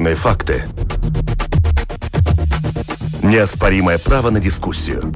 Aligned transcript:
Бесспорные 0.00 0.16
факты. 0.16 0.64
Неоспоримое 3.22 3.98
право 3.98 4.30
на 4.30 4.40
дискуссию. 4.40 5.12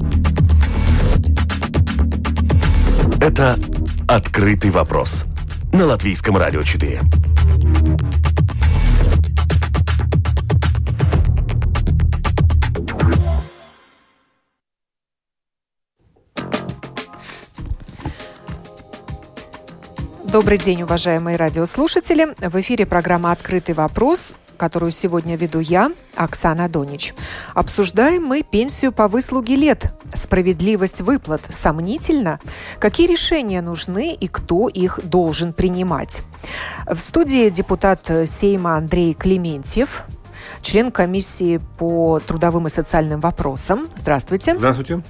Это 3.19 3.57
«Открытый 4.07 4.69
вопрос» 4.69 5.25
на 5.73 5.87
Латвийском 5.87 6.37
радио 6.37 6.61
4. 6.61 7.01
Добрый 20.31 20.59
день, 20.59 20.83
уважаемые 20.83 21.37
радиослушатели. 21.37 22.35
В 22.37 22.59
эфире 22.61 22.85
программа 22.85 23.31
«Открытый 23.31 23.73
вопрос», 23.73 24.35
которую 24.55 24.91
сегодня 24.91 25.35
веду 25.35 25.59
я, 25.59 25.91
Оксана 26.15 26.69
Донич. 26.69 27.13
Обсуждаем 27.53 28.23
мы 28.23 28.43
пенсию 28.43 28.91
по 28.91 29.07
выслуге 29.07 29.55
лет. 29.55 29.93
Справедливость 30.13 31.01
выплат 31.01 31.41
сомнительно? 31.49 32.39
Какие 32.79 33.07
решения 33.07 33.61
нужны 33.61 34.13
и 34.13 34.27
кто 34.27 34.67
их 34.67 34.99
должен 35.03 35.53
принимать? 35.53 36.21
В 36.87 36.99
студии 36.99 37.49
депутат 37.49 38.09
Сейма 38.25 38.77
Андрей 38.77 39.13
Клементьев, 39.13 40.03
член 40.61 40.91
комиссии 40.91 41.61
по 41.77 42.19
трудовым 42.19 42.67
и 42.67 42.69
социальным 42.69 43.19
вопросам. 43.19 43.87
Здравствуйте. 43.95 44.55
Здравствуйте. 44.55 45.03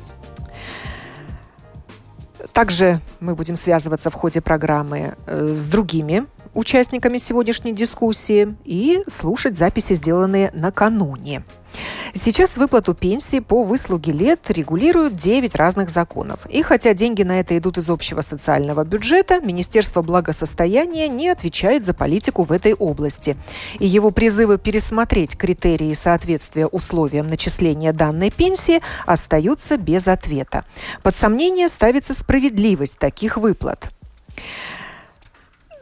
Также 2.53 3.01
мы 3.19 3.35
будем 3.35 3.55
связываться 3.55 4.09
в 4.09 4.13
ходе 4.13 4.39
программы 4.39 5.15
э, 5.25 5.53
с 5.55 5.67
другими 5.67 6.25
участниками 6.55 7.17
сегодняшней 7.17 7.73
дискуссии 7.73 8.55
и 8.65 9.01
слушать 9.07 9.55
записи, 9.55 9.93
сделанные 9.93 10.51
накануне. 10.53 11.43
Сейчас 12.13 12.55
выплату 12.55 12.93
пенсии 12.93 13.39
по 13.39 13.63
выслуге 13.63 14.13
лет 14.13 14.39
регулируют 14.49 15.15
9 15.15 15.55
разных 15.55 15.89
законов. 15.89 16.45
И 16.49 16.61
хотя 16.63 16.93
деньги 16.93 17.23
на 17.23 17.39
это 17.39 17.57
идут 17.57 17.77
из 17.77 17.89
общего 17.89 18.21
социального 18.21 18.85
бюджета, 18.85 19.41
Министерство 19.41 20.01
благосостояния 20.01 21.09
не 21.09 21.29
отвечает 21.29 21.85
за 21.85 21.93
политику 21.93 22.43
в 22.43 22.51
этой 22.51 22.73
области. 22.73 23.35
И 23.79 23.85
его 23.85 24.11
призывы 24.11 24.57
пересмотреть 24.57 25.37
критерии 25.37 25.93
соответствия 25.93 26.67
условиям 26.67 27.27
начисления 27.27 27.91
данной 27.91 28.31
пенсии 28.31 28.81
остаются 29.05 29.77
без 29.77 30.07
ответа. 30.07 30.63
Под 31.03 31.15
сомнение 31.15 31.67
ставится 31.67 32.13
справедливость 32.13 32.97
таких 32.97 33.35
выплат. 33.35 33.89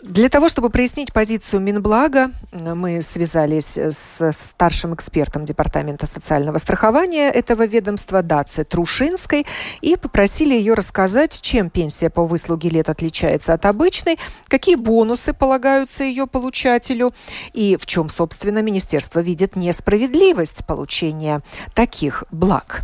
Для 0.04 0.28
того, 0.28 0.50
чтобы 0.50 0.70
прояснить 0.70 1.14
позицию 1.14 1.62
Минблага, 1.62 2.32
мы 2.52 3.02
связались 3.02 3.78
с 3.78 4.34
старшим 4.34 4.94
экспертом 4.94 5.46
Департамента 5.46 6.08
социального 6.08 6.58
страхования 6.58 7.30
этого 7.30 7.66
ведомства 7.66 8.22
Даци 8.22 8.66
Трушинской 8.66 9.46
и 9.80 9.96
попросили 9.96 10.56
ее 10.56 10.74
рассказать, 10.74 11.40
чем 11.42 11.70
пенсия 11.70 12.10
по 12.10 12.26
выслуге 12.26 12.68
лет 12.68 12.90
отличается 12.90 13.54
от 13.54 13.66
обычной, 13.66 14.20
какие 14.50 14.76
бонусы 14.76 15.32
полагаются 15.32 16.04
ее 16.04 16.28
получателю 16.28 17.14
и 17.54 17.78
в 17.80 17.86
чем, 17.86 18.10
собственно, 18.10 18.62
министерство 18.62 19.22
видит 19.22 19.56
несправедливость 19.56 20.66
получения 20.68 21.42
таких 21.74 22.26
благ. 22.30 22.82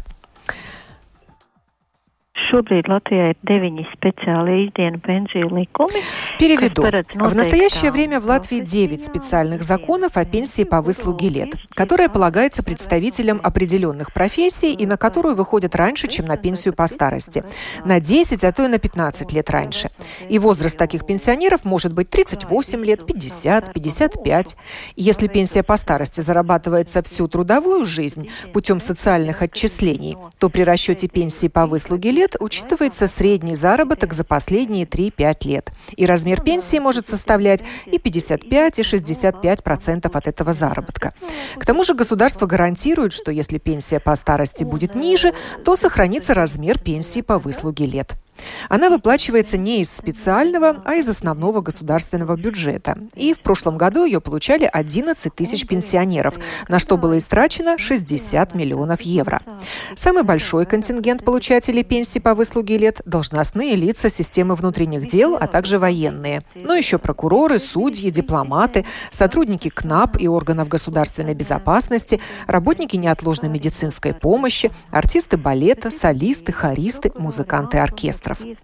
Латвijā 2.50 3.30
ir 3.32 3.38
deviņi 3.46 3.84
специальные 3.94 4.68
ikdienu 4.68 5.00
пенсiju 5.06 5.50
ликumi. 5.54 6.02
Переведу. 6.40 6.84
В 6.84 7.36
настоящее 7.36 7.92
время 7.92 8.20
в 8.20 8.26
Латвии 8.26 8.60
9 8.60 9.04
специальных 9.04 9.64
законов 9.64 10.18
о 10.18 10.26
пенсии 10.26 10.64
по 10.64 10.82
выслуге 10.82 11.30
лет, 11.30 11.50
которая 11.76 12.10
полагается 12.10 12.64
представителям 12.64 13.40
определенных 13.44 14.14
профессий 14.14 14.74
и 14.74 14.86
на 14.86 14.98
которую 14.98 15.36
выходят 15.36 15.76
раньше, 15.76 16.08
чем 16.08 16.26
на 16.26 16.38
пенсию 16.38 16.74
по 16.74 16.88
старости. 16.88 17.44
На 17.86 18.00
10, 18.00 18.44
а 18.44 18.52
то 18.52 18.66
и 18.66 18.68
на 18.68 18.80
15 18.80 19.32
лет 19.34 19.50
раньше. 19.50 19.90
И 20.30 20.40
возраст 20.40 20.78
таких 20.78 21.06
пенсионеров 21.06 21.66
может 21.66 21.94
быть 21.94 22.10
38 22.10 22.86
лет, 22.86 23.06
50, 23.06 23.74
55. 23.74 24.58
Если 24.96 25.28
пенсия 25.28 25.64
по 25.64 25.78
старости 25.78 26.22
зарабатывается 26.22 27.02
всю 27.04 27.28
трудовую 27.28 27.86
жизнь 27.86 28.30
путем 28.54 28.80
социальных 28.80 29.42
отчислений, 29.42 30.18
то 30.40 30.50
при 30.50 30.64
расчете 30.64 31.08
пенсии 31.08 31.48
по 31.48 31.68
выслуге 31.68 32.12
лет 32.12 32.29
учитывается 32.40 33.08
средний 33.08 33.56
заработок 33.56 34.14
за 34.14 34.24
последние 34.24 34.86
3-5 34.86 35.48
лет. 35.48 35.72
И 35.96 36.06
размер 36.06 36.42
пенсии 36.42 36.80
может 36.80 37.08
составлять 37.08 37.64
и 37.86 37.98
55, 37.98 38.80
и 38.80 38.84
65 38.84 39.64
процентов 39.64 40.16
от 40.16 40.28
этого 40.28 40.54
заработка. 40.54 41.14
К 41.56 41.66
тому 41.66 41.84
же 41.84 41.94
государство 41.94 42.46
гарантирует, 42.46 43.14
что 43.14 43.32
если 43.32 43.58
пенсия 43.58 44.00
по 44.00 44.16
старости 44.16 44.64
будет 44.64 44.96
ниже, 44.96 45.34
то 45.64 45.76
сохранится 45.76 46.34
размер 46.34 46.80
пенсии 46.80 47.22
по 47.22 47.40
выслуге 47.40 47.86
лет. 47.86 48.14
Она 48.70 48.90
выплачивается 48.90 49.58
не 49.58 49.82
из 49.82 49.92
специального, 49.92 50.82
а 50.86 50.96
из 50.96 51.08
основного 51.08 51.62
государственного 51.62 52.36
бюджета. 52.36 52.98
И 53.16 53.34
в 53.34 53.42
прошлом 53.42 53.78
году 53.78 54.06
ее 54.06 54.22
получали 54.22 54.70
11 54.72 55.34
тысяч 55.34 55.68
пенсионеров, 55.68 56.36
на 56.68 56.80
что 56.80 56.98
было 56.98 57.18
истрачено 57.18 57.78
60 57.78 58.56
миллионов 58.56 59.02
евро. 59.02 59.42
Самый 59.96 60.24
большой 60.24 60.66
контингент 60.66 61.24
получателей 61.24 61.84
пенсии 61.84 62.20
по 62.20 62.36
выслуге 62.36 62.78
лет– 62.78 63.02
должностные 63.06 63.76
лица 63.76 64.10
системы 64.10 64.56
внутренних 64.56 65.10
дел, 65.10 65.36
а 65.40 65.48
также 65.48 65.80
военные. 65.80 66.42
Но 66.56 66.76
еще 66.76 66.98
прокуроры, 66.98 67.60
судьи, 67.60 68.10
дипломаты, 68.10 68.86
сотрудники 69.10 69.70
КНАП 69.70 70.18
и 70.20 70.28
органов 70.28 70.68
государственной 70.68 71.34
безопасности, 71.34 72.20
работники 72.48 72.96
неотложной 72.96 73.50
медицинской 73.50 74.14
помощи, 74.14 74.72
артисты 74.92 75.38
балета, 75.38 75.92
солисты, 75.92 76.52
хористы, 76.52 77.12
музыканты 77.16 77.80
оркестра 77.80 78.29
параметров. 78.30 78.60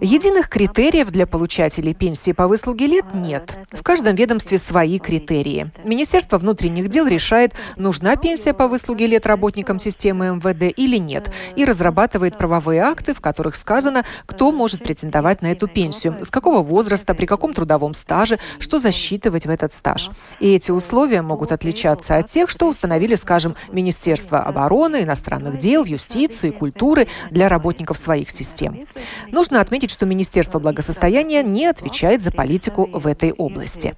Единых 0.00 0.48
критериев 0.48 1.10
для 1.10 1.26
получателей 1.26 1.94
пенсии 1.94 2.32
по 2.32 2.46
выслуге 2.46 2.86
лет 2.86 3.04
нет. 3.14 3.56
В 3.70 3.82
каждом 3.82 4.14
ведомстве 4.14 4.58
свои 4.58 4.98
критерии. 4.98 5.70
Министерство 5.84 6.38
внутренних 6.38 6.88
дел 6.88 7.06
решает, 7.06 7.54
нужна 7.76 8.16
пенсия 8.16 8.52
по 8.52 8.68
выслуге 8.68 9.06
лет 9.06 9.26
работникам 9.26 9.78
системы 9.78 10.36
МВД 10.36 10.72
или 10.76 10.96
нет, 10.96 11.32
и 11.56 11.64
разрабатывает 11.64 12.38
правовые 12.38 12.82
акты, 12.82 13.14
в 13.14 13.20
которых 13.20 13.56
сказано, 13.56 14.04
кто 14.26 14.52
может 14.52 14.82
претендовать 14.82 15.42
на 15.42 15.52
эту 15.52 15.68
пенсию, 15.68 16.16
с 16.22 16.30
какого 16.30 16.62
возраста, 16.62 17.14
при 17.14 17.26
каком 17.26 17.54
трудовом 17.54 17.94
стаже, 17.94 18.38
что 18.58 18.78
засчитывать 18.78 19.46
в 19.46 19.50
этот 19.50 19.72
стаж. 19.72 20.10
И 20.40 20.52
эти 20.52 20.70
условия 20.70 21.22
могут 21.22 21.52
отличаться 21.52 22.16
от 22.16 22.28
тех, 22.28 22.50
что 22.50 22.68
установили, 22.68 23.14
скажем, 23.14 23.54
Министерство 23.70 24.40
обороны, 24.40 25.02
иностранных 25.02 25.58
дел, 25.58 25.84
юстиции, 25.84 26.50
культуры 26.50 27.08
для 27.30 27.48
работников 27.48 27.98
своих 27.98 28.30
систем. 28.30 28.81
Нужно 29.28 29.60
отметить, 29.60 29.90
что 29.90 30.06
Министерство 30.06 30.58
благосостояния 30.58 31.42
не 31.42 31.66
отвечает 31.66 32.22
за 32.22 32.30
политику 32.30 32.88
в 32.92 33.06
этой 33.06 33.32
области. 33.32 33.94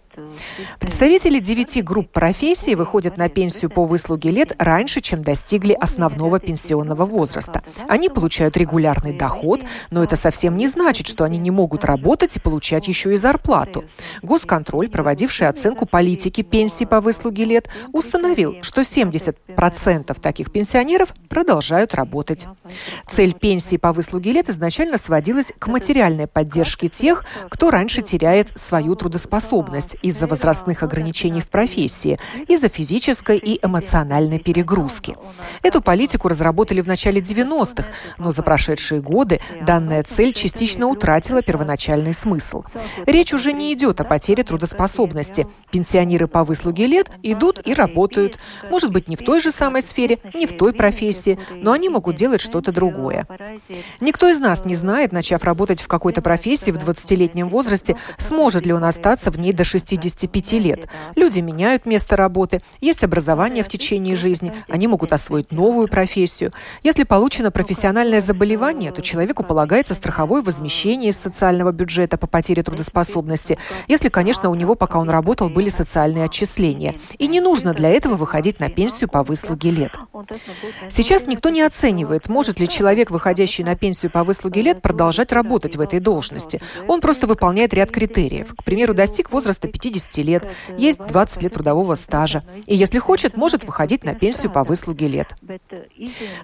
Представители 0.78 1.38
девяти 1.38 1.82
групп 1.82 2.10
профессий 2.10 2.74
выходят 2.74 3.16
на 3.16 3.28
пенсию 3.28 3.70
по 3.70 3.84
выслуге 3.84 4.30
лет 4.30 4.54
раньше, 4.58 5.00
чем 5.00 5.22
достигли 5.22 5.72
основного 5.72 6.38
пенсионного 6.38 7.04
возраста. 7.04 7.62
Они 7.88 8.08
получают 8.08 8.56
регулярный 8.56 9.12
доход, 9.12 9.64
но 9.90 10.02
это 10.02 10.16
совсем 10.16 10.56
не 10.56 10.66
значит, 10.66 11.06
что 11.06 11.24
они 11.24 11.38
не 11.38 11.50
могут 11.50 11.84
работать 11.84 12.36
и 12.36 12.40
получать 12.40 12.88
еще 12.88 13.14
и 13.14 13.16
зарплату. 13.16 13.84
Госконтроль, 14.22 14.88
проводивший 14.88 15.48
оценку 15.48 15.86
политики 15.86 16.42
пенсии 16.42 16.84
по 16.84 17.00
выслуге 17.00 17.44
лет, 17.44 17.68
установил, 17.92 18.56
что 18.62 18.82
70% 18.82 20.20
таких 20.20 20.52
пенсионеров 20.52 21.14
продолжают 21.28 21.94
работать. 21.94 22.46
Цель 23.10 23.34
пенсии 23.34 23.76
по 23.76 23.92
выслуге 23.92 24.32
лет 24.32 24.48
изначально 24.48 24.98
сводилась 24.98 25.52
к 25.58 25.66
материальной 25.66 26.26
поддержке 26.26 26.88
тех, 26.88 27.24
кто 27.48 27.70
раньше 27.70 28.02
теряет 28.02 28.56
свою 28.56 28.94
трудоспособность 28.94 29.96
из-за 30.04 30.26
возрастных 30.26 30.82
ограничений 30.82 31.40
в 31.40 31.48
профессии, 31.48 32.18
из-за 32.46 32.68
физической 32.68 33.38
и 33.38 33.58
эмоциональной 33.64 34.38
перегрузки. 34.38 35.16
Эту 35.62 35.80
политику 35.80 36.28
разработали 36.28 36.82
в 36.82 36.86
начале 36.86 37.20
90-х, 37.20 37.86
но 38.18 38.30
за 38.30 38.42
прошедшие 38.42 39.00
годы 39.00 39.40
данная 39.62 40.02
цель 40.02 40.34
частично 40.34 40.88
утратила 40.88 41.42
первоначальный 41.42 42.12
смысл. 42.12 42.64
Речь 43.06 43.32
уже 43.32 43.52
не 43.52 43.72
идет 43.72 44.00
о 44.00 44.04
потере 44.04 44.44
трудоспособности. 44.44 45.46
Пенсионеры 45.70 46.26
по 46.26 46.44
выслуге 46.44 46.86
лет 46.86 47.10
идут 47.22 47.66
и 47.66 47.72
работают. 47.72 48.38
Может 48.70 48.92
быть, 48.92 49.08
не 49.08 49.16
в 49.16 49.22
той 49.22 49.40
же 49.40 49.50
самой 49.50 49.80
сфере, 49.80 50.18
не 50.34 50.46
в 50.46 50.56
той 50.56 50.74
профессии, 50.74 51.38
но 51.54 51.72
они 51.72 51.88
могут 51.88 52.16
делать 52.16 52.42
что-то 52.42 52.72
другое. 52.72 53.26
Никто 54.00 54.28
из 54.28 54.38
нас 54.38 54.66
не 54.66 54.74
знает, 54.74 55.12
начав 55.12 55.44
работать 55.44 55.80
в 55.80 55.88
какой-то 55.88 56.20
профессии 56.20 56.70
в 56.70 56.76
20-летнем 56.76 57.48
возрасте, 57.48 57.96
сможет 58.18 58.66
ли 58.66 58.72
он 58.72 58.84
остаться 58.84 59.30
в 59.30 59.38
ней 59.38 59.52
до 59.52 59.64
60 59.64 59.93
65 60.02 60.52
лет. 60.52 60.88
Люди 61.16 61.40
меняют 61.40 61.86
место 61.86 62.16
работы, 62.16 62.60
есть 62.80 63.04
образование 63.04 63.64
в 63.64 63.68
течение 63.68 64.16
жизни, 64.16 64.52
они 64.68 64.86
могут 64.86 65.12
освоить 65.12 65.52
новую 65.52 65.88
профессию. 65.88 66.52
Если 66.82 67.04
получено 67.04 67.50
профессиональное 67.50 68.20
заболевание, 68.20 68.90
то 68.92 69.02
человеку 69.02 69.44
полагается 69.44 69.94
страховое 69.94 70.42
возмещение 70.42 71.10
из 71.10 71.18
социального 71.18 71.72
бюджета 71.72 72.16
по 72.16 72.26
потере 72.26 72.62
трудоспособности, 72.62 73.58
если, 73.88 74.08
конечно, 74.08 74.50
у 74.50 74.54
него, 74.54 74.74
пока 74.74 74.98
он 74.98 75.10
работал, 75.10 75.48
были 75.48 75.68
социальные 75.68 76.24
отчисления. 76.24 76.94
И 77.18 77.26
не 77.26 77.40
нужно 77.40 77.74
для 77.74 77.90
этого 77.90 78.14
выходить 78.14 78.60
на 78.60 78.68
пенсию 78.68 79.08
по 79.08 79.22
выслуге 79.22 79.70
лет. 79.70 79.92
Сейчас 80.88 81.26
никто 81.26 81.50
не 81.50 81.62
оценивает, 81.62 82.28
может 82.28 82.60
ли 82.60 82.68
человек, 82.68 83.10
выходящий 83.10 83.64
на 83.64 83.76
пенсию 83.76 84.10
по 84.10 84.24
выслуге 84.24 84.62
лет, 84.62 84.82
продолжать 84.82 85.32
работать 85.32 85.76
в 85.76 85.80
этой 85.80 86.00
должности. 86.00 86.60
Он 86.88 87.00
просто 87.00 87.26
выполняет 87.26 87.74
ряд 87.74 87.90
критериев. 87.90 88.54
К 88.56 88.64
примеру, 88.64 88.94
достиг 88.94 89.30
возраста 89.30 89.68
50 89.68 89.83
лет, 90.18 90.50
есть 90.76 91.04
20 91.04 91.42
лет 91.42 91.54
трудового 91.54 91.96
стажа. 91.96 92.42
И 92.66 92.74
если 92.74 92.98
хочет, 92.98 93.36
может 93.36 93.64
выходить 93.64 94.04
на 94.04 94.14
пенсию 94.14 94.50
по 94.50 94.64
выслуге 94.64 95.08
лет. 95.08 95.34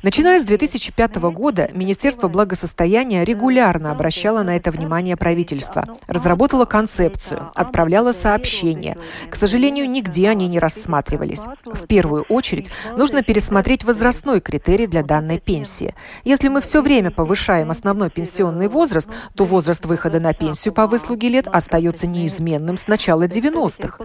Начиная 0.03 0.41
с 0.41 0.45
2005 0.45 1.17
года, 1.17 1.71
Министерство 1.73 2.29
благосостояния 2.29 3.25
регулярно 3.25 3.91
обращало 3.93 4.43
на 4.43 4.57
это 4.57 4.71
внимание 4.71 5.17
правительства, 5.17 5.85
разработало 6.07 6.65
концепцию, 6.65 7.51
отправляло 7.55 8.13
сообщения. 8.13 8.97
К 9.29 9.37
сожалению, 9.37 9.89
нигде 9.89 10.29
они 10.29 10.49
не 10.49 10.59
рассматривались. 10.59 11.43
В 11.65 11.87
первую 11.87 12.23
очередь 12.25 12.71
нужно 12.97 13.23
пересмотреть 13.23 13.85
возрастной 13.85 14.41
критерий 14.41 14.87
для 14.87 15.03
данной 15.03 15.39
пенсии. 15.39 15.95
Если 16.25 16.49
мы 16.49 16.61
все 16.61 16.83
время 16.83 17.11
повышаем 17.11 17.71
основной 17.71 18.11
пенсионный 18.11 18.69
возраст, 18.69 19.09
то 19.35 19.45
возраст 19.45 19.85
выхода 19.85 20.21
на 20.21 20.33
пенсию 20.33 20.75
по 20.75 20.87
выслуге 20.87 21.29
лет 21.29 21.47
остается 21.47 22.07
неизменным 22.07 22.77
с 22.77 22.87
начала 22.87 23.27
90-х. 23.31 24.05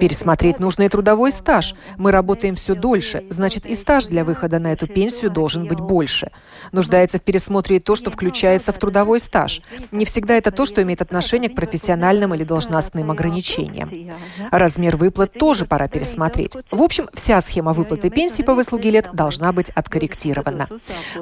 Пересмотреть 0.00 0.58
нужно 0.58 0.84
и 0.84 0.88
трудовой 0.88 1.32
стаж. 1.32 1.74
Мы 1.96 2.10
работаем 2.10 2.54
все 2.54 2.74
дольше, 2.74 3.24
значит 3.30 3.66
и 3.66 3.74
стаж 3.74 4.06
для 4.06 4.24
выхода 4.24 4.58
на 4.58 4.72
эту 4.72 4.86
пенсию 4.86 5.30
должен 5.30 5.66
быть 5.66 5.80
больше. 5.80 6.30
Нуждается 6.72 7.18
в 7.18 7.22
пересмотре 7.22 7.76
и 7.76 7.80
то, 7.80 7.96
что 7.96 8.10
включается 8.10 8.72
в 8.72 8.78
трудовой 8.78 9.20
стаж. 9.20 9.60
Не 9.90 10.04
всегда 10.04 10.34
это 10.34 10.50
то, 10.50 10.64
что 10.64 10.82
имеет 10.82 11.02
отношение 11.02 11.50
к 11.50 11.54
профессиональным 11.54 12.34
или 12.34 12.44
должностным 12.44 13.10
ограничениям. 13.10 14.12
Размер 14.50 14.96
выплат 14.96 15.32
тоже 15.32 15.66
пора 15.66 15.88
пересмотреть. 15.88 16.56
В 16.70 16.82
общем, 16.82 17.08
вся 17.14 17.40
схема 17.40 17.72
выплаты 17.72 18.10
пенсии 18.10 18.42
по 18.42 18.54
выслуге 18.54 18.90
лет 18.90 19.10
должна 19.12 19.52
быть 19.52 19.70
откорректирована. 19.70 20.68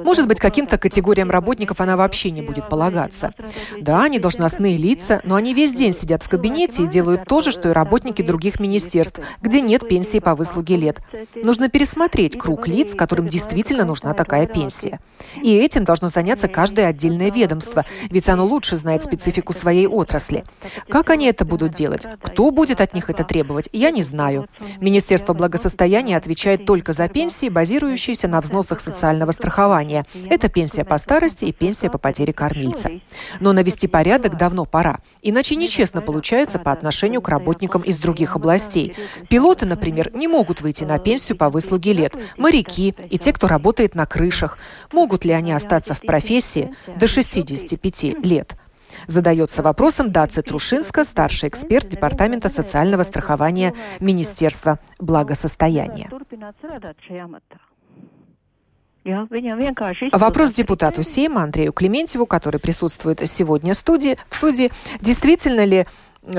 Может 0.03 0.27
быть, 0.27 0.39
каким-то 0.39 0.77
категориям 0.77 1.29
работников 1.29 1.81
она 1.81 1.97
вообще 1.97 2.31
не 2.31 2.41
будет 2.41 2.69
полагаться. 2.69 3.33
Да, 3.79 4.03
они 4.03 4.19
должностные 4.19 4.77
лица, 4.77 5.21
но 5.23 5.35
они 5.35 5.53
весь 5.53 5.73
день 5.73 5.93
сидят 5.93 6.23
в 6.23 6.29
кабинете 6.29 6.83
и 6.83 6.87
делают 6.87 7.25
то 7.25 7.40
же, 7.41 7.51
что 7.51 7.69
и 7.69 7.73
работники 7.73 8.21
других 8.21 8.59
министерств, 8.59 9.19
где 9.41 9.61
нет 9.61 9.87
пенсии 9.87 10.19
по 10.19 10.35
выслуге 10.35 10.77
лет. 10.77 10.99
Нужно 11.35 11.69
пересмотреть 11.69 12.37
круг 12.37 12.67
лиц, 12.67 12.95
которым 12.95 13.27
действительно 13.27 13.85
нужна 13.85 14.13
такая 14.13 14.47
пенсия. 14.47 14.99
И 15.41 15.55
этим 15.55 15.83
должно 15.83 16.09
заняться 16.09 16.47
каждое 16.47 16.87
отдельное 16.87 17.31
ведомство, 17.31 17.85
ведь 18.09 18.29
оно 18.29 18.45
лучше 18.45 18.77
знает 18.77 19.03
специфику 19.03 19.53
своей 19.53 19.87
отрасли. 19.87 20.43
Как 20.89 21.09
они 21.09 21.27
это 21.27 21.45
будут 21.45 21.73
делать? 21.73 22.07
Кто 22.21 22.51
будет 22.51 22.81
от 22.81 22.93
них 22.93 23.09
это 23.09 23.23
требовать? 23.23 23.69
Я 23.71 23.91
не 23.91 24.03
знаю. 24.03 24.47
Министерство 24.79 25.33
благосостояния 25.33 26.17
отвечает 26.17 26.65
только 26.65 26.93
за 26.93 27.07
пенсии, 27.07 27.49
базирующиеся 27.49 28.27
на 28.27 28.41
взносах 28.41 28.79
социального 28.79 29.31
страхования. 29.31 30.05
Это 30.29 30.49
пенсия 30.49 30.83
по 30.83 30.97
старости 30.97 31.45
и 31.45 31.51
пенсия 31.51 31.89
по 31.89 31.97
потере 31.97 32.33
кормильца. 32.33 32.89
Но 33.39 33.53
навести 33.53 33.87
порядок 33.87 34.37
давно 34.37 34.65
пора. 34.65 34.97
Иначе 35.21 35.55
нечестно 35.55 36.01
получается 36.01 36.59
по 36.59 36.71
отношению 36.71 37.21
к 37.21 37.29
работникам 37.31 37.81
из 37.81 37.97
других 37.97 38.35
областей. 38.35 38.95
Пилоты, 39.29 39.65
например, 39.65 40.11
не 40.13 40.27
могут 40.27 40.61
выйти 40.61 40.83
на 40.83 40.99
пенсию 40.99 41.37
по 41.37 41.49
выслуге 41.49 41.93
лет. 41.93 42.15
Моряки 42.37 42.93
и 43.09 43.17
те, 43.17 43.33
кто 43.33 43.47
работает 43.47 43.95
на 43.95 44.05
крышах. 44.05 44.57
Могут 44.91 45.25
ли 45.25 45.31
они 45.31 45.51
остаться 45.51 45.93
в 45.93 46.01
профессии 46.01 46.75
до 46.95 47.07
65 47.07 48.23
лет? 48.23 48.55
Задается 49.07 49.63
вопросом 49.63 50.11
Даци 50.11 50.41
Трушинска, 50.41 51.05
старший 51.05 51.49
эксперт 51.49 51.87
Департамента 51.87 52.49
социального 52.49 53.03
страхования 53.03 53.73
Министерства 53.99 54.79
благосостояния. 54.99 56.09
Вопрос 60.11 60.51
депутату 60.51 61.01
Сейма 61.01 61.41
Андрею 61.41 61.73
Клементьеву, 61.73 62.27
который 62.27 62.59
присутствует 62.59 63.27
сегодня 63.27 63.73
в 63.73 63.77
студии. 63.77 64.17
В 64.29 64.35
студии 64.35 64.71
действительно 64.99 65.65
ли 65.65 65.87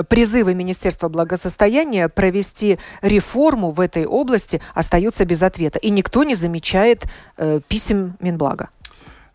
призывы 0.08 0.54
Министерства 0.54 1.08
благосостояния 1.08 2.08
провести 2.08 2.78
реформу 3.00 3.70
в 3.70 3.80
этой 3.80 4.06
области 4.06 4.60
остаются 4.74 5.24
без 5.24 5.42
ответа, 5.42 5.78
и 5.78 5.90
никто 5.90 6.24
не 6.24 6.34
замечает 6.34 7.04
э, 7.36 7.60
писем 7.68 8.16
Минблага? 8.20 8.70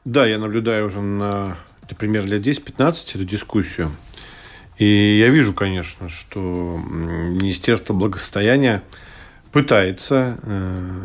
Да, 0.06 0.26
я 0.26 0.38
наблюдаю 0.38 0.88
уже 0.88 1.02
на, 1.02 1.58
например, 1.90 2.26
лет 2.26 2.46
10-15 2.46 3.16
эту 3.16 3.26
дискуссию. 3.26 3.92
И 4.78 5.18
я 5.20 5.30
вижу, 5.30 5.54
конечно, 5.54 6.08
что 6.08 6.80
Министерство 6.88 7.94
благосостояния 7.94 8.84
пытается 9.52 10.40
э, 10.44 11.02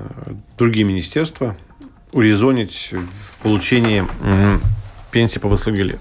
другие 0.58 0.84
министерства 0.84 1.56
урезонить 2.12 2.92
в 2.92 3.42
получении 3.42 4.04
э, 4.22 4.58
пенсии 5.10 5.38
по 5.38 5.48
выслуге 5.48 5.84
лет. 5.84 6.00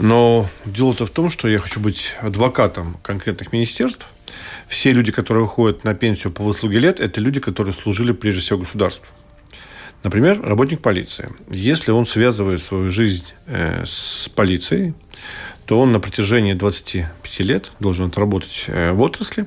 Но 0.00 0.48
дело-то 0.64 1.04
в 1.04 1.10
том, 1.10 1.30
что 1.30 1.46
я 1.46 1.58
хочу 1.58 1.78
быть 1.78 2.14
адвокатом 2.20 2.96
конкретных 3.02 3.52
министерств. 3.52 4.06
Все 4.66 4.92
люди, 4.92 5.12
которые 5.12 5.44
выходят 5.44 5.84
на 5.84 5.94
пенсию 5.94 6.32
по 6.32 6.42
выслуге 6.42 6.78
лет, 6.78 7.00
это 7.00 7.20
люди, 7.20 7.38
которые 7.38 7.74
служили 7.74 8.12
прежде 8.12 8.40
всего 8.40 8.60
государству. 8.60 9.06
Например, 10.02 10.40
работник 10.40 10.80
полиции. 10.80 11.30
Если 11.50 11.90
он 11.90 12.06
связывает 12.06 12.62
свою 12.62 12.90
жизнь 12.90 13.26
э, 13.46 13.84
с 13.84 14.30
полицией, 14.34 14.94
то 15.66 15.78
он 15.78 15.92
на 15.92 16.00
протяжении 16.00 16.54
25 16.54 17.40
лет 17.40 17.70
должен 17.80 18.06
отработать 18.06 18.64
э, 18.68 18.92
в 18.92 19.00
отрасли 19.02 19.46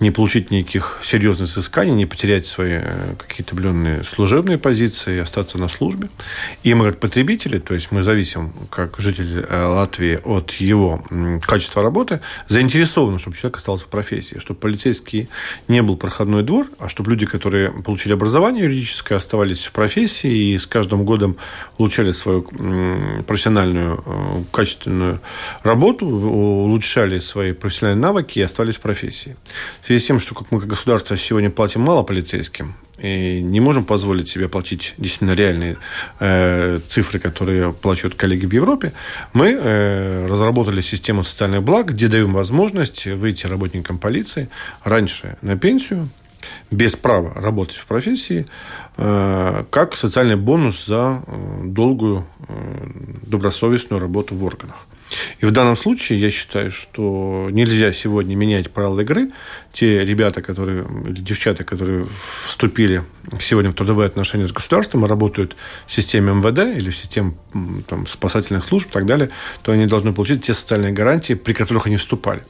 не 0.00 0.10
получить 0.10 0.50
никаких 0.50 0.98
серьезных 1.02 1.50
взысканий, 1.50 1.92
не 1.92 2.06
потерять 2.06 2.46
свои 2.46 2.78
э, 2.80 3.14
какие-то 3.18 3.52
определенные 3.52 4.02
служебные 4.02 4.56
позиции, 4.56 5.20
остаться 5.20 5.58
на 5.58 5.68
службе. 5.68 6.08
И 6.62 6.72
мы 6.72 6.86
как 6.86 7.00
потребители, 7.00 7.58
то 7.58 7.74
есть 7.74 7.92
мы 7.92 8.02
зависим, 8.02 8.52
как 8.70 8.98
жители 8.98 9.44
э, 9.46 9.64
Латвии, 9.66 10.18
от 10.24 10.52
его 10.52 11.04
качества 11.42 11.82
работы, 11.82 12.20
заинтересованы, 12.48 13.18
чтобы 13.18 13.36
человек 13.36 13.58
остался 13.58 13.84
в 13.84 13.88
профессии, 13.88 14.38
чтобы 14.38 14.58
полицейский 14.58 15.28
не 15.68 15.82
был 15.82 15.98
проходной 15.98 16.42
двор, 16.44 16.66
а 16.78 16.88
чтобы 16.88 17.10
люди, 17.10 17.26
которые 17.26 17.70
получили 17.70 18.14
образование 18.14 18.64
юридическое, 18.64 19.18
оставались 19.18 19.64
в 19.66 19.72
профессии 19.72 20.54
и 20.54 20.58
с 20.58 20.66
каждым 20.66 21.04
годом 21.04 21.36
улучшали 21.76 22.12
свою 22.12 22.42
профессиональную, 23.26 24.02
э, 24.06 24.42
качественную 24.50 25.20
работу, 25.62 26.06
улучшали 26.06 27.18
свои 27.18 27.52
профессиональные 27.52 28.00
навыки 28.00 28.38
и 28.38 28.42
оставались 28.42 28.76
в 28.76 28.80
профессии 28.80 29.36
связи 29.90 30.04
с 30.04 30.06
тем, 30.06 30.20
что 30.20 30.36
как 30.36 30.52
мы 30.52 30.60
как 30.60 30.68
государство 30.68 31.16
сегодня 31.16 31.50
платим 31.50 31.80
мало 31.80 32.04
полицейским, 32.04 32.74
и 33.00 33.42
не 33.42 33.58
можем 33.58 33.84
позволить 33.84 34.28
себе 34.28 34.48
платить 34.48 34.94
действительно 34.98 35.34
реальные 35.34 35.78
э, 36.20 36.78
цифры, 36.88 37.18
которые 37.18 37.72
платят 37.72 38.14
коллеги 38.14 38.46
в 38.46 38.52
Европе, 38.52 38.92
мы 39.32 39.48
э, 39.50 40.26
разработали 40.26 40.80
систему 40.80 41.24
социальных 41.24 41.64
благ, 41.64 41.88
где 41.88 42.06
даем 42.06 42.32
возможность 42.32 43.04
выйти 43.06 43.48
работникам 43.48 43.98
полиции 43.98 44.48
раньше 44.84 45.36
на 45.42 45.58
пенсию, 45.58 46.08
без 46.70 46.94
права 46.94 47.32
работать 47.34 47.76
в 47.76 47.86
профессии, 47.86 48.46
э, 48.96 49.64
как 49.70 49.96
социальный 49.96 50.36
бонус 50.36 50.86
за 50.86 51.24
э, 51.26 51.62
долгую, 51.64 52.28
э, 52.46 52.86
добросовестную 53.26 54.00
работу 54.00 54.36
в 54.36 54.44
органах. 54.44 54.86
И 55.40 55.46
в 55.46 55.50
данном 55.50 55.76
случае 55.76 56.20
я 56.20 56.30
считаю, 56.30 56.70
что 56.70 57.48
нельзя 57.50 57.92
сегодня 57.92 58.34
менять 58.36 58.70
правила 58.70 59.00
игры. 59.00 59.32
Те 59.72 60.04
ребята, 60.04 60.42
которые, 60.42 60.84
или 61.06 61.20
девчата, 61.20 61.64
которые 61.64 62.06
вступили 62.44 63.02
сегодня 63.40 63.70
в 63.70 63.74
трудовые 63.74 64.06
отношения 64.06 64.46
с 64.46 64.52
государством 64.52 65.04
и 65.04 65.08
работают 65.08 65.56
в 65.86 65.92
системе 65.92 66.32
МВД 66.32 66.76
или 66.76 66.90
в 66.90 66.96
системе 66.96 67.34
там, 67.86 68.06
спасательных 68.06 68.64
служб 68.64 68.88
и 68.88 68.92
так 68.92 69.06
далее, 69.06 69.30
то 69.62 69.72
они 69.72 69.86
должны 69.86 70.12
получить 70.12 70.44
те 70.44 70.54
социальные 70.54 70.92
гарантии, 70.92 71.34
при 71.34 71.52
которых 71.52 71.86
они 71.86 71.96
вступали. 71.96 72.42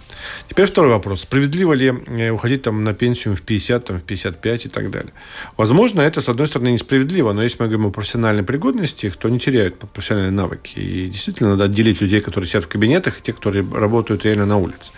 Теперь 0.49 0.67
второй 0.67 0.91
вопрос. 0.91 1.23
Справедливо 1.23 1.75
ли 1.75 1.93
э, 2.07 2.31
уходить 2.31 2.63
там, 2.63 2.85
на 2.85 2.95
пенсию 2.95 3.37
в 3.37 3.43
50, 3.43 3.85
там, 3.85 3.99
в 3.99 4.03
55 4.03 4.67
и 4.67 4.69
так 4.69 4.91
далее? 4.91 5.13
Возможно, 5.57 6.01
это, 6.01 6.21
с 6.21 6.29
одной 6.29 6.47
стороны, 6.47 6.69
несправедливо, 6.69 7.33
но 7.33 7.43
если 7.43 7.63
мы 7.63 7.69
говорим 7.69 7.87
о 7.87 7.91
профессиональной 7.91 8.43
пригодности, 8.43 9.13
то 9.19 9.29
они 9.29 9.39
теряют 9.39 9.79
профессиональные 9.79 10.33
навыки. 10.33 10.79
И 10.79 11.09
действительно 11.09 11.51
надо 11.51 11.65
отделить 11.65 12.01
людей, 12.01 12.21
которые 12.21 12.49
сидят 12.49 12.65
в 12.65 12.69
кабинетах, 12.69 13.19
и 13.19 13.23
те, 13.23 13.33
которые 13.33 13.67
работают 13.71 14.25
реально 14.25 14.47
на 14.47 14.57
улице. 14.57 14.91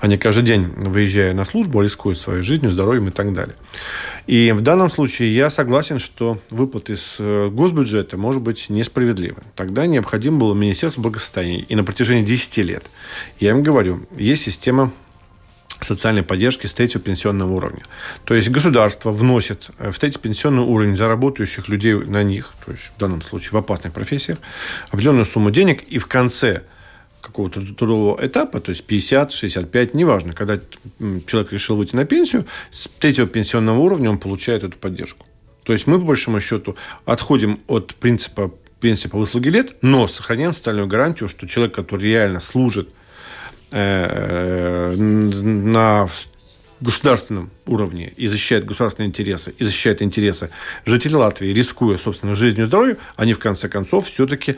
Они 0.00 0.16
каждый 0.16 0.44
день, 0.44 0.64
выезжая 0.64 1.34
на 1.34 1.44
службу, 1.44 1.65
рискуют 1.74 2.18
своей 2.18 2.42
жизнью, 2.42 2.70
здоровьем 2.70 3.08
и 3.08 3.10
так 3.10 3.32
далее. 3.32 3.56
И 4.26 4.52
в 4.52 4.60
данном 4.60 4.90
случае 4.90 5.34
я 5.34 5.50
согласен, 5.50 5.98
что 5.98 6.38
выплаты 6.50 6.94
из 6.94 7.16
э, 7.18 7.48
госбюджета 7.48 8.16
может 8.16 8.42
быть 8.42 8.68
несправедливы. 8.68 9.42
Тогда 9.54 9.86
необходимо 9.86 10.38
было 10.38 10.54
Министерство 10.54 11.00
благосостояния. 11.00 11.60
И 11.68 11.74
на 11.76 11.84
протяжении 11.84 12.24
10 12.24 12.56
лет, 12.58 12.84
я 13.38 13.50
им 13.50 13.62
говорю, 13.62 14.00
есть 14.16 14.42
система 14.42 14.92
социальной 15.80 16.22
поддержки 16.22 16.66
с 16.66 16.72
третьего 16.72 17.02
пенсионного 17.02 17.52
уровня. 17.52 17.84
То 18.24 18.34
есть 18.34 18.48
государство 18.48 19.10
вносит 19.10 19.70
э, 19.78 19.90
в 19.90 19.98
третий 19.98 20.18
пенсионный 20.18 20.62
уровень 20.62 20.96
за 20.96 21.08
работающих 21.08 21.68
людей 21.68 21.94
на 21.94 22.22
них, 22.22 22.52
то 22.64 22.72
есть 22.72 22.92
в 22.96 22.98
данном 22.98 23.22
случае 23.22 23.50
в 23.52 23.56
опасных 23.56 23.92
профессиях, 23.92 24.38
определенную 24.90 25.24
сумму 25.24 25.50
денег, 25.50 25.82
и 25.82 25.98
в 25.98 26.06
конце 26.06 26.62
какого-то 27.26 27.60
трудового 27.74 28.24
этапа, 28.24 28.60
то 28.60 28.70
есть 28.70 28.84
50, 28.84 29.32
65, 29.32 29.94
неважно, 29.94 30.32
когда 30.32 30.58
человек 31.26 31.52
решил 31.52 31.76
выйти 31.76 31.96
на 31.96 32.04
пенсию, 32.04 32.46
с 32.70 32.88
третьего 32.98 33.26
пенсионного 33.26 33.78
уровня 33.78 34.10
он 34.10 34.18
получает 34.18 34.64
эту 34.64 34.76
поддержку. 34.78 35.26
То 35.64 35.72
есть 35.72 35.86
мы, 35.86 35.98
по 35.98 36.06
большому 36.06 36.40
счету, 36.40 36.76
отходим 37.04 37.60
от 37.66 37.94
принципа 37.96 38.52
пенсии 38.80 39.08
по 39.08 39.18
выслуге 39.18 39.50
лет, 39.50 39.76
но 39.82 40.06
сохраняем 40.06 40.52
социальную 40.52 40.86
гарантию, 40.86 41.28
что 41.28 41.48
человек, 41.48 41.74
который 41.74 42.02
реально 42.02 42.40
служит 42.40 42.88
э, 43.72 44.94
на 44.96 46.08
государственном 46.80 47.50
уровне 47.66 48.12
и 48.16 48.26
защищает 48.28 48.64
государственные 48.64 49.08
интересы, 49.08 49.54
и 49.58 49.64
защищает 49.64 50.02
интересы 50.02 50.50
жителей 50.84 51.16
Латвии, 51.16 51.48
рискуя, 51.52 51.96
собственно, 51.96 52.34
жизнью 52.34 52.64
и 52.64 52.66
здоровьем, 52.66 52.98
они, 53.16 53.32
в 53.32 53.38
конце 53.38 53.68
концов, 53.68 54.06
все-таки 54.06 54.56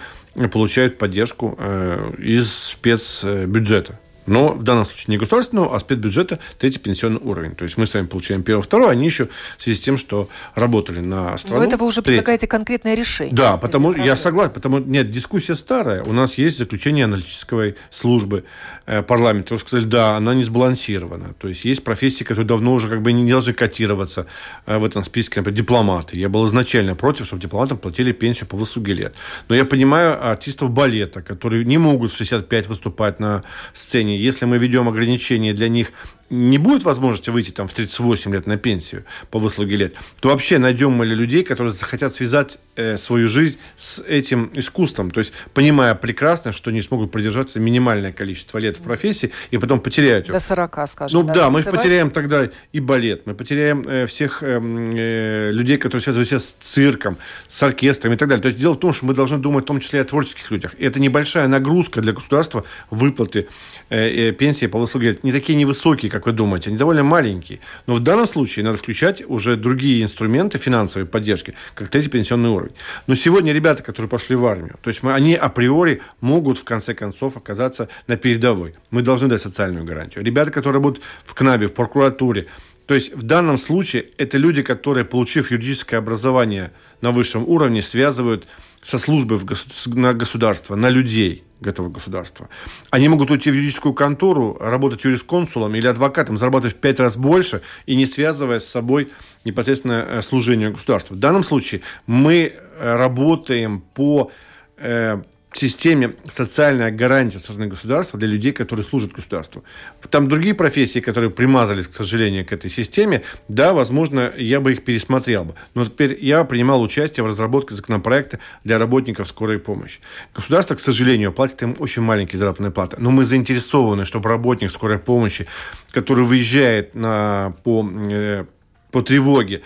получают 0.53 0.99
поддержку 0.99 1.57
э, 1.59 2.15
из 2.19 2.53
спецбюджета 2.53 3.99
но 4.29 4.53
в 4.53 4.63
данном 4.63 4.85
случае 4.85 5.07
не 5.09 5.17
государственного, 5.19 5.75
а 5.75 5.81
спецбюджета 5.81 6.39
третий 6.59 6.79
пенсионный 6.79 7.21
уровень. 7.21 7.55
То 7.55 7.65
есть 7.65 7.77
мы 7.77 7.87
с 7.87 7.95
вами 7.95 8.07
получаем 8.07 8.43
первый, 8.43 8.63
второй, 8.63 8.93
они 8.93 9.07
еще 9.07 9.29
в 9.57 9.63
связи 9.63 9.79
с 9.79 9.81
тем, 9.81 9.99
что 9.99 10.29
работали 10.55 11.01
на 11.01 11.37
страну. 11.39 11.61
Но 11.61 11.67
это 11.67 11.77
вы 11.77 11.87
уже 11.87 12.03
третий. 12.03 12.19
предлагаете 12.19 12.47
конкретное 12.47 12.95
решение. 12.95 13.35
Да, 13.35 13.57
потому 13.57 13.93
я 13.93 14.17
согласен, 14.17 14.53
потому 14.53 14.79
нет, 14.79 15.11
дискуссия 15.11 15.55
старая. 15.55 16.03
У 16.03 16.13
нас 16.13 16.39
есть 16.39 16.59
заключение 16.59 17.05
аналитической 17.05 17.77
службы 17.91 18.45
э, 18.87 19.03
парламента. 19.03 19.55
Вы 19.55 19.61
сказали, 19.61 19.85
да, 19.85 20.17
она 20.17 20.35
не 20.35 20.45
сбалансирована. 20.45 21.35
То 21.39 21.49
есть 21.49 21.65
есть 21.65 21.85
профессии, 21.85 22.25
которые 22.25 22.47
давно 22.47 22.75
уже 22.75 22.89
как 22.89 23.03
бы 23.03 23.13
не 23.13 23.31
должны 23.31 23.53
котироваться 23.53 24.27
э, 24.67 24.79
в 24.79 24.85
этом 24.85 25.05
списке, 25.05 25.41
например, 25.41 25.57
дипломаты. 25.57 26.19
Я 26.19 26.29
был 26.29 26.47
изначально 26.47 26.95
против, 26.95 27.27
чтобы 27.27 27.43
дипломатам 27.43 27.79
платили 27.79 28.13
пенсию 28.13 28.47
по 28.47 28.57
выслуге 28.57 28.95
лет. 28.95 29.15
Но 29.49 29.55
я 29.55 29.65
понимаю 29.65 30.31
артистов 30.31 30.71
балета, 30.71 31.23
которые 31.23 31.65
не 31.65 31.79
могут 31.79 32.13
в 32.13 32.17
65 32.17 32.69
выступать 32.69 33.21
на 33.21 33.43
сцене 33.75 34.18
если 34.19 34.45
мы 34.45 34.59
ведем 34.59 34.89
ограничения 34.89 35.53
для 35.53 35.69
них 35.69 35.93
не 36.31 36.59
будет 36.59 36.85
возможности 36.85 37.31
выйти 37.31 37.51
там 37.51 37.69
в 37.69 37.73
38 37.73 38.33
лет 38.33 38.47
на 38.47 38.57
пенсию 38.57 39.05
по 39.31 39.39
выслуге 39.39 39.77
лет, 39.77 39.95
то 40.21 40.29
вообще 40.29 40.59
найдем 40.59 40.93
мы 40.93 41.07
ли 41.07 41.15
людей, 41.15 41.43
которые 41.43 41.73
захотят 41.73 42.15
связать 42.15 42.59
э, 42.77 42.97
свою 42.99 43.29
жизнь 43.29 43.59
с 43.77 44.03
этим 44.07 44.51
искусством, 44.55 45.11
то 45.11 45.21
есть 45.21 45.33
понимая 45.55 45.95
прекрасно, 45.95 46.53
что 46.53 46.71
не 46.71 46.83
смогут 46.83 47.11
продержаться 47.11 47.61
минимальное 47.61 48.13
количество 48.13 48.59
лет 48.59 48.79
в 48.79 48.83
профессии 48.83 49.31
и 49.51 49.59
потом 49.59 49.81
потеряют 49.81 50.29
ее. 50.29 50.35
До 50.35 50.41
40, 50.41 50.89
скажем. 50.89 51.21
Ну 51.21 51.27
да, 51.27 51.35
да 51.35 51.51
мы 51.51 51.63
потеряем 51.63 52.11
тогда 52.11 52.49
и 52.73 52.81
балет, 52.81 53.27
мы 53.27 53.35
потеряем 53.35 53.87
э, 53.89 54.07
всех 54.07 54.43
э, 54.43 54.61
э, 54.61 55.51
людей, 55.53 55.79
которые 55.79 56.03
связываются 56.03 56.39
с 56.39 56.55
цирком, 56.61 57.17
с 57.49 57.63
оркестром 57.63 58.13
и 58.13 58.17
так 58.17 58.29
далее. 58.29 58.43
То 58.43 58.49
есть 58.49 58.59
дело 58.59 58.75
в 58.75 58.79
том, 58.79 58.93
что 58.93 59.07
мы 59.07 59.15
должны 59.15 59.39
думать 59.39 59.65
в 59.65 59.67
том 59.67 59.81
числе 59.81 60.01
и 60.01 60.03
о 60.03 60.05
творческих 60.05 60.51
людях. 60.51 60.75
И 60.79 60.85
это 60.85 61.01
небольшая 61.01 61.49
нагрузка 61.49 62.01
для 62.01 62.13
государства 62.13 62.65
выплаты 62.91 63.49
э, 63.91 64.29
э, 64.29 64.33
пенсии 64.33 64.67
по 64.67 64.79
выслуге 64.79 65.11
лет. 65.11 65.25
Не 65.25 65.33
такие 65.33 65.57
невысокие, 65.57 66.11
как 66.11 66.18
вы 66.27 66.33
думаете, 66.33 66.71
они 66.71 66.79
довольно 66.79 67.03
маленькие. 67.03 67.61
Но 67.87 67.95
в 67.95 68.01
данном 68.01 68.27
случае 68.27 68.65
надо 68.65 68.79
включать 68.79 69.23
уже 69.27 69.57
другие 69.57 70.03
инструменты 70.03 70.59
финансовой 70.59 71.07
поддержки, 71.07 71.55
как 71.75 71.89
третий 71.89 72.09
пенсионный 72.09 72.51
уровень. 72.51 72.73
Но 73.07 73.15
сегодня 73.15 73.53
ребята, 73.53 73.83
которые 73.83 74.09
пошли 74.09 74.37
в 74.37 74.47
армию, 74.47 74.77
то 74.83 74.89
есть 74.89 75.03
мы, 75.03 75.13
они 75.13 75.35
априори 75.35 76.03
могут 76.21 76.59
в 76.59 76.65
конце 76.65 76.95
концов 76.95 77.37
оказаться 77.37 77.89
на 78.07 78.17
передовой. 78.17 78.75
Мы 78.91 79.03
должны 79.03 79.29
дать 79.29 79.43
социальную 79.43 79.85
гарантию. 79.85 80.25
Ребята, 80.25 80.51
которые 80.51 80.81
будут 80.81 81.03
в 81.25 81.35
КНАБе, 81.35 81.69
в 81.69 81.75
прокуратуре, 81.75 82.47
то 82.87 82.95
есть 82.95 83.15
в 83.15 83.23
данном 83.23 83.59
случае 83.59 84.07
это 84.17 84.39
люди, 84.39 84.63
которые, 84.63 85.05
получив 85.05 85.51
юридическое 85.51 86.01
образование 86.01 86.73
на 87.03 87.11
высшем 87.11 87.47
уровне, 87.47 87.83
связывают 87.83 88.47
со 88.89 88.97
службы 88.97 89.37
в 89.37 89.45
госу- 89.45 89.95
на 89.95 90.15
государство, 90.15 90.75
на 90.75 90.89
людей 90.89 91.45
этого 91.61 91.91
государства. 91.91 92.49
Они 92.89 93.07
могут 93.09 93.31
уйти 93.31 93.51
в 93.51 93.55
юридическую 93.55 93.93
контору, 93.93 94.57
работать 94.59 95.05
юрисконсулом 95.05 95.75
или 95.75 95.87
адвокатом, 95.87 96.39
зарабатывать 96.39 96.75
в 96.75 96.79
пять 96.79 96.99
раз 96.99 97.19
больше 97.19 97.61
и 97.85 97.97
не 97.97 98.07
связывая 98.07 98.61
с 98.61 98.67
собой 98.67 99.11
непосредственно 99.45 100.07
э, 100.09 100.23
служение 100.23 100.71
государству. 100.71 101.17
В 101.17 101.19
данном 101.19 101.45
случае 101.45 101.83
мы 102.07 102.55
э, 102.55 102.97
работаем 102.97 103.83
по 103.93 104.31
э, 104.79 105.21
системе 105.57 106.15
социальная 106.31 106.91
гарантия 106.91 107.39
со 107.39 107.45
стороны 107.45 107.67
государства 107.67 108.19
для 108.19 108.29
людей, 108.29 108.53
которые 108.53 108.85
служат 108.85 109.13
государству. 109.13 109.65
Там 110.11 110.29
другие 110.29 110.55
профессии, 110.55 111.01
которые 111.01 111.31
примазались, 111.31 111.89
к 111.89 111.95
сожалению, 111.95 112.47
к 112.47 112.53
этой 112.53 112.71
системе, 112.71 113.23
да, 113.49 113.73
возможно, 113.73 114.33
я 114.37 114.61
бы 114.61 114.73
их 114.73 114.85
пересмотрел 114.85 115.45
бы. 115.45 115.55
Но 115.75 115.87
теперь 115.87 116.19
я 116.21 116.45
принимал 116.45 116.83
участие 116.83 117.25
в 117.25 117.27
разработке 117.27 117.75
законопроекта 117.75 118.39
для 118.65 118.79
работников 118.79 119.29
скорой 119.29 119.59
помощи. 119.59 120.01
Государство, 120.35 120.75
к 120.75 120.81
сожалению, 120.81 121.33
платит 121.33 121.63
им 121.63 121.77
очень 121.79 122.03
маленькие 122.03 122.39
заработные 122.39 122.71
платы. 122.71 122.97
Но 122.99 123.11
мы 123.11 123.25
заинтересованы, 123.25 124.05
чтобы 124.05 124.29
работник 124.29 124.71
скорой 124.71 124.99
помощи, 124.99 125.47
который 125.91 126.25
выезжает 126.25 126.95
на, 126.95 127.55
по, 127.65 127.89
э, 128.11 128.45
по 128.91 129.03
тревоге, 129.03 129.63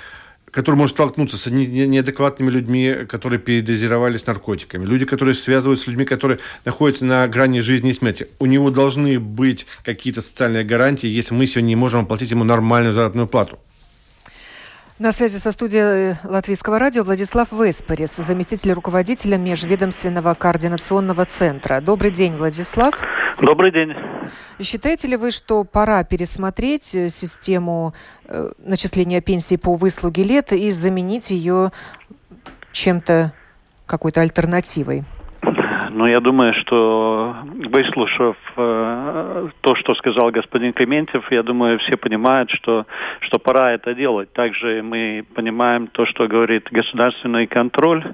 который 0.53 0.77
может 0.77 0.95
столкнуться 0.95 1.37
с 1.37 1.47
неадекватными 1.47 2.51
людьми, 2.51 3.07
которые 3.09 3.41
передозировались 3.41 4.27
наркотиками, 4.27 4.85
люди, 4.85 5.05
которые 5.07 5.35
связываются 5.35 5.87
с 5.87 5.89
людьми, 5.89 6.05
которые 6.05 6.39
находятся 6.65 7.05
на 7.05 7.27
грани 7.27 7.61
жизни 7.61 7.91
и 7.91 7.93
смерти. 7.95 8.29
У 8.39 8.47
него 8.47 8.71
должны 8.71 9.19
быть 9.19 9.67
какие-то 9.83 10.21
социальные 10.21 10.65
гарантии, 10.65 11.09
если 11.09 11.35
мы 11.35 11.47
сегодня 11.47 11.69
не 11.69 11.77
можем 11.77 12.03
оплатить 12.03 12.31
ему 12.31 12.45
нормальную 12.45 12.93
заработную 12.93 13.27
плату. 13.27 13.59
На 14.99 15.11
связи 15.11 15.39
со 15.39 15.51
студией 15.51 16.17
Латвийского 16.23 16.79
радио 16.79 17.03
Владислав 17.03 17.51
Веспорис, 17.51 18.15
заместитель 18.15 18.73
руководителя 18.73 19.37
Межведомственного 19.37 20.35
координационного 20.35 21.25
центра. 21.25 21.81
Добрый 21.81 22.13
день, 22.13 22.37
Владислав. 22.37 23.03
Добрый 23.41 23.73
день. 23.73 23.95
Считаете 24.61 25.09
ли 25.09 25.17
вы, 25.17 25.31
что 25.31 25.65
пора 25.65 26.05
пересмотреть 26.05 26.95
э, 26.95 27.09
систему 27.09 27.95
э, 28.27 28.51
начисления 28.59 29.21
пенсии 29.21 29.57
по 29.57 29.75
выслуге 29.75 30.23
лет 30.23 30.53
и 30.53 30.71
заменить 30.71 31.31
ее 31.31 31.73
чем-то, 32.73 33.33
какой-то 33.87 34.21
альтернативой? 34.21 35.05
Ну, 35.95 36.07
я 36.07 36.21
думаю, 36.21 36.55
что 36.55 37.37
выслушав 37.45 38.37
э, 38.57 39.49
то, 39.61 39.75
что 39.75 39.95
сказал 39.95 40.31
господин 40.31 40.73
Клементьев, 40.73 41.31
я 41.31 41.43
думаю, 41.43 41.79
все 41.81 41.99
понимают, 41.99 42.51
что, 42.51 42.87
что 43.21 43.39
пора 43.39 43.73
это 43.73 43.95
делать. 43.95 44.33
Также 44.33 44.83
мы 44.83 45.25
понимаем 45.35 45.89
то, 45.89 46.07
что 46.07 46.27
говорит 46.29 46.69
государственный 46.71 47.47
контроль, 47.47 48.05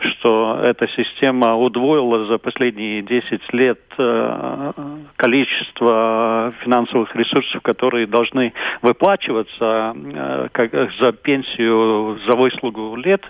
что 0.00 0.58
эта 0.62 0.88
система 0.88 1.54
удвоила 1.54 2.24
за 2.24 2.38
последние 2.38 3.02
10 3.02 3.52
лет 3.52 3.80
э, 3.98 4.72
количество 5.16 6.52
финансовых 6.64 7.14
ресурсов, 7.14 7.62
которые 7.62 8.08
должны 8.08 8.52
выплачиваться 8.82 9.94
э, 9.94 10.48
как, 10.50 10.72
за 10.98 11.12
пенсию 11.12 12.18
за 12.26 12.36
выслугу 12.36 12.96
лет. 12.96 13.24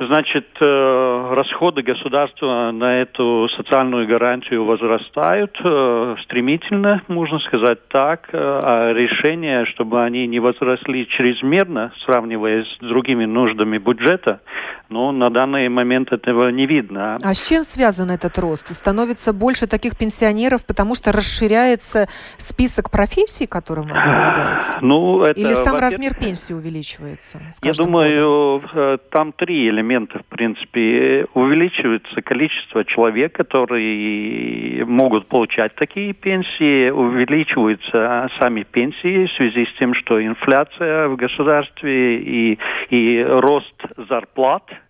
Значит, 0.00 0.46
э, 0.58 1.34
расходы 1.34 1.82
государства 1.82 2.70
на 2.72 3.02
эту 3.02 3.50
социальную 3.54 4.08
гарантию 4.08 4.64
возрастают 4.64 5.60
э, 5.62 6.16
стремительно, 6.22 7.02
можно 7.06 7.38
сказать 7.40 7.86
так, 7.88 8.30
э, 8.32 8.38
а 8.38 8.94
решение, 8.94 9.66
чтобы 9.66 10.02
они 10.02 10.26
не 10.26 10.40
возросли 10.40 11.06
чрезмерно, 11.06 11.92
сравнивая 12.06 12.64
с 12.64 12.78
другими 12.78 13.26
нуждами 13.26 13.76
бюджета, 13.76 14.40
но 14.88 15.12
на 15.12 15.28
данный 15.28 15.68
момент 15.68 16.12
этого 16.12 16.48
не 16.48 16.64
видно. 16.64 17.18
А 17.22 17.34
с 17.34 17.46
чем 17.46 17.62
связан 17.62 18.10
этот 18.10 18.38
рост? 18.38 18.74
Становится 18.74 19.34
больше 19.34 19.66
таких 19.66 19.98
пенсионеров, 19.98 20.64
потому 20.64 20.94
что 20.94 21.12
расширяется 21.12 22.08
список 22.38 22.90
профессий, 22.90 23.46
которым 23.46 23.92
они 23.92 23.92
полагаются? 23.92 24.78
Ну, 24.80 25.20
это, 25.24 25.38
Или 25.38 25.52
сам 25.52 25.78
размер 25.78 26.14
пенсии 26.14 26.54
увеличивается? 26.54 27.38
Я 27.62 27.74
думаю, 27.74 28.60
годом? 28.60 28.98
там 29.10 29.32
три 29.34 29.68
элемента 29.68 29.89
элементов, 29.90 30.22
в 30.22 30.26
принципе, 30.26 31.26
увеличивается 31.34 32.22
количество 32.22 32.84
человек, 32.84 33.32
которые 33.34 34.84
могут 34.84 35.26
получать 35.26 35.74
такие 35.74 36.12
пенсии, 36.12 36.90
увеличиваются 36.90 38.30
сами 38.40 38.62
пенсии 38.62 39.26
в 39.26 39.32
связи 39.32 39.66
с 39.66 39.72
тем, 39.78 39.94
что 39.94 40.24
инфляция 40.24 41.08
в 41.08 41.16
государстве 41.16 42.16
и, 42.18 42.58
и 42.90 43.24
рост 43.28 43.74
зарплат– 44.08 44.64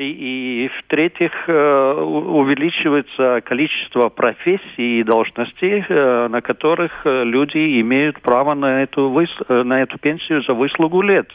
и, 0.00 0.64
и 0.64 0.68
в-третьих, 0.78 1.30
э, 1.46 1.92
увеличивается 1.92 3.42
количество 3.44 4.08
профессий 4.08 5.00
и 5.00 5.02
должностей, 5.02 5.84
э, 5.86 6.28
на 6.28 6.40
которых 6.40 7.02
э, 7.04 7.24
люди 7.24 7.80
имеют 7.82 8.18
право 8.22 8.54
на 8.54 8.82
эту, 8.82 9.10
на 9.48 9.82
эту 9.82 9.98
пенсию 9.98 10.42
за 10.42 10.54
выслугу 10.54 11.02
лет. 11.02 11.28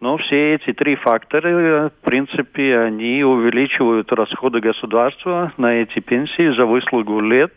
Но 0.00 0.16
все 0.16 0.54
эти 0.54 0.72
три 0.72 0.94
фактора, 0.94 1.90
в 1.90 2.04
принципе, 2.04 2.78
они 2.78 3.24
увеличивают 3.24 4.12
расходы 4.12 4.60
государства 4.60 5.52
на 5.56 5.74
эти 5.74 5.98
пенсии 5.98 6.54
за 6.54 6.66
выслугу 6.66 7.20
лет. 7.20 7.52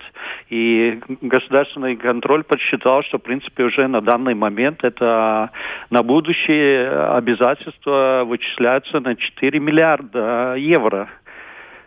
И 0.49 0.99
государственный 1.21 1.95
контроль 1.95 2.43
подсчитал, 2.43 3.03
что, 3.03 3.19
в 3.19 3.21
принципе, 3.21 3.63
уже 3.63 3.87
на 3.87 4.01
данный 4.01 4.33
момент 4.33 4.83
это 4.83 5.51
на 5.91 6.01
будущее 6.01 6.89
обязательства 7.15 8.23
вычисляются 8.25 8.99
на 8.99 9.15
4 9.15 9.59
миллиарда 9.59 10.55
евро. 10.57 11.09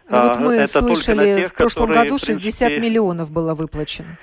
Ну, 0.08 0.23
вот 0.23 0.38
мы 0.38 0.54
это 0.54 0.82
слышали, 0.82 1.40
тех, 1.40 1.49
в 1.49 1.54
прошлом 1.54 1.90
году 1.90 2.18
60 2.18 2.40
принципе... 2.40 2.78
миллионов 2.78 3.30
было 3.32 3.54
выплачено. 3.54 4.18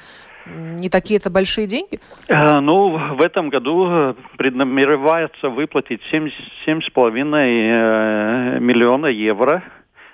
Не 0.46 0.90
такие 0.90 1.20
это 1.20 1.30
большие 1.30 1.68
деньги? 1.68 2.00
Э, 2.28 2.60
ну, 2.60 3.16
в 3.16 3.22
этом 3.22 3.50
году 3.50 3.88
э, 3.90 4.14
преднамеревается 4.38 5.50
выплатить 5.50 6.02
7,5 6.12 7.36
э, 7.36 8.60
миллиона 8.60 9.08
евро. 9.08 9.64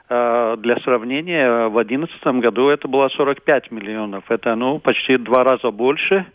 Для 0.10 0.78
сравнения, 0.86 1.68
в 1.68 1.74
2011 1.74 2.42
году 2.42 2.70
это 2.70 2.88
было 2.88 3.10
45 3.10 3.72
миллионов. 3.72 4.24
Это 4.30 4.56
ну, 4.56 4.80
почти 4.80 5.18
два 5.18 5.44
раза 5.44 5.70
больше 5.70 6.26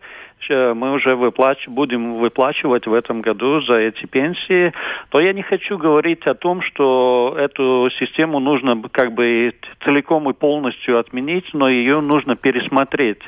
мы 0.51 0.93
уже 0.93 1.15
выплач... 1.15 1.67
будем 1.69 2.15
выплачивать 2.15 2.87
в 2.87 2.93
этом 2.93 3.21
году 3.21 3.61
за 3.63 3.75
эти 3.75 4.07
пенсии, 4.07 4.73
то 5.11 5.21
я 5.21 5.33
не 5.33 5.43
хочу 5.43 5.79
говорить 5.79 6.27
о 6.27 6.35
том, 6.35 6.63
что 6.63 7.35
эту 7.39 7.89
систему 7.99 8.41
нужно 8.41 8.81
как 8.91 9.13
бы 9.13 9.55
целиком 9.85 10.29
и 10.31 10.33
полностью 10.33 10.99
отменить, 10.99 11.47
но 11.53 11.69
ее 11.69 12.01
нужно 12.01 12.35
пересмотреть. 12.35 13.23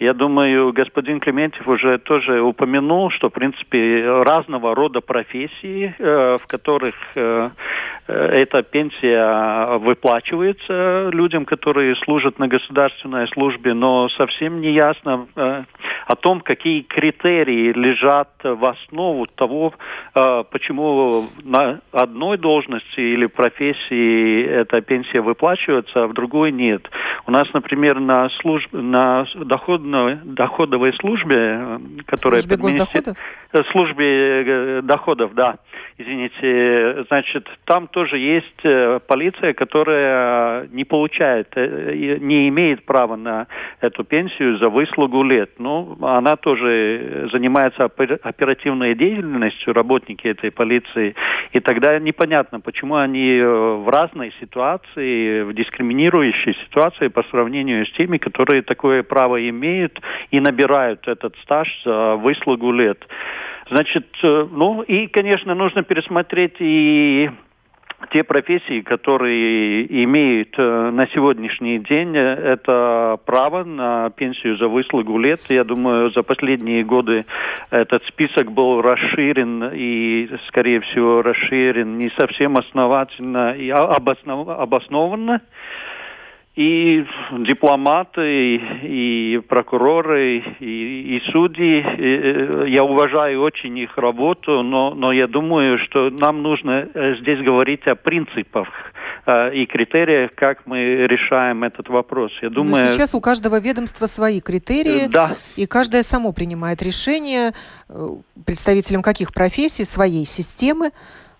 Я 0.00 0.14
думаю, 0.14 0.72
господин 0.72 1.20
Клементьев 1.20 1.68
уже 1.68 1.98
тоже 1.98 2.40
упомянул, 2.40 3.10
что, 3.10 3.28
в 3.28 3.34
принципе, 3.34 4.22
разного 4.22 4.74
рода 4.74 5.02
профессии, 5.02 5.94
э, 5.98 6.38
в 6.40 6.46
которых 6.46 6.94
э, 7.14 7.50
э, 8.08 8.14
эта 8.14 8.62
пенсия 8.62 9.76
выплачивается 9.76 11.10
людям, 11.12 11.44
которые 11.44 11.96
служат 11.96 12.38
на 12.38 12.48
государственной 12.48 13.28
службе, 13.28 13.74
но 13.74 14.08
совсем 14.08 14.62
не 14.62 14.70
ясно 14.70 15.26
о 15.34 16.16
том, 16.16 16.40
какие 16.50 16.82
критерии 16.82 17.72
лежат 17.72 18.30
в 18.42 18.64
основу 18.64 19.26
того, 19.26 19.72
почему 20.12 21.28
на 21.42 21.80
одной 21.92 22.38
должности 22.38 23.00
или 23.00 23.26
профессии 23.26 24.44
эта 24.44 24.80
пенсия 24.80 25.20
выплачивается, 25.20 26.04
а 26.04 26.06
в 26.06 26.12
другой 26.12 26.52
нет. 26.52 26.90
У 27.26 27.30
нас, 27.30 27.52
например, 27.52 28.00
на, 28.00 28.28
служб... 28.40 28.68
на 28.72 29.26
доход 29.34 29.80
доходной, 29.80 30.18
доходовой 30.24 30.92
службе, 30.94 31.36
э, 31.36 31.78
которая... 32.06 32.40
Службе 32.40 32.56
госдоходов? 32.56 33.16
Э, 33.52 33.62
службе 33.70 34.44
э, 34.46 34.82
доходов, 34.82 35.34
да. 35.34 35.58
Извините. 35.98 37.04
Значит, 37.08 37.48
там 37.64 37.86
тоже 37.88 38.18
есть 38.18 38.62
полиция, 39.06 39.52
которая 39.52 40.66
не 40.68 40.84
получает, 40.84 41.54
не 41.56 42.48
имеет 42.48 42.84
права 42.84 43.16
на 43.16 43.46
эту 43.80 44.04
пенсию 44.04 44.58
за 44.58 44.68
выслугу 44.68 45.22
лет. 45.22 45.50
Ну, 45.58 45.98
она 46.00 46.36
тоже 46.40 47.28
занимается 47.32 47.84
оперативной 47.84 48.94
деятельностью, 48.94 49.72
работники 49.72 50.26
этой 50.26 50.50
полиции. 50.50 51.14
И 51.52 51.60
тогда 51.60 51.98
непонятно, 51.98 52.60
почему 52.60 52.96
они 52.96 53.40
в 53.40 53.88
разной 53.88 54.32
ситуации, 54.40 55.42
в 55.42 55.52
дискриминирующей 55.52 56.54
ситуации 56.64 57.08
по 57.08 57.22
сравнению 57.24 57.86
с 57.86 57.92
теми, 57.92 58.18
которые 58.18 58.62
такое 58.62 59.02
право 59.02 59.48
имеют, 59.48 59.60
имеют 59.60 60.00
и 60.30 60.40
набирают 60.40 61.06
этот 61.08 61.36
стаж 61.42 61.68
за 61.84 62.16
выслугу 62.16 62.72
лет. 62.72 63.06
Значит, 63.70 64.06
э, 64.22 64.48
ну 64.50 64.82
и, 64.82 65.06
конечно, 65.06 65.54
нужно 65.54 65.82
пересмотреть 65.82 66.56
и 66.58 67.30
те 68.10 68.24
профессии, 68.24 68.80
которые 68.80 69.86
имеют 70.04 70.54
э, 70.58 70.90
на 70.90 71.06
сегодняшний 71.08 71.78
день, 71.78 72.16
э, 72.16 72.34
это 72.34 73.18
право 73.24 73.64
на 73.64 74.10
пенсию 74.10 74.56
за 74.56 74.68
выслугу 74.68 75.18
лет. 75.18 75.40
Я 75.48 75.64
думаю, 75.64 76.10
за 76.10 76.22
последние 76.22 76.82
годы 76.82 77.26
этот 77.70 78.04
список 78.06 78.50
был 78.52 78.80
расширен 78.80 79.70
и, 79.72 80.28
скорее 80.48 80.80
всего, 80.80 81.22
расширен 81.22 81.98
не 81.98 82.10
совсем 82.18 82.56
основательно 82.56 83.52
и 83.52 83.68
обоснованно 83.70 85.40
и 86.60 87.06
дипломаты, 87.38 88.56
и 88.82 89.40
прокуроры, 89.48 90.44
и, 90.60 91.16
и 91.16 91.22
судьи. 91.32 91.82
Э, 91.82 92.66
я 92.68 92.84
уважаю 92.84 93.40
очень 93.40 93.78
их 93.78 93.96
работу, 93.96 94.62
но, 94.62 94.92
но 94.94 95.10
я 95.10 95.26
думаю, 95.26 95.78
что 95.78 96.10
нам 96.10 96.42
нужно 96.42 96.86
э, 96.92 97.14
здесь 97.14 97.40
говорить 97.40 97.86
о 97.86 97.94
принципах 97.94 98.68
э, 99.24 99.54
и 99.54 99.64
критериях, 99.64 100.32
как 100.34 100.66
мы 100.66 101.06
решаем 101.06 101.64
этот 101.64 101.88
вопрос. 101.88 102.30
Я 102.42 102.50
думаю... 102.50 102.88
Но 102.88 102.92
сейчас 102.92 103.14
у 103.14 103.22
каждого 103.22 103.58
ведомства 103.58 104.04
свои 104.04 104.40
критерии, 104.40 105.06
да. 105.06 105.36
и 105.56 105.64
каждое 105.64 106.02
само 106.02 106.32
принимает 106.32 106.82
решение 106.82 107.52
представителям 108.44 109.00
каких 109.00 109.32
профессий, 109.32 109.84
своей 109.84 110.26
системы 110.26 110.90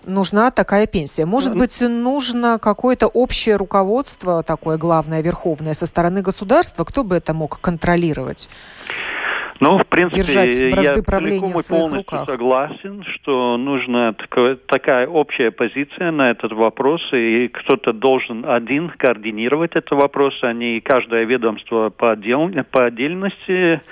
нужна 0.06 0.50
такая 0.50 0.86
пенсия. 0.86 1.26
Может 1.26 1.56
быть, 1.56 1.80
нужно 1.80 2.58
какое-то 2.58 3.06
общее 3.06 3.56
руководство, 3.56 4.42
такое 4.42 4.78
главное, 4.78 5.22
верховное, 5.22 5.74
со 5.74 5.86
стороны 5.86 6.22
государства? 6.22 6.84
Кто 6.84 7.04
бы 7.04 7.16
это 7.16 7.34
мог 7.34 7.60
контролировать? 7.60 8.48
Ну, 9.60 9.78
в 9.78 9.86
принципе, 9.86 10.20
я 10.20 10.50
целиком 10.50 11.50
и 11.50 11.68
полностью 11.68 11.96
руках. 11.96 12.26
согласен, 12.26 13.04
что 13.04 13.58
нужна 13.58 14.14
такая, 14.14 14.56
такая 14.56 15.06
общая 15.06 15.50
позиция 15.50 16.10
на 16.10 16.30
этот 16.30 16.52
вопрос, 16.52 17.02
и 17.12 17.48
кто-то 17.48 17.92
должен 17.92 18.46
один 18.48 18.88
координировать 18.88 19.72
этот 19.72 19.90
вопрос, 19.90 20.38
а 20.42 20.54
не 20.54 20.80
каждое 20.80 21.24
ведомство 21.24 21.90
по, 21.90 22.12
отдел, 22.12 22.50
по 22.70 22.86
отдельности. 22.86 23.82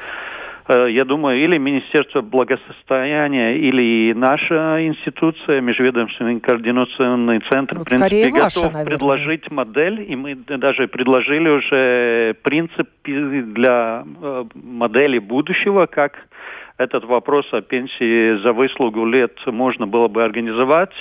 Э, 0.69 0.87
я 0.91 1.05
думаю, 1.05 1.39
или 1.39 1.57
Министерство 1.57 2.21
благосостояния, 2.21 3.57
или 3.57 4.13
наша 4.13 4.87
институция, 4.87 5.63
Межведомственный 5.63 6.41
координационный 6.41 7.41
центр, 7.51 7.79
вот 7.79 7.87
в 7.87 7.91
принципе, 7.91 8.31
ваша, 8.31 8.61
готов 8.61 8.73
наверное. 8.75 8.99
предложить 8.99 9.51
модель, 9.51 10.05
и 10.09 10.15
мы 10.15 10.35
даже 10.35 10.87
предложили 10.87 11.49
уже 11.49 12.35
принципы 12.43 13.43
для 13.55 14.05
э, 14.05 14.45
модели 14.55 15.19
будущего, 15.19 15.87
как 15.87 16.19
этот 16.77 17.05
вопрос 17.05 17.47
о 17.53 17.63
пенсии 17.63 18.37
за 18.43 18.53
выслугу 18.53 19.07
лет 19.07 19.39
можно 19.47 19.87
было 19.87 20.09
бы 20.09 20.23
организовать. 20.23 20.93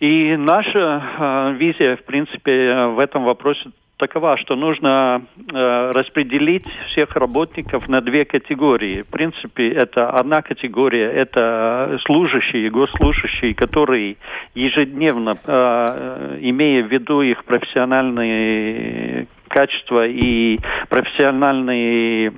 И 0.00 0.36
наша 0.36 1.02
э, 1.18 1.54
визия, 1.56 1.96
в 1.96 2.04
принципе, 2.04 2.88
в 2.88 2.98
этом 2.98 3.24
вопросе 3.24 3.70
такова, 3.96 4.36
что 4.36 4.56
нужно 4.56 5.22
э, 5.36 5.90
распределить 5.94 6.66
всех 6.88 7.16
работников 7.16 7.88
на 7.88 8.00
две 8.00 8.24
категории. 8.24 9.02
В 9.02 9.06
принципе, 9.06 9.70
это 9.70 10.10
одна 10.10 10.42
категория, 10.42 11.10
это 11.10 11.98
служащие, 12.04 12.70
госслужащие, 12.70 13.54
которые 13.54 14.16
ежедневно, 14.54 15.36
э, 15.44 16.38
имея 16.42 16.84
в 16.84 16.92
виду 16.92 17.22
их 17.22 17.44
профессиональные 17.44 19.28
качества 19.48 20.06
и 20.06 20.58
профессиональные 20.88 22.32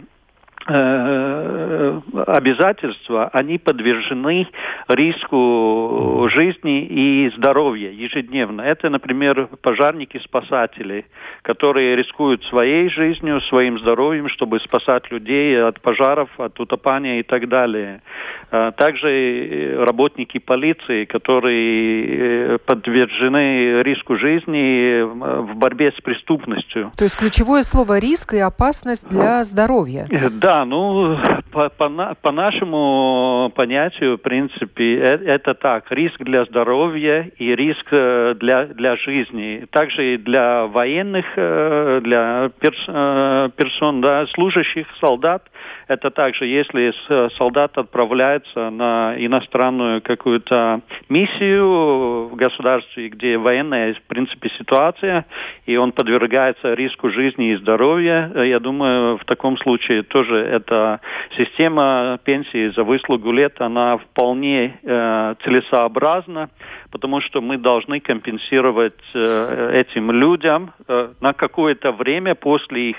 обязательства, 2.26 3.28
они 3.32 3.58
подвержены 3.58 4.48
риску 4.88 6.28
жизни 6.30 6.84
и 6.84 7.32
здоровья 7.36 7.90
ежедневно. 7.90 8.60
Это, 8.62 8.90
например, 8.90 9.48
пожарники-спасатели, 9.62 11.06
которые 11.42 11.96
рискуют 11.96 12.44
своей 12.44 12.90
жизнью, 12.90 13.40
своим 13.42 13.78
здоровьем, 13.78 14.28
чтобы 14.28 14.60
спасать 14.60 15.10
людей 15.10 15.62
от 15.62 15.80
пожаров, 15.80 16.28
от 16.38 16.60
утопания 16.60 17.20
и 17.20 17.22
так 17.22 17.48
далее. 17.48 18.02
Э, 18.50 18.72
также 18.76 19.76
работники 19.78 20.38
полиции, 20.38 21.04
которые 21.06 22.56
э, 22.56 22.58
подвержены 22.58 23.82
риску 23.82 24.16
жизни 24.16 25.02
в 25.02 25.54
борьбе 25.54 25.92
с 25.96 26.00
преступностью. 26.00 26.92
То 26.96 27.04
есть 27.04 27.16
ключевое 27.16 27.62
слово 27.62 27.98
риск 27.98 28.34
и 28.34 28.38
опасность 28.38 29.08
для 29.08 29.44
здоровья. 29.44 30.06
Да, 30.30 30.57
ну, 30.64 31.16
по, 31.50 31.68
по, 31.70 32.14
по 32.20 32.32
нашему 32.32 33.52
понятию, 33.54 34.16
в 34.16 34.20
принципе, 34.20 34.98
это, 34.98 35.24
это 35.24 35.54
так. 35.54 35.90
Риск 35.90 36.20
для 36.22 36.44
здоровья 36.44 37.30
и 37.36 37.54
риск 37.54 37.86
э, 37.90 38.34
для, 38.38 38.66
для 38.66 38.96
жизни. 38.96 39.66
Также 39.70 40.14
и 40.14 40.16
для 40.16 40.66
военных, 40.66 41.26
э, 41.36 42.00
для 42.02 42.50
перс, 42.60 42.84
э, 42.86 43.50
персон, 43.56 44.00
да, 44.00 44.26
служащих, 44.28 44.86
солдат. 45.00 45.42
Это 45.86 46.10
также, 46.10 46.46
если 46.46 46.92
солдат 47.36 47.78
отправляется 47.78 48.70
на 48.70 49.14
иностранную 49.16 50.02
какую-то 50.02 50.80
миссию 51.08 52.28
в 52.28 52.36
государстве, 52.36 53.08
где 53.08 53.38
военная, 53.38 53.94
в 53.94 54.02
принципе, 54.02 54.50
ситуация, 54.58 55.24
и 55.66 55.76
он 55.76 55.92
подвергается 55.92 56.74
риску 56.74 57.10
жизни 57.10 57.52
и 57.52 57.56
здоровья, 57.56 58.30
я 58.34 58.60
думаю, 58.60 59.18
в 59.18 59.24
таком 59.24 59.56
случае 59.58 60.02
тоже 60.02 60.36
эта 60.36 61.00
система 61.36 62.18
пенсии 62.24 62.70
за 62.70 62.84
выслугу 62.84 63.32
лет, 63.32 63.60
она 63.60 63.98
вполне 63.98 64.78
э, 64.82 65.34
целесообразна, 65.44 66.50
потому 66.90 67.20
что 67.20 67.40
мы 67.40 67.56
должны 67.56 68.00
компенсировать 68.00 69.00
э, 69.14 69.70
этим 69.74 70.10
людям 70.10 70.72
э, 70.86 71.12
на 71.20 71.32
какое-то 71.32 71.92
время 71.92 72.34
после 72.34 72.90
их 72.90 72.96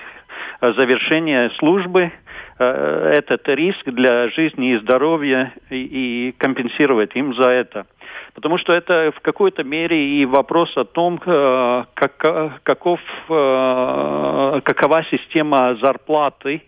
завершения 0.62 1.50
службы 1.58 2.12
э, 2.58 3.14
этот 3.16 3.48
риск 3.50 3.86
для 3.86 4.30
жизни 4.30 4.74
и 4.74 4.78
здоровья 4.78 5.54
и, 5.70 6.34
компенсировать 6.38 7.16
им 7.16 7.34
за 7.34 7.50
это. 7.50 7.86
Потому 8.34 8.58
что 8.58 8.74
это 8.74 9.12
в 9.16 9.22
какой-то 9.22 9.64
мере 9.64 10.22
и 10.22 10.26
вопрос 10.26 10.76
о 10.78 10.84
том, 10.84 11.20
э, 11.26 11.84
как, 11.94 12.64
каков, 12.64 13.00
э, 13.30 14.62
какова 14.64 15.04
система 15.12 15.76
зарплаты 15.76 16.64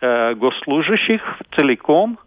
э, 0.00 0.34
госслужащих 0.34 1.22
целиком. 1.54 2.18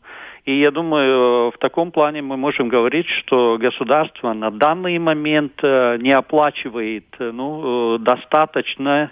И 0.49 0.61
я 0.61 0.71
думаю, 0.71 1.51
в 1.51 1.59
таком 1.59 1.91
плане 1.91 2.23
мы 2.23 2.35
можем 2.35 2.69
говорить, 2.69 3.07
что 3.07 3.59
государство 3.59 4.33
на 4.33 4.49
данный 4.49 4.97
момент 4.97 5.61
не 5.61 6.11
оплачивает 6.11 7.05
ну, 7.19 7.99
достаточно, 7.99 9.11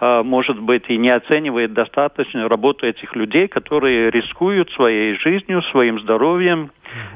может 0.00 0.58
быть, 0.58 0.84
и 0.88 0.96
не 0.96 1.10
оценивает 1.10 1.74
достаточно 1.74 2.48
работу 2.48 2.86
этих 2.86 3.14
людей, 3.14 3.48
которые 3.48 4.10
рискуют 4.10 4.70
своей 4.70 5.14
жизнью, 5.16 5.60
своим 5.60 6.00
здоровьем, 6.00 6.70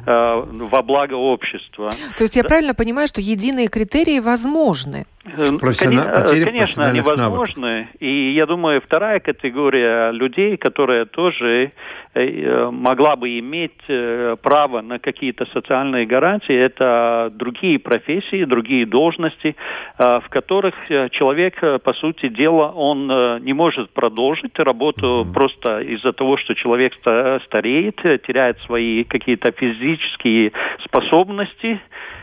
э, 0.07 0.45
во 0.47 0.83
благо 0.83 1.15
общества. 1.15 1.91
То 2.17 2.25
есть 2.25 2.37
я 2.37 2.43
да. 2.43 2.49
правильно 2.49 2.75
понимаю, 2.75 3.09
что 3.09 3.21
единые 3.21 3.69
критерии 3.69 4.21
возможны? 4.21 5.07
Э, 5.25 5.53
Профессионал... 5.61 6.27
Конечно, 6.27 6.87
они 6.87 7.01
возможны. 7.01 7.89
И 8.01 8.33
я 8.33 8.47
думаю, 8.47 8.81
вторая 8.81 9.21
категория 9.21 10.11
людей, 10.11 10.57
которая 10.57 11.05
тоже 11.05 11.73
э, 12.15 12.71
могла 12.71 13.15
бы 13.15 13.39
иметь 13.39 13.81
э, 13.89 14.37
право 14.43 14.81
на 14.81 14.99
какие-то 14.99 15.47
социальные 15.53 16.07
гарантии, 16.07 16.55
это 16.55 17.31
другие 17.35 17.79
профессии, 17.79 18.45
другие 18.45 18.85
должности, 18.85 19.55
в 19.99 20.25
которых 20.29 20.75
человек, 21.11 21.61
по 21.83 21.93
сути 21.95 22.29
дела, 22.29 22.73
он 22.73 23.07
не 23.45 23.53
может 23.53 23.91
продолжить 23.91 24.59
работу 24.59 25.25
mm-hmm. 25.25 25.33
просто 25.33 25.81
из-за 25.81 26.13
того, 26.13 26.37
что 26.37 26.55
человек 26.55 26.95
стареет, 27.45 27.97
теряет 28.27 28.61
свои 28.63 29.05
какие-то 29.05 29.53
физические 29.62 30.53
способности, 30.85 31.81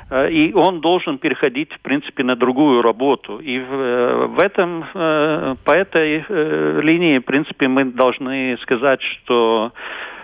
э, 0.10 0.32
и 0.32 0.54
он 0.54 0.82
должен 0.82 1.18
переходить, 1.18 1.72
в 1.74 1.80
принципе, 1.80 2.24
на 2.24 2.36
другую 2.36 2.82
работу. 2.82 3.40
И 3.40 3.60
в, 3.60 3.72
э, 3.72 4.28
этом, 4.40 4.84
э, 4.94 5.56
по 5.64 5.72
этой 5.72 6.26
линии, 6.82 7.20
в 7.20 7.26
принципе, 7.26 7.68
мы 7.68 7.86
должны 7.86 8.58
сказать, 8.62 9.02
что 9.02 9.72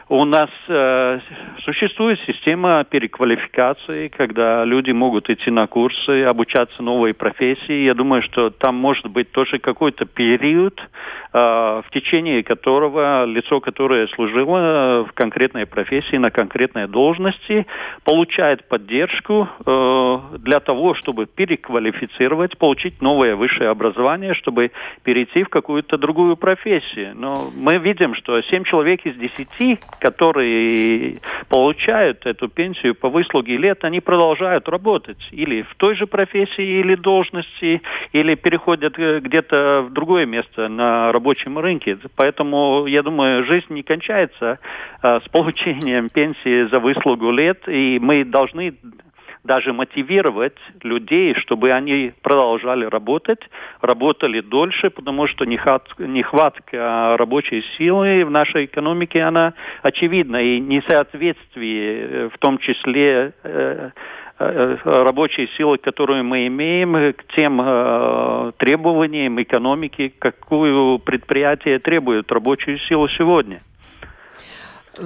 у 0.08 0.24
нас 0.24 0.50
э, 0.68 1.20
существует 1.64 2.20
система 2.28 2.84
переквалификации, 2.84 4.10
когда 4.10 4.64
люди 4.64 4.92
могут 4.92 5.32
идти 5.32 5.50
на 5.50 5.66
курсы, 5.66 6.24
обучаться 6.26 6.84
новой 6.84 7.16
профессии. 7.16 7.86
Я 7.86 7.96
думаю, 7.96 8.22
что 8.22 8.52
там 8.52 8.76
может 8.76 9.08
быть 9.08 9.32
тоже 9.32 9.58
какой-то 9.58 10.06
период, 10.06 10.80
в 11.36 11.86
течение 11.92 12.44
которого 12.44 13.26
лицо, 13.26 13.60
которое 13.60 14.08
служило 14.08 15.04
в 15.04 15.12
конкретной 15.14 15.66
профессии, 15.66 16.16
на 16.16 16.32
конкретной 16.32 16.88
должности, 16.88 17.66
получает 18.06 18.70
поддержку 18.70 19.50
э, 19.66 20.20
для 20.40 20.62
того, 20.62 20.94
чтобы 20.94 21.26
переквалифицировать, 21.26 22.58
получить 22.58 23.02
новое 23.02 23.36
высшее 23.36 23.70
образование, 23.70 24.34
чтобы 24.34 24.72
перейти 25.04 25.44
в 25.44 25.50
какую-то 25.50 25.98
другую 25.98 26.38
профессию. 26.38 27.12
Но 27.16 27.52
мы 27.54 27.80
видим, 27.80 28.16
что 28.16 28.42
7 28.42 28.64
человек 28.64 29.06
из 29.06 29.16
10 29.16 29.80
которые 30.00 31.18
получают 31.50 32.26
эту 32.26 32.48
пенсию 32.48 32.96
по 32.96 33.10
выслуге 33.10 33.58
лет, 33.58 33.84
они 33.84 34.00
продолжают 34.00 34.70
работать 34.70 35.18
или 35.32 35.64
в 35.64 35.76
той 35.76 35.96
же 35.96 36.08
профессии 36.08 36.80
или 36.80 36.96
должности, 36.96 37.82
или 38.14 38.36
переходят 38.36 38.98
э, 38.98 39.20
где-то 39.20 39.86
в 39.90 39.94
другое 39.94 40.26
место 40.26 40.68
на 40.70 41.12
рабочем 41.26 41.58
рынке. 41.58 41.98
Поэтому, 42.16 42.86
я 42.86 43.02
думаю, 43.02 43.44
жизнь 43.46 43.74
не 43.74 43.82
кончается 43.82 44.60
а, 45.02 45.20
с 45.22 45.28
получением 45.30 46.10
пенсии 46.10 46.70
за 46.70 46.80
выслугу 46.80 47.32
лет, 47.32 47.68
и 47.68 47.98
мы 48.00 48.24
должны 48.24 48.76
даже 49.44 49.74
мотивировать 49.74 50.58
людей, 50.84 51.36
чтобы 51.36 51.72
они 51.72 52.14
продолжали 52.22 52.86
работать, 52.86 53.40
работали 53.82 54.42
дольше, 54.42 54.90
потому 54.90 55.28
что 55.28 55.46
нехватка 55.46 57.16
рабочей 57.18 57.64
силы 57.78 58.26
в 58.26 58.32
нашей 58.32 58.66
экономике, 58.66 59.22
она 59.22 59.54
очевидна, 59.82 60.38
и 60.38 60.60
несоответствие, 60.60 62.00
э, 62.00 62.30
в 62.34 62.38
том 62.38 62.58
числе 62.58 63.08
э, 63.12 63.32
э, 63.44 63.90
рабочей 64.38 65.50
силы, 65.58 65.78
которую 65.78 66.24
мы 66.24 66.48
имеем, 66.48 67.14
к 67.14 67.24
тем 67.36 67.62
э, 67.64 68.52
требованиям 68.58 69.42
экономики, 69.42 70.14
какую 70.20 71.00
предприятие 71.00 71.80
требует 71.80 72.32
рабочую 72.32 72.80
силу 72.80 73.08
сегодня. 73.08 73.62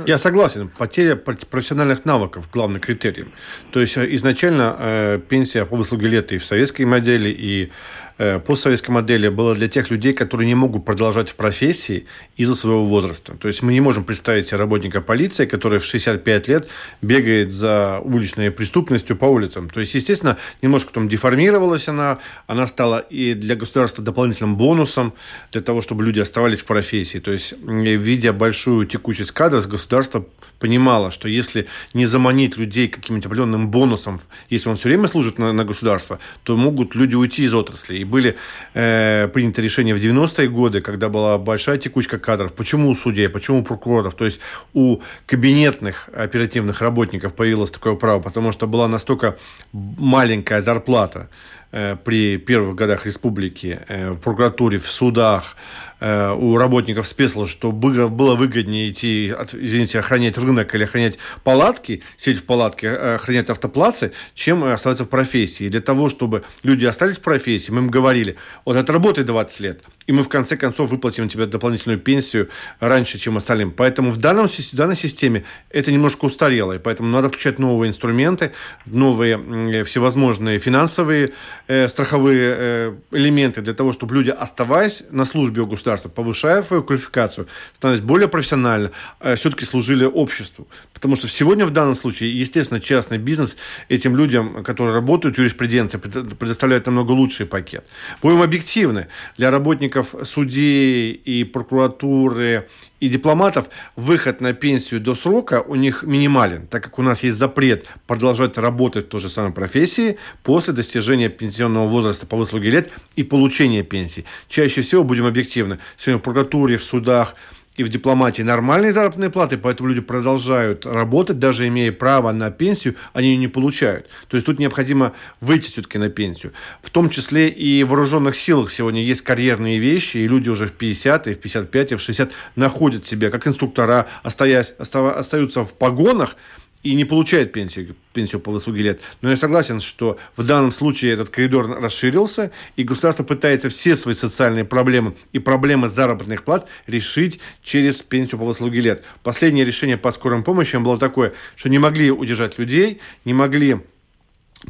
Я 0.06 0.18
согласен. 0.20 0.70
Потеря 0.78 1.16
профессиональных 1.16 2.06
навыков– 2.06 2.48
главный 2.54 2.80
критерий. 2.80 3.26
То 3.72 3.80
есть 3.80 3.98
э, 3.98 4.16
изначально 4.16 4.76
э, 4.80 5.20
пенсия 5.28 5.66
по 5.66 5.76
выслуге 5.76 6.08
лет 6.08 6.32
и 6.32 6.38
в 6.38 6.46
советской 6.46 6.86
модели, 6.86 7.30
и 7.30 7.72
Э, 7.72 8.09
постсоветской 8.46 8.94
модели 8.94 9.30
было 9.30 9.56
для 9.56 9.70
тех 9.70 9.90
людей, 9.92 10.14
которые 10.14 10.46
не 10.48 10.56
могут 10.56 10.84
продолжать 10.84 11.30
в 11.30 11.36
профессии 11.36 12.06
из-за 12.36 12.56
своего 12.56 12.86
возраста. 12.86 13.36
То 13.38 13.48
есть 13.48 13.62
мы 13.62 13.72
не 13.72 13.80
можем 13.80 14.04
представить 14.04 14.48
себе 14.48 14.58
работника 14.58 15.00
полиции, 15.00 15.46
который 15.46 15.80
в 15.80 15.86
65 15.86 16.48
лет 16.50 16.68
бегает 17.02 17.54
за 17.54 18.02
уличной 18.04 18.52
преступностью 18.52 19.16
по 19.16 19.26
улицам. 19.26 19.70
То 19.70 19.80
есть, 19.80 19.94
естественно, 19.94 20.38
немножко 20.62 20.92
там 20.92 21.08
деформировалась 21.08 21.88
она, 21.88 22.20
она 22.48 22.68
стала 22.68 23.00
и 23.00 23.34
для 23.34 23.56
государства 23.56 24.04
дополнительным 24.04 24.58
бонусом 24.58 25.14
для 25.52 25.62
того, 25.62 25.82
чтобы 25.82 26.04
люди 26.04 26.20
оставались 26.20 26.60
в 26.60 26.66
профессии. 26.66 27.20
То 27.20 27.32
есть, 27.32 27.54
видя 27.64 28.34
большую 28.34 28.86
текучесть 28.86 29.32
кадров, 29.32 29.68
государство 29.68 30.26
понимало, 30.60 31.12
что 31.12 31.30
если 31.30 31.68
не 31.94 32.06
заманить 32.06 32.58
людей 32.58 32.90
каким-то 32.90 33.28
определенным 33.28 33.70
бонусом, 33.70 34.20
если 34.50 34.70
он 34.70 34.76
все 34.76 34.90
время 34.90 35.08
служит 35.08 35.40
на, 35.40 35.54
на 35.54 35.64
государство, 35.64 36.20
то 36.44 36.58
могут 36.58 36.96
люди 36.96 37.16
уйти 37.16 37.44
из 37.44 37.54
отрасли. 37.54 37.98
И 37.98 38.04
были 38.10 38.36
э, 38.74 39.28
приняты 39.34 39.62
решения 39.62 39.94
в 39.94 39.98
90-е 39.98 40.50
годы, 40.50 40.82
когда 40.82 41.10
была 41.10 41.38
большая 41.38 41.78
текучка 41.78 42.18
кадров. 42.20 42.54
Почему 42.54 42.90
у 42.90 42.96
судей, 42.96 43.30
почему 43.30 43.60
у 43.60 43.64
прокуроров? 43.64 44.16
То 44.16 44.26
есть 44.26 44.42
у 44.74 45.00
кабинетных 45.26 46.10
оперативных 46.14 46.82
работников 46.82 47.34
появилось 47.36 47.72
такое 47.72 47.96
право, 47.96 48.20
потому 48.20 48.52
что 48.52 48.68
была 48.68 48.88
настолько 48.88 49.38
маленькая 49.74 50.62
зарплата 50.62 51.30
э, 51.72 51.96
при 52.04 52.38
первых 52.38 52.76
годах 52.76 53.06
республики 53.06 53.80
э, 53.88 54.12
в 54.12 54.20
прокуратуре, 54.20 54.78
в 54.80 54.88
судах, 54.88 55.56
Э, 56.00 56.32
у 56.32 56.58
работников 56.58 57.08
спецслужб, 57.08 57.52
что 57.52 57.72
было 57.72 58.36
выгоднее 58.36 58.90
идти, 58.90 59.34
извините, 59.54 60.00
охранять 60.00 60.38
рынок 60.38 60.74
или 60.74 60.84
охранять 60.84 61.18
палатки, 61.44 62.04
сидеть 62.18 62.40
в 62.40 62.46
палатке, 62.46 62.88
э, 62.88 63.16
охранять 63.16 63.50
автоплацы, 63.50 64.14
чем 64.34 64.64
оставаться 64.64 65.04
в 65.04 65.10
профессии. 65.10 65.66
И 65.66 65.70
для 65.70 65.82
того, 65.82 66.10
чтобы 66.10 66.44
люди 66.64 66.86
остались 66.86 67.18
в 67.18 67.22
профессии, 67.22 67.72
мы 67.72 67.80
им 67.80 67.90
говорили, 67.90 68.38
вот 68.66 68.78
отработай 68.78 69.24
20 69.24 69.60
лет, 69.60 69.84
и 70.08 70.12
мы 70.12 70.24
в 70.24 70.30
конце 70.30 70.56
концов 70.56 70.90
выплатим 70.90 71.28
тебе 71.28 71.46
дополнительную 71.46 72.00
пенсию 72.00 72.50
раньше, 72.80 73.20
чем 73.20 73.38
остальным. 73.38 73.72
Поэтому 73.72 74.12
в, 74.12 74.18
данном, 74.18 74.48
в 74.48 74.74
данной 74.74 74.96
системе 74.96 75.44
это 75.70 75.92
немножко 75.92 76.26
устарело, 76.26 76.74
и 76.74 76.80
поэтому 76.80 77.10
надо 77.10 77.28
включать 77.28 77.60
новые 77.60 77.90
инструменты, 77.90 78.54
новые 78.86 79.84
всевозможные 79.84 80.60
финансовые, 80.60 81.34
э, 81.68 81.88
страховые 81.88 82.56
э, 82.58 82.96
элементы 83.12 83.62
для 83.62 83.74
того, 83.74 83.92
чтобы 83.92 84.16
люди, 84.16 84.30
оставаясь 84.30 85.04
на 85.12 85.26
службе 85.26 85.62
у 85.62 85.68
государства, 85.68 85.89
повышая 85.98 86.64
свою 86.64 86.84
квалификацию, 86.84 87.48
становясь 87.76 88.02
более 88.02 88.28
профессионально, 88.28 88.92
э, 89.20 89.36
все-таки 89.36 89.66
служили 89.66 90.06
обществу. 90.06 90.68
Потому 90.94 91.16
что 91.16 91.28
сегодня 91.28 91.66
в 91.66 91.72
данном 91.72 91.96
случае, 91.96 92.38
естественно, 92.38 92.80
частный 92.80 93.18
бизнес 93.18 93.56
этим 93.90 94.16
людям, 94.16 94.64
которые 94.64 94.94
работают 94.94 95.36
в 95.36 95.40
юриспруденции, 95.40 95.98
предоставляет 95.98 96.86
намного 96.86 97.12
лучший 97.12 97.46
пакет. 97.46 97.86
Будем 98.22 98.42
объективны. 98.42 99.08
Для 99.38 99.52
работников 99.52 100.16
судей 100.24 101.12
и 101.12 101.44
прокуратуры 101.44 102.68
и 103.00 103.08
дипломатов 103.08 103.70
выход 103.96 104.42
на 104.42 104.54
пенсию 104.54 105.00
до 105.00 105.16
срока 105.16 105.62
у 105.62 105.76
них 105.76 106.04
минимален, 106.04 106.68
так 106.68 106.84
как 106.84 107.00
у 107.00 107.02
нас 107.02 107.24
есть 107.24 107.38
запрет 107.38 107.88
продолжать 108.08 108.58
работать 108.58 109.06
в 109.06 109.10
той 109.10 109.22
же 109.22 109.30
самой 109.30 109.52
профессии 109.52 110.18
после 110.44 110.74
достижения 110.74 111.30
пенсионного 111.30 111.88
возраста 111.88 112.26
по 112.26 112.38
выслуге 112.38 112.70
лет 112.70 112.92
и 113.16 113.24
получения 113.24 113.84
пенсии. 113.84 114.26
Чаще 114.48 114.82
всего, 114.82 115.04
будем 115.04 115.26
объективны, 115.26 115.80
сегодня 115.98 116.20
в 116.20 116.24
прокуратуре, 116.24 116.78
в 116.78 116.84
судах 116.84 117.36
и 117.80 117.84
в 117.84 117.88
дипломатии 117.88 118.42
нормальные 118.42 118.92
заработные 118.92 119.30
платы, 119.30 119.58
поэтому 119.58 119.88
люди 119.88 120.02
продолжают 120.02 120.86
работать, 120.86 121.40
даже 121.40 121.66
имея 121.70 121.94
право 121.94 122.34
на 122.34 122.52
пенсию, 122.52 122.96
они 123.14 123.30
ее 123.30 123.38
не 123.38 123.48
получают. 123.48 124.10
То 124.28 124.36
есть 124.36 124.46
тут 124.46 124.60
необходимо 124.60 125.14
выйти 125.40 125.70
все-таки 125.70 125.98
на 125.98 126.10
пенсию. 126.10 126.52
В 126.82 126.90
том 126.90 127.10
числе 127.10 127.48
и 127.48 127.86
в 127.86 127.92
вооруженных 127.92 128.36
силах 128.36 128.70
сегодня 128.70 129.02
есть 129.02 129.22
карьерные 129.22 129.80
вещи, 129.80 130.18
и 130.18 130.28
люди 130.28 130.50
уже 130.50 130.66
в 130.66 130.74
50, 130.74 131.28
и 131.28 131.34
в 131.34 131.40
55, 131.40 131.94
и 131.94 131.96
в 131.96 132.02
60 132.02 132.32
находят 132.58 133.06
себя 133.06 133.30
как 133.32 133.48
инструктора, 133.48 134.08
остаясь, 134.24 134.74
остаются 134.78 135.64
в 135.64 135.72
погонах, 135.72 136.36
и 136.84 136.96
не 136.96 137.04
получает 137.04 137.52
пенсию, 137.52 137.96
пенсию 138.14 138.40
по 138.40 138.52
выслуге 138.52 138.82
лет. 138.82 139.02
Но 139.22 139.30
я 139.30 139.38
согласен, 139.38 139.82
что 139.82 140.18
в 140.38 140.46
данном 140.46 140.72
случае 140.72 141.14
этот 141.14 141.30
коридор 141.30 141.68
расширился, 141.82 142.52
и 142.76 142.84
государство 142.84 143.24
пытается 143.24 143.70
все 143.70 143.96
свои 143.96 144.14
социальные 144.14 144.66
проблемы 144.66 145.14
и 145.34 145.40
проблемы 145.40 145.90
заработных 145.90 146.44
плат 146.44 146.68
решить 146.88 147.40
через 147.62 148.02
пенсию 148.02 148.40
по 148.40 148.46
выслуге 148.46 148.80
лет. 148.80 149.04
Последнее 149.24 149.66
решение 149.66 149.98
по 149.98 150.12
скорым 150.12 150.44
помощи 150.44 150.78
было 150.78 150.98
такое, 150.98 151.34
что 151.56 151.70
не 151.70 151.80
могли 151.80 152.12
удержать 152.12 152.58
людей, 152.58 153.02
не 153.26 153.34
могли 153.34 153.80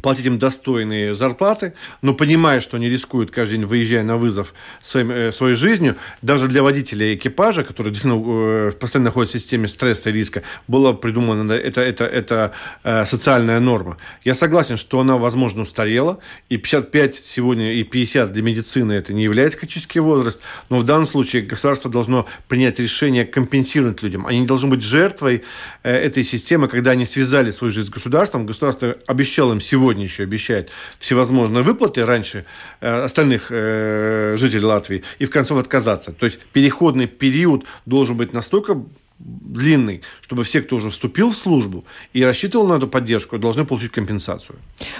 платить 0.02 0.26
им 0.26 0.38
достойные 0.38 1.14
зарплаты, 1.14 1.74
но 2.00 2.14
понимая, 2.14 2.60
что 2.60 2.76
они 2.76 2.88
рискуют 2.88 3.30
каждый 3.30 3.58
день, 3.58 3.66
выезжая 3.66 4.04
на 4.04 4.16
вызов 4.16 4.54
своим, 4.82 5.10
э, 5.10 5.32
своей 5.32 5.56
жизнью, 5.56 5.96
даже 6.22 6.46
для 6.48 6.62
водителя 6.62 7.14
экипажа, 7.14 7.64
который 7.64 7.90
действительно 7.90 8.68
э, 8.68 8.72
постоянно 8.72 9.06
находится 9.06 9.36
в 9.36 9.40
системе 9.40 9.66
стресса 9.66 10.10
и 10.10 10.12
риска, 10.12 10.42
была 10.68 10.92
придумана 10.92 11.52
это, 11.52 11.80
это, 11.80 12.04
это 12.04 12.52
э, 12.84 13.04
социальная 13.04 13.58
норма. 13.58 13.96
Я 14.24 14.34
согласен, 14.34 14.76
что 14.76 15.00
она, 15.00 15.18
возможно, 15.18 15.62
устарела, 15.62 16.20
и 16.48 16.56
55 16.56 17.16
сегодня, 17.16 17.74
и 17.74 17.82
50 17.82 18.32
для 18.32 18.42
медицины 18.42 18.92
это 18.92 19.12
не 19.12 19.24
является 19.24 19.58
критический 19.58 20.00
возраст, 20.00 20.40
но 20.70 20.78
в 20.78 20.84
данном 20.84 21.08
случае 21.08 21.42
государство 21.42 21.90
должно 21.90 22.26
принять 22.48 22.78
решение 22.78 23.24
компенсировать 23.24 24.02
людям. 24.02 24.26
Они 24.26 24.40
не 24.40 24.46
должны 24.46 24.70
быть 24.70 24.82
жертвой 24.82 25.42
э, 25.82 25.92
этой 25.92 26.22
системы, 26.22 26.68
когда 26.68 26.92
они 26.92 27.04
связали 27.04 27.50
свою 27.50 27.72
жизнь 27.72 27.88
с 27.88 27.90
государством, 27.90 28.46
государство 28.46 28.94
обещало 29.06 29.52
им 29.52 29.60
сегодня 29.60 29.79
сегодня 29.80 30.04
еще 30.04 30.24
обещает 30.24 30.70
всевозможные 30.98 31.62
выплаты 31.62 32.04
раньше 32.04 32.44
э, 32.80 33.04
остальных 33.04 33.46
э, 33.50 34.34
жителей 34.36 34.64
Латвии 34.64 35.02
и 35.18 35.24
в 35.24 35.30
конце 35.30 35.58
отказаться. 35.58 36.12
То 36.12 36.26
есть 36.26 36.40
переходный 36.52 37.06
период 37.06 37.64
должен 37.86 38.16
быть 38.16 38.34
настолько 38.34 38.76
длинный, 39.18 40.02
чтобы 40.20 40.44
все, 40.44 40.60
кто 40.60 40.76
уже 40.76 40.88
вступил 40.90 41.30
в 41.30 41.36
службу 41.36 41.84
и 42.14 42.22
рассчитывал 42.24 42.66
на 42.66 42.76
эту 42.76 42.88
поддержку, 42.88 43.38
должны 43.38 43.64
получить 43.64 43.92
компенсацию. 43.92 44.58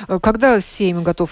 Э, 0.08 0.18
когда 0.18 0.60
Сейм 0.60 1.02
готов 1.02 1.30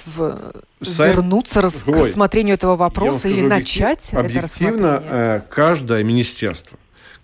Сайм... 0.82 1.16
вернуться 1.16 1.62
рас... 1.62 1.72
к 1.72 1.88
рассмотрению 1.88 2.54
этого 2.54 2.76
вопроса 2.76 3.28
или 3.28 3.40
начать 3.40 4.12
объективно, 4.12 4.26
это 4.26 4.42
рассмотрение? 4.42 5.44
Каждое 5.48 6.04
министерство 6.04 6.78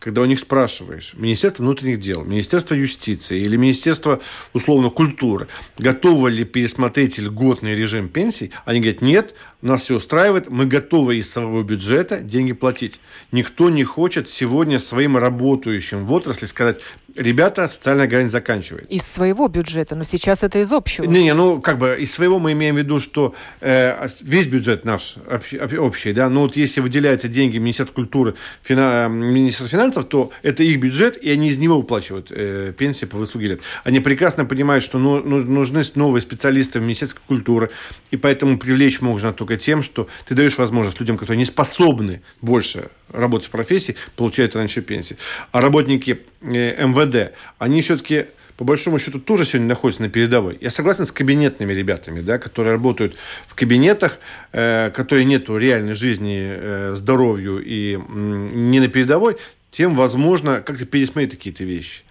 когда 0.05 0.21
у 0.21 0.27
них 0.27 0.39
спрашиваешь, 0.39 1.15
Министерство 1.17 1.63
внутренних 1.63 1.99
дел, 1.99 2.25
Министерство 2.25 2.75
юстиции 2.75 3.41
или 3.41 3.57
Министерство, 3.57 4.21
условно, 4.53 4.91
культуры, 4.91 5.49
готовы 5.79 6.31
ли 6.31 6.45
пересмотреть 6.45 7.17
льготный 7.17 7.75
режим 7.75 8.11
пенсий, 8.11 8.51
они 8.67 8.81
говорят, 8.81 9.01
нет, 9.01 9.35
нас 9.65 9.85
все 9.85 9.97
устраивает, 9.97 10.51
мы 10.51 10.67
готовы 10.67 11.17
из 11.17 11.33
своего 11.33 11.63
бюджета 11.63 12.19
деньги 12.19 12.53
платить. 12.53 13.01
Никто 13.33 13.71
не 13.71 13.83
хочет 13.83 14.29
сегодня 14.29 14.79
своим 14.79 15.17
работающим 15.17 16.05
в 16.05 16.13
отрасли 16.13 16.45
сказать, 16.45 16.81
ребята, 17.15 17.67
социальная 17.67 18.07
грань 18.07 18.29
заканчивает. 18.29 18.85
Из 18.91 19.03
своего 19.03 19.49
бюджета, 19.49 19.95
но 19.95 20.05
сейчас 20.05 20.43
это 20.43 20.59
из 20.59 20.71
общего. 20.71 21.07
Не, 21.07 21.23
не, 21.23 21.33
ну 21.33 21.63
как 21.63 21.79
бы 21.79 21.97
из 21.99 22.13
своего 22.13 22.39
мы 22.39 22.53
имеем 22.53 22.75
в 22.75 22.79
виду, 22.79 23.01
что 23.01 23.35
э, 23.63 24.07
весь 24.21 24.47
бюджет 24.47 24.85
наш 24.85 25.17
общий, 25.31 25.59
общий, 25.59 26.13
да, 26.13 26.29
но 26.29 26.43
вот 26.43 26.57
если 26.57 26.81
выделяются 26.81 27.29
деньги 27.29 27.57
Министерства 27.57 27.95
культуры, 27.95 28.35
фина, 28.63 29.09
Министерства 29.09 29.69
финансов, 29.79 29.94
то 30.03 30.31
это 30.43 30.63
их 30.63 30.81
бюджет, 30.81 31.17
и 31.17 31.31
они 31.31 31.49
из 31.49 31.59
него 31.59 31.79
выплачивают 31.79 32.29
э, 32.31 32.73
пенсии 32.77 33.07
по 33.07 33.17
выслуге 33.17 33.49
лет. 33.49 33.61
Они 33.85 34.01
прекрасно 34.01 34.45
понимают, 34.45 34.85
что 34.85 34.99
ну, 34.99 35.21
нужны 35.23 35.83
новые 35.95 36.23
специалисты 36.23 36.81
в 36.81 36.83
Министерстве 36.83 37.21
культуры, 37.27 37.71
и 38.11 38.17
поэтому 38.17 38.59
привлечь 38.59 39.01
можно 39.01 39.33
только 39.33 39.57
тем, 39.57 39.83
что 39.83 40.09
ты 40.27 40.35
даешь 40.35 40.59
возможность 40.59 41.01
людям, 41.01 41.17
которые 41.17 41.39
не 41.39 41.45
способны 41.45 42.23
больше 42.41 42.89
работать 43.13 43.49
в 43.49 43.51
профессии, 43.51 43.97
получать 44.17 44.55
раньше 44.55 44.83
пенсии. 44.83 45.17
А 45.53 45.61
работники 45.61 46.21
э, 46.43 46.87
МВД, 46.87 47.35
они 47.59 47.83
все-таки 47.83 48.27
по 48.57 48.65
большому 48.65 48.99
счету 48.99 49.19
тоже 49.19 49.45
сегодня 49.45 49.69
находятся 49.69 50.03
на 50.03 50.09
передовой. 50.09 50.59
Я 50.61 50.71
согласен 50.71 51.07
с 51.07 51.13
кабинетными 51.13 51.73
ребятами, 51.73 52.21
да, 52.21 52.39
которые 52.39 52.73
работают 52.73 53.17
в 53.47 53.55
кабинетах, 53.55 54.19
э, 54.53 54.91
которые 54.95 55.25
нету 55.25 55.57
реальной 55.57 55.95
жизни, 55.95 56.41
э, 56.41 56.95
здоровью 56.97 57.63
и 57.65 57.95
э, 57.97 57.99
не 57.99 58.81
на 58.81 58.89
передовой, 58.89 59.37
тем 59.75 59.95
возможно 59.95 60.61
как-то 60.61 60.87
пересмотреть 60.87 61.33
какие-то 61.33 61.65
вещи 61.65 62.03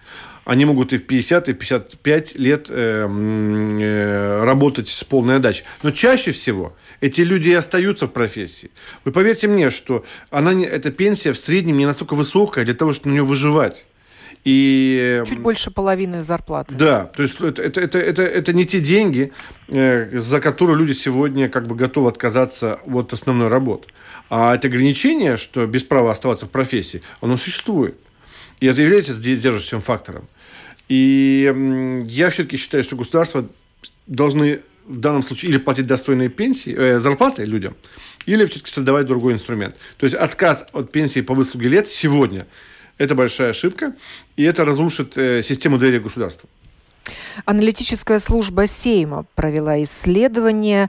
они 0.44 0.66
могут 0.66 0.92
и 0.92 0.98
в 0.98 1.06
50, 1.06 1.48
и 1.48 1.52
в 1.52 1.56
55 1.56 2.38
лет 2.38 2.66
э, 2.68 3.06
э, 3.08 4.44
работать 4.44 4.88
с 4.88 5.02
полной 5.02 5.36
отдачей. 5.36 5.64
Но 5.82 5.90
чаще 5.90 6.32
всего 6.32 6.76
эти 7.00 7.22
люди 7.22 7.48
и 7.48 7.54
остаются 7.54 8.06
в 8.06 8.10
профессии. 8.10 8.70
Вы 9.04 9.12
поверьте 9.12 9.48
мне, 9.48 9.70
что 9.70 10.04
она, 10.30 10.52
эта 10.62 10.90
пенсия 10.90 11.32
в 11.32 11.38
среднем 11.38 11.78
не 11.78 11.86
настолько 11.86 12.14
высокая 12.14 12.66
для 12.66 12.74
того, 12.74 12.92
чтобы 12.92 13.08
на 13.08 13.12
нее 13.14 13.24
выживать. 13.24 13.86
И... 14.44 15.22
Чуть 15.26 15.40
больше 15.40 15.70
половины 15.70 16.22
зарплаты. 16.22 16.74
Да, 16.74 17.06
то 17.06 17.22
есть 17.22 17.40
это, 17.40 17.62
это, 17.62 17.80
это, 17.80 17.98
это, 17.98 18.22
это 18.22 18.52
не 18.52 18.66
те 18.66 18.78
деньги, 18.80 19.32
э, 19.68 20.18
за 20.18 20.40
которые 20.40 20.76
люди 20.76 20.92
сегодня 20.92 21.48
как 21.48 21.66
бы 21.66 21.74
готовы 21.74 22.10
отказаться 22.10 22.78
от 22.84 23.12
основной 23.14 23.48
работы. 23.48 23.88
А 24.28 24.54
это 24.54 24.68
ограничение, 24.68 25.38
что 25.38 25.66
без 25.66 25.82
права 25.82 26.12
оставаться 26.12 26.44
в 26.44 26.50
профессии, 26.50 27.02
оно 27.22 27.38
существует. 27.38 27.96
И 28.60 28.66
это 28.66 28.82
является 28.82 29.14
сдерживающим 29.14 29.80
фактором. 29.80 30.28
И 30.90 32.04
я 32.06 32.28
все-таки 32.28 32.58
считаю, 32.58 32.84
что 32.84 32.96
государство 32.96 33.46
должны 34.06 34.60
в 34.86 34.98
данном 34.98 35.22
случае 35.22 35.52
или 35.52 35.58
платить 35.58 35.86
достойные 35.86 36.28
пенсии, 36.28 36.74
э, 36.76 36.98
зарплаты 36.98 37.44
людям, 37.44 37.74
или 38.26 38.44
все-таки 38.44 38.70
создавать 38.70 39.06
другой 39.06 39.32
инструмент. 39.32 39.74
То 39.96 40.04
есть 40.04 40.14
отказ 40.14 40.66
от 40.74 40.92
пенсии 40.92 41.22
по 41.22 41.32
выслуге 41.32 41.70
лет 41.70 41.88
сегодня– 41.88 42.46
это 42.98 43.14
большая 43.14 43.50
ошибка, 43.50 43.94
и 44.36 44.42
это 44.44 44.64
разрушит 44.64 45.16
э, 45.16 45.42
систему 45.42 45.78
доверия 45.78 46.00
государства. 46.00 46.48
Аналитическая 47.44 48.20
служба 48.20 48.66
Сейма 48.66 49.26
провела 49.34 49.82
исследование 49.82 50.88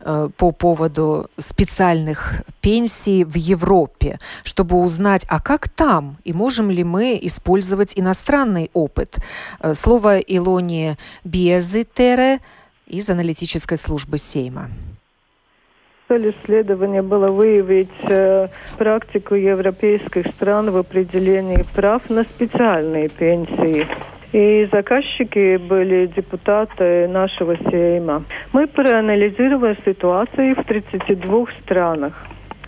Э, 0.00 0.28
по 0.36 0.52
поводу 0.52 1.30
специальных 1.38 2.42
пенсий 2.60 3.24
в 3.24 3.34
Европе, 3.36 4.18
чтобы 4.44 4.76
узнать, 4.76 5.24
а 5.28 5.40
как 5.40 5.68
там, 5.68 6.18
и 6.22 6.32
можем 6.32 6.70
ли 6.70 6.84
мы 6.84 7.18
использовать 7.22 7.98
иностранный 7.98 8.70
опыт. 8.74 9.16
Э, 9.60 9.74
слово 9.74 10.18
Илони 10.18 10.96
Биезитере 11.24 12.40
из 12.86 13.08
аналитической 13.08 13.78
службы 13.78 14.18
Сейма. 14.18 14.70
Цель 16.08 16.30
исследования 16.30 17.02
было 17.02 17.32
выявить 17.32 17.90
э, 18.08 18.46
практику 18.78 19.34
европейских 19.34 20.28
стран 20.28 20.70
в 20.70 20.76
определении 20.76 21.64
прав 21.74 22.08
на 22.08 22.22
специальные 22.22 23.08
пенсии. 23.08 23.84
И 24.32 24.68
заказчики 24.70 25.56
были 25.56 26.06
депутаты 26.06 27.08
нашего 27.08 27.56
Сейма. 27.56 28.22
Мы 28.52 28.68
проанализировали 28.68 29.76
ситуацию 29.84 30.54
в 30.54 30.62
32 30.62 31.46
странах. 31.64 32.14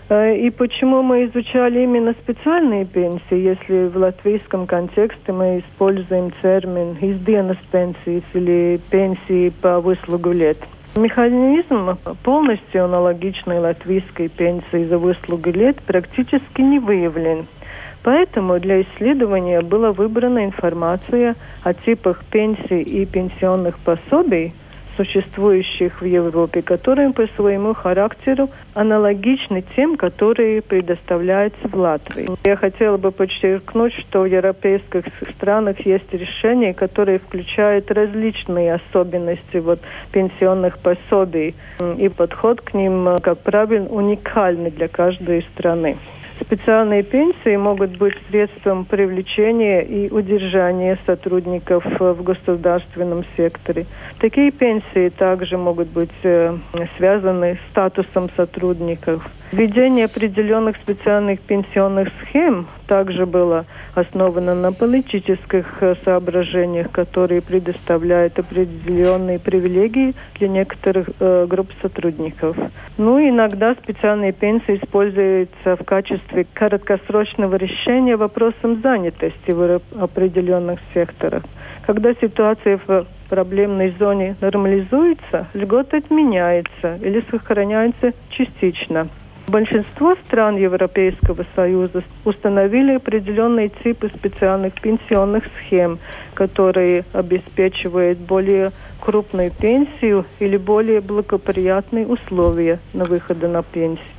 Э, 0.08 0.36
и 0.36 0.50
почему 0.50 1.02
мы 1.02 1.26
изучали 1.26 1.84
именно 1.84 2.14
специальные 2.14 2.86
пенсии, 2.86 3.36
если 3.36 3.86
в 3.86 3.96
латвийском 3.98 4.66
контексте 4.66 5.30
мы 5.30 5.60
используем 5.60 6.32
термин 6.42 6.96
«изденас 7.00 7.58
пенсии» 7.70 8.20
или 8.34 8.80
«пенсии 8.90 9.50
по 9.62 9.78
выслугу 9.78 10.32
лет». 10.32 10.58
Механизм 10.98 11.96
полностью 12.22 12.84
аналогичный 12.84 13.58
латвийской 13.60 14.28
пенсии 14.28 14.84
за 14.84 14.98
выслугу 14.98 15.50
лет 15.50 15.80
практически 15.82 16.60
не 16.60 16.78
выявлен– 16.78 17.46
Поэтому 18.02 18.58
для 18.60 18.82
исследования 18.82 19.60
была 19.60 19.92
выбрана 19.92 20.44
информация 20.44 21.34
о 21.62 21.74
типах 21.74 22.24
пенсий 22.24 22.80
и 22.80 23.04
пенсионных 23.04 23.78
пособий, 23.78 24.54
существующих 24.98 26.02
в 26.02 26.04
Европе, 26.04 26.60
которые 26.60 27.12
по 27.12 27.26
своему 27.36 27.72
характеру 27.72 28.50
аналогичны 28.74 29.64
тем, 29.76 29.96
которые 29.96 30.60
предоставляются 30.60 31.68
в 31.68 31.74
Латвии. 31.74 32.28
Я 32.44 32.56
хотела 32.56 32.96
бы 32.96 33.12
подчеркнуть, 33.12 33.94
что 33.94 34.22
в 34.22 34.26
европейских 34.26 35.04
странах 35.36 35.86
есть 35.86 36.12
решения, 36.12 36.74
которые 36.74 37.20
включают 37.20 37.90
различные 37.92 38.74
особенности 38.74 39.58
вот, 39.58 39.80
пенсионных 40.10 40.78
пособий, 40.78 41.54
и 41.96 42.08
подход 42.08 42.60
к 42.60 42.74
ним, 42.74 43.18
как 43.22 43.38
правило, 43.38 43.86
уникальный 43.86 44.70
для 44.70 44.88
каждой 44.88 45.42
страны. 45.54 45.96
Специальные 46.40 47.02
пенсии 47.02 47.56
могут 47.56 47.96
быть 47.98 48.14
средством 48.28 48.84
привлечения 48.84 49.82
и 49.82 50.10
удержания 50.10 50.98
сотрудников 51.04 51.84
в 51.98 52.22
государственном 52.22 53.24
секторе. 53.36 53.86
Такие 54.18 54.50
пенсии 54.50 55.08
также 55.08 55.58
могут 55.58 55.88
быть 55.88 56.10
э, 56.22 56.56
связаны 56.96 57.56
с 57.56 57.70
статусом 57.70 58.30
сотрудников– 58.36 59.28
Введение 59.50 60.04
определенных 60.04 60.76
специальных 60.76 61.40
пенсионных 61.40 62.08
схем 62.22 62.66
также 62.86 63.24
было 63.24 63.64
основано 63.94 64.54
на 64.54 64.72
политических 64.72 65.82
э, 65.82 65.94
соображениях, 66.04 66.90
которые 66.90 67.40
предоставляют 67.40 68.38
определенные 68.38 69.38
привилегии 69.38 70.14
для 70.34 70.48
некоторых 70.48 71.08
э, 71.18 71.46
групп 71.48 71.68
сотрудников. 71.80 72.58
Ну, 72.98 73.18
иногда 73.26 73.74
специальные 73.74 74.32
пенсии 74.32 74.76
используются 74.76 75.76
в 75.76 75.84
качестве 75.84 76.46
краткосрочного 76.52 77.56
решения 77.56 78.16
вопросом 78.16 78.82
занятости 78.82 79.50
в 79.50 79.80
определенных 79.98 80.78
секторах. 80.92 81.42
Когда 81.86 82.12
ситуация 82.12 82.78
в 82.86 83.06
проблемной 83.30 83.94
зоне 83.98 84.36
нормализуется, 84.42 85.46
льгота 85.54 85.96
отменяется 85.96 86.98
или 87.02 87.24
сохраняется 87.30 88.12
частично. 88.28 89.08
Большинство 89.48 90.14
стран 90.26 90.56
Европейского 90.56 91.46
Союза 91.56 92.04
установили 92.26 92.96
определенные 92.96 93.70
типы 93.70 94.10
специальных 94.14 94.74
пенсионных 94.74 95.42
схем, 95.56 95.98
которые 96.34 97.06
обеспечивают 97.14 98.18
более 98.18 98.72
крупную 99.00 99.50
пенсию 99.50 100.26
или 100.38 100.58
более 100.58 101.00
благоприятные 101.00 102.06
условия 102.06 102.78
на 102.92 103.06
выход 103.06 103.40
на 103.40 103.62
пенсию. 103.62 104.17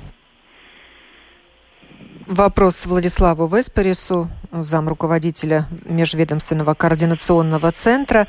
Вопрос 2.30 2.86
Владиславу 2.86 3.48
Весперису, 3.48 4.28
зам 4.52 4.88
руководителя 4.88 5.66
Межведомственного 5.86 6.76
координационного 6.76 7.72
центра. 7.72 8.28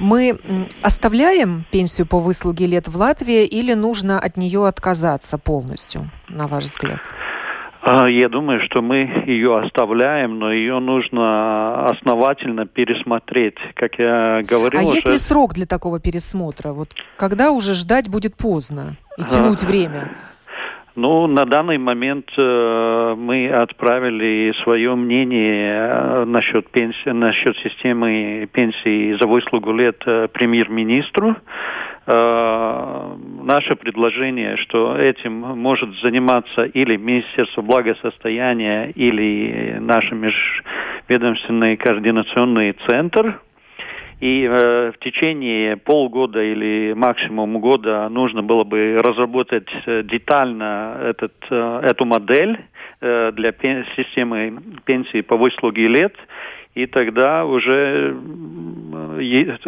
Мы 0.00 0.36
оставляем 0.82 1.64
пенсию 1.70 2.08
по 2.08 2.18
выслуге 2.18 2.66
лет 2.66 2.88
в 2.88 2.96
Латвии 2.96 3.44
или 3.44 3.74
нужно 3.74 4.18
от 4.18 4.36
нее 4.36 4.66
отказаться 4.66 5.38
полностью, 5.38 6.10
на 6.28 6.48
ваш 6.48 6.64
взгляд? 6.64 6.98
А, 7.82 8.10
я 8.10 8.28
думаю, 8.28 8.60
что 8.62 8.82
мы 8.82 8.96
ее 9.26 9.60
оставляем, 9.60 10.40
но 10.40 10.52
ее 10.52 10.80
нужно 10.80 11.86
основательно 11.88 12.66
пересмотреть, 12.66 13.58
как 13.76 13.96
я 14.00 14.42
говорил. 14.42 14.80
А 14.80 14.82
уже... 14.82 14.94
есть 14.94 15.08
ли 15.08 15.18
срок 15.18 15.54
для 15.54 15.66
такого 15.66 16.00
пересмотра? 16.00 16.72
Вот 16.72 16.96
когда 17.16 17.52
уже 17.52 17.74
ждать 17.74 18.08
будет 18.08 18.36
поздно 18.36 18.96
и 19.16 19.22
тянуть 19.22 19.62
время? 19.62 20.10
Ну, 20.96 21.26
на 21.26 21.44
данный 21.44 21.76
момент 21.76 22.30
э, 22.38 23.14
мы 23.18 23.50
отправили 23.50 24.54
свое 24.62 24.94
мнение 24.94 25.76
э, 25.78 26.24
насчет, 26.24 26.70
пенсии, 26.70 27.10
насчет 27.10 27.54
системы 27.58 28.48
пенсии 28.50 29.12
за 29.20 29.26
выслугу 29.26 29.72
лет 29.72 30.02
э, 30.06 30.28
премьер-министру. 30.32 31.36
Э, 32.06 33.14
наше 33.42 33.76
предложение, 33.76 34.56
что 34.56 34.96
этим 34.96 35.34
может 35.34 35.94
заниматься 36.00 36.64
или 36.64 36.96
Министерство 36.96 37.60
благосостояния, 37.60 38.88
или 38.88 39.76
наш 39.78 40.10
межведомственный 40.12 41.76
координационный 41.76 42.74
центр, 42.88 43.38
и 44.20 44.48
э, 44.50 44.92
в 44.92 44.98
течение 44.98 45.76
полгода 45.76 46.42
или 46.42 46.94
максимум 46.96 47.60
года 47.60 48.08
нужно 48.08 48.42
было 48.42 48.64
бы 48.64 48.98
разработать 48.98 49.68
э, 49.84 50.02
детально 50.04 50.98
этот, 51.02 51.34
э, 51.50 51.80
эту 51.82 52.06
модель 52.06 52.58
э, 53.00 53.32
для 53.32 53.52
пен 53.52 53.84
системы 53.94 54.58
пенсии 54.84 55.20
по 55.20 55.36
выслуге 55.36 55.88
лет 55.88 56.14
и 56.76 56.86
тогда 56.86 57.46
уже 57.46 58.14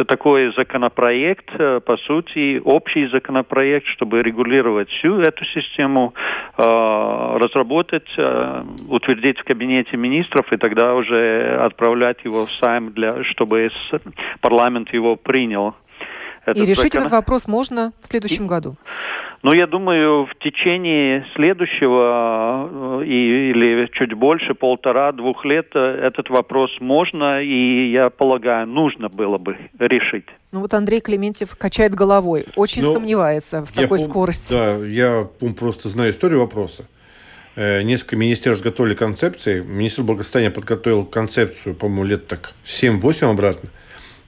такой 0.07 0.53
законопроект, 0.55 1.49
э, 1.59 1.81
по 1.81 1.97
сути, 1.97 2.61
общий 2.62 3.07
законопроект, 3.09 3.87
чтобы 3.87 4.23
регулировать 4.23 4.90
всю 4.90 5.18
эту 5.18 5.44
систему, 5.47 6.12
э, 6.59 6.62
разработать, 6.62 8.09
э, 8.18 8.64
утвердить 8.88 9.38
в 9.38 9.44
кабинете 9.44 9.97
министров 9.97 10.53
и 10.53 10.59
тогда 10.59 10.94
уже 10.94 11.59
отправлять 11.62 12.25
его 12.25 12.44
в 12.44 12.53
Сайм, 12.61 12.92
для, 12.92 13.25
чтобы 13.25 13.71
парламент 14.42 14.92
его 14.92 15.16
принял. 15.16 15.75
Этот 16.44 16.62
и 16.62 16.66
решить 16.66 16.92
закон... 16.92 17.01
этот 17.01 17.12
вопрос 17.12 17.47
можно 17.47 17.92
в 18.03 18.07
следующем 18.07 18.44
и... 18.44 18.49
году. 18.49 18.77
Ну, 19.42 19.53
я 19.53 19.66
думаю, 19.68 20.27
в 20.27 20.35
течение 20.42 21.24
следующего 21.37 23.01
э, 23.03 23.05
или 23.07 23.88
чуть 23.92 24.12
больше, 24.12 24.55
полтора-двух 24.55 25.44
лет 25.44 25.68
э, 25.74 26.01
этот 26.03 26.29
вопрос 26.29 26.70
можно 26.81 27.40
и, 27.40 27.90
я 27.92 28.11
полагаю, 28.11 28.66
нужно 28.66 29.09
было 29.09 29.38
бы 29.38 29.57
решить. 29.79 30.27
Ну 30.51 30.61
вот 30.61 30.74
Андрей 30.74 31.01
Клементьев 31.01 31.55
качает 31.57 31.94
головой, 31.94 32.46
очень 32.57 32.83
ну, 32.83 32.94
сомневается 32.94 33.64
в 33.64 33.70
такой 33.72 33.98
пом- 33.98 34.09
скорости. 34.09 34.53
Да, 34.53 34.77
я 34.85 35.29
просто 35.57 35.88
знаю 35.88 36.11
историю 36.11 36.40
вопроса. 36.40 36.87
Э, 37.55 37.83
несколько 37.83 38.16
министерств 38.16 38.64
готовили 38.64 38.94
концепции. 38.94 39.61
Министр 39.61 40.03
благосостояния 40.03 40.51
подготовил 40.51 41.05
концепцию, 41.05 41.77
по-моему, 41.77 42.05
лет 42.05 42.27
так 42.27 42.55
7-8 42.64 43.31
обратно 43.31 43.70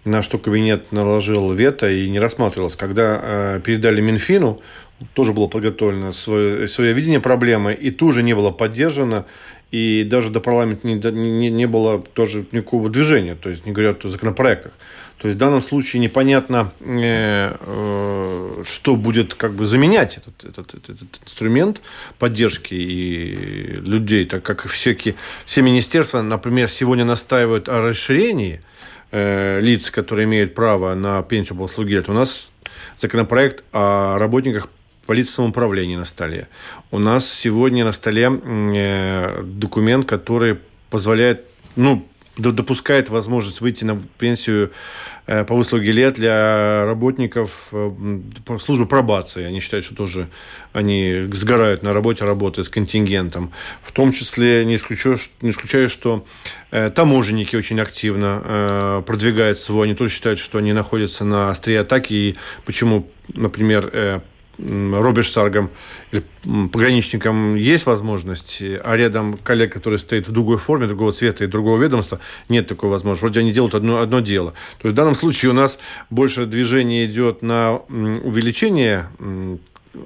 на 0.05 0.23
что 0.23 0.39
кабинет 0.39 0.93
наложил 0.93 1.53
вето 1.53 1.91
и 1.91 2.09
не 2.09 2.19
рассматривалось. 2.19 2.77
Когда 2.77 3.21
э, 3.23 3.61
передали 3.63 4.01
Минфину, 4.01 4.61
тоже 5.15 5.33
было 5.33 5.47
подготовлено 5.47 6.13
свое, 6.13 6.69
свое 6.69 6.93
видение 6.93 7.21
проблемы, 7.21 7.73
и 7.75 7.91
тоже 7.91 8.23
не 8.23 8.35
было 8.35 8.51
поддержано, 8.51 9.27
и 9.71 10.05
даже 10.05 10.31
до 10.31 10.41
парламента 10.41 10.87
не, 10.87 10.95
не, 10.95 11.49
не 11.49 11.67
было 11.67 12.01
тоже 12.01 12.45
никакого 12.53 12.91
движения, 12.91 13.35
то 13.35 13.49
есть 13.49 13.67
не 13.67 13.73
говорят 13.73 14.05
о 14.05 14.11
законопроектах. 14.11 14.73
То 15.21 15.29
есть 15.29 15.37
в 15.37 15.39
данном 15.39 15.61
случае 15.61 16.01
непонятно, 16.01 16.73
э, 16.81 17.55
э, 17.61 18.63
что 18.67 18.97
будет 18.97 19.35
как 19.35 19.53
бы 19.53 19.67
заменять 19.67 20.17
этот, 20.17 20.45
этот, 20.45 20.75
этот, 20.89 21.21
инструмент 21.23 21.83
поддержки 22.19 22.73
и 22.73 23.35
людей, 23.83 24.25
так 24.25 24.43
как 24.43 24.67
всякие, 24.67 25.17
все 25.45 25.61
министерства, 25.61 26.23
например, 26.23 26.71
сегодня 26.71 27.05
настаивают 27.05 27.69
о 27.69 27.83
расширении 27.83 28.63
э, 29.13 29.61
лиц, 29.61 29.91
которые 29.91 30.25
имеют 30.25 30.55
право 30.55 30.95
на 30.95 31.23
пенсию 31.23 31.59
по 31.59 31.63
услуге 31.63 31.97
лет. 31.97 32.09
У 32.09 32.15
нас 32.15 32.51
законопроект 32.99 33.63
о 33.73 34.17
работниках 34.19 34.69
полиции 35.11 35.33
самоуправления 35.33 35.99
на 35.99 36.05
столе. 36.05 36.47
У 36.93 37.01
нас 37.01 37.29
сегодня 37.29 37.85
на 37.85 37.91
столе 37.91 38.31
э, 38.31 39.43
документ, 39.43 40.07
который 40.07 40.59
позволяет, 40.89 41.47
ну, 41.75 42.07
допускает 42.37 43.09
возможность 43.09 43.61
выйти 43.61 43.83
на 43.83 44.01
пенсию 44.19 44.71
э, 45.27 45.45
по 45.45 45.57
выслуге 45.57 45.91
лет 45.91 46.15
для 46.15 46.85
работников 46.85 47.71
э, 47.73 48.21
службы 48.65 48.87
пробации. 48.87 49.43
Они 49.43 49.59
считают, 49.59 49.85
что 49.85 49.97
тоже 49.97 50.29
они 50.73 51.27
сгорают 51.33 51.83
на 51.83 51.93
работе, 51.93 52.25
работая 52.25 52.63
с 52.63 52.69
контингентом. 52.69 53.51
В 53.83 53.91
том 53.91 54.13
числе 54.13 54.65
не 54.65 54.77
исключаю, 54.77 55.19
не 55.41 55.51
исключаю 55.51 55.89
что 55.89 56.25
таможенники 56.71 57.57
очень 57.57 57.81
активно 57.81 59.03
продвигают 59.05 59.59
свой. 59.59 59.89
Они 59.89 59.97
тоже 59.97 60.15
считают, 60.15 60.39
что 60.39 60.59
они 60.59 60.73
находятся 60.73 61.25
на 61.25 61.51
острие 61.51 61.81
атаки. 61.81 62.13
И 62.13 62.37
почему, 62.65 63.11
например, 63.35 64.23
Роберштаргом 64.61 65.71
пограничником 66.43 67.55
есть 67.55 67.87
возможность, 67.87 68.63
а 68.63 68.97
рядом 68.97 69.37
коллег, 69.37 69.73
который 69.73 69.99
стоит 69.99 70.29
в 70.29 70.33
другой 70.33 70.59
форме, 70.59 70.87
другого 70.87 71.13
цвета 71.13 71.45
и 71.45 71.47
другого 71.47 71.81
ведомства, 71.81 72.21
нет 72.49 72.67
такой 72.67 72.91
возможности. 72.91 73.25
Вроде 73.25 73.41
они 73.41 73.53
делают 73.53 73.75
одно, 73.75 74.01
одно 74.01 74.21
дело. 74.21 74.53
То 74.81 74.89
есть 74.89 74.95
в 74.95 74.97
данном 74.97 75.15
случае 75.15 75.51
у 75.51 75.55
нас 75.55 75.79
больше 76.11 76.47
движение 76.47 77.07
идет 77.07 77.43
на 77.43 77.77
увеличение 77.77 79.09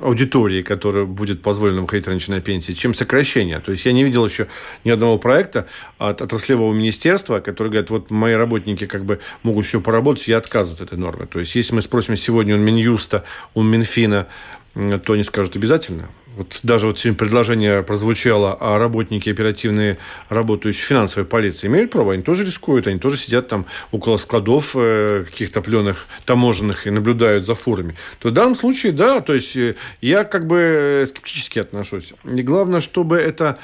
аудитории, 0.01 0.63
которая 0.63 1.05
будет 1.05 1.43
позволена 1.43 1.83
выходить 1.83 2.07
раньше 2.07 2.31
на 2.31 2.41
пенсии, 2.41 2.73
чем 2.73 2.95
сокращение. 2.95 3.61
То 3.61 3.73
есть 3.73 3.85
я 3.85 3.93
не 3.93 4.05
видел 4.05 4.25
еще 4.27 4.47
ни 4.85 4.91
одного 4.91 5.19
проекта 5.19 5.67
от 5.99 6.23
отраслевого 6.23 6.73
министерства, 6.73 7.41
который 7.41 7.69
говорит, 7.69 7.91
вот 7.91 8.11
мои 8.11 8.35
работники 8.35 8.87
как 8.87 9.05
бы 9.05 9.21
могут 9.43 9.67
еще 9.67 9.81
поработать, 9.81 10.29
я 10.29 10.39
отказываю 10.39 10.77
от 10.77 10.81
этой 10.81 10.99
нормы. 10.99 11.27
То 11.27 11.41
есть 11.41 11.55
если 11.55 11.75
мы 11.75 11.83
спросим 11.83 12.17
сегодня 12.17 12.55
у 12.55 12.59
Минюста, 12.59 13.25
у 13.55 13.63
Минфина, 13.63 14.27
то 14.75 15.13
они 15.13 15.23
скажут 15.23 15.57
обязательно. 15.57 16.09
Вот 16.37 16.59
даже 16.65 16.87
вот 16.87 16.99
сегодня 16.99 17.17
предложение 17.17 17.83
прозвучало, 17.83 18.57
а 18.61 18.79
работники 18.79 19.31
оперативные, 19.31 19.99
работающие 20.29 20.85
финансовой 20.85 21.27
полиции, 21.27 21.69
имеют 21.69 21.93
право, 21.93 22.13
они 22.13 22.25
тоже 22.25 22.45
рискуют, 22.45 22.89
они 22.89 22.99
тоже 22.99 23.17
сидят 23.17 23.47
там 23.47 23.67
около 23.93 24.17
складов 24.17 24.73
э, 24.75 25.25
каких-то 25.31 25.63
пленных 25.63 26.07
таможенных 26.25 26.89
и 26.89 26.91
наблюдают 26.91 27.47
за 27.47 27.55
фурами. 27.55 27.95
То 28.19 28.31
в 28.31 28.33
данном 28.33 28.57
случае, 28.57 28.93
да, 28.93 29.21
то 29.21 29.33
есть 29.33 29.57
э, 29.57 29.77
я 30.01 30.25
как 30.25 30.49
бы 30.49 30.59
э, 30.59 31.07
скептически 31.07 31.61
отношусь. 31.61 32.15
И 32.25 32.43
главное, 32.43 32.81
чтобы 32.81 33.17
это... 33.17 33.59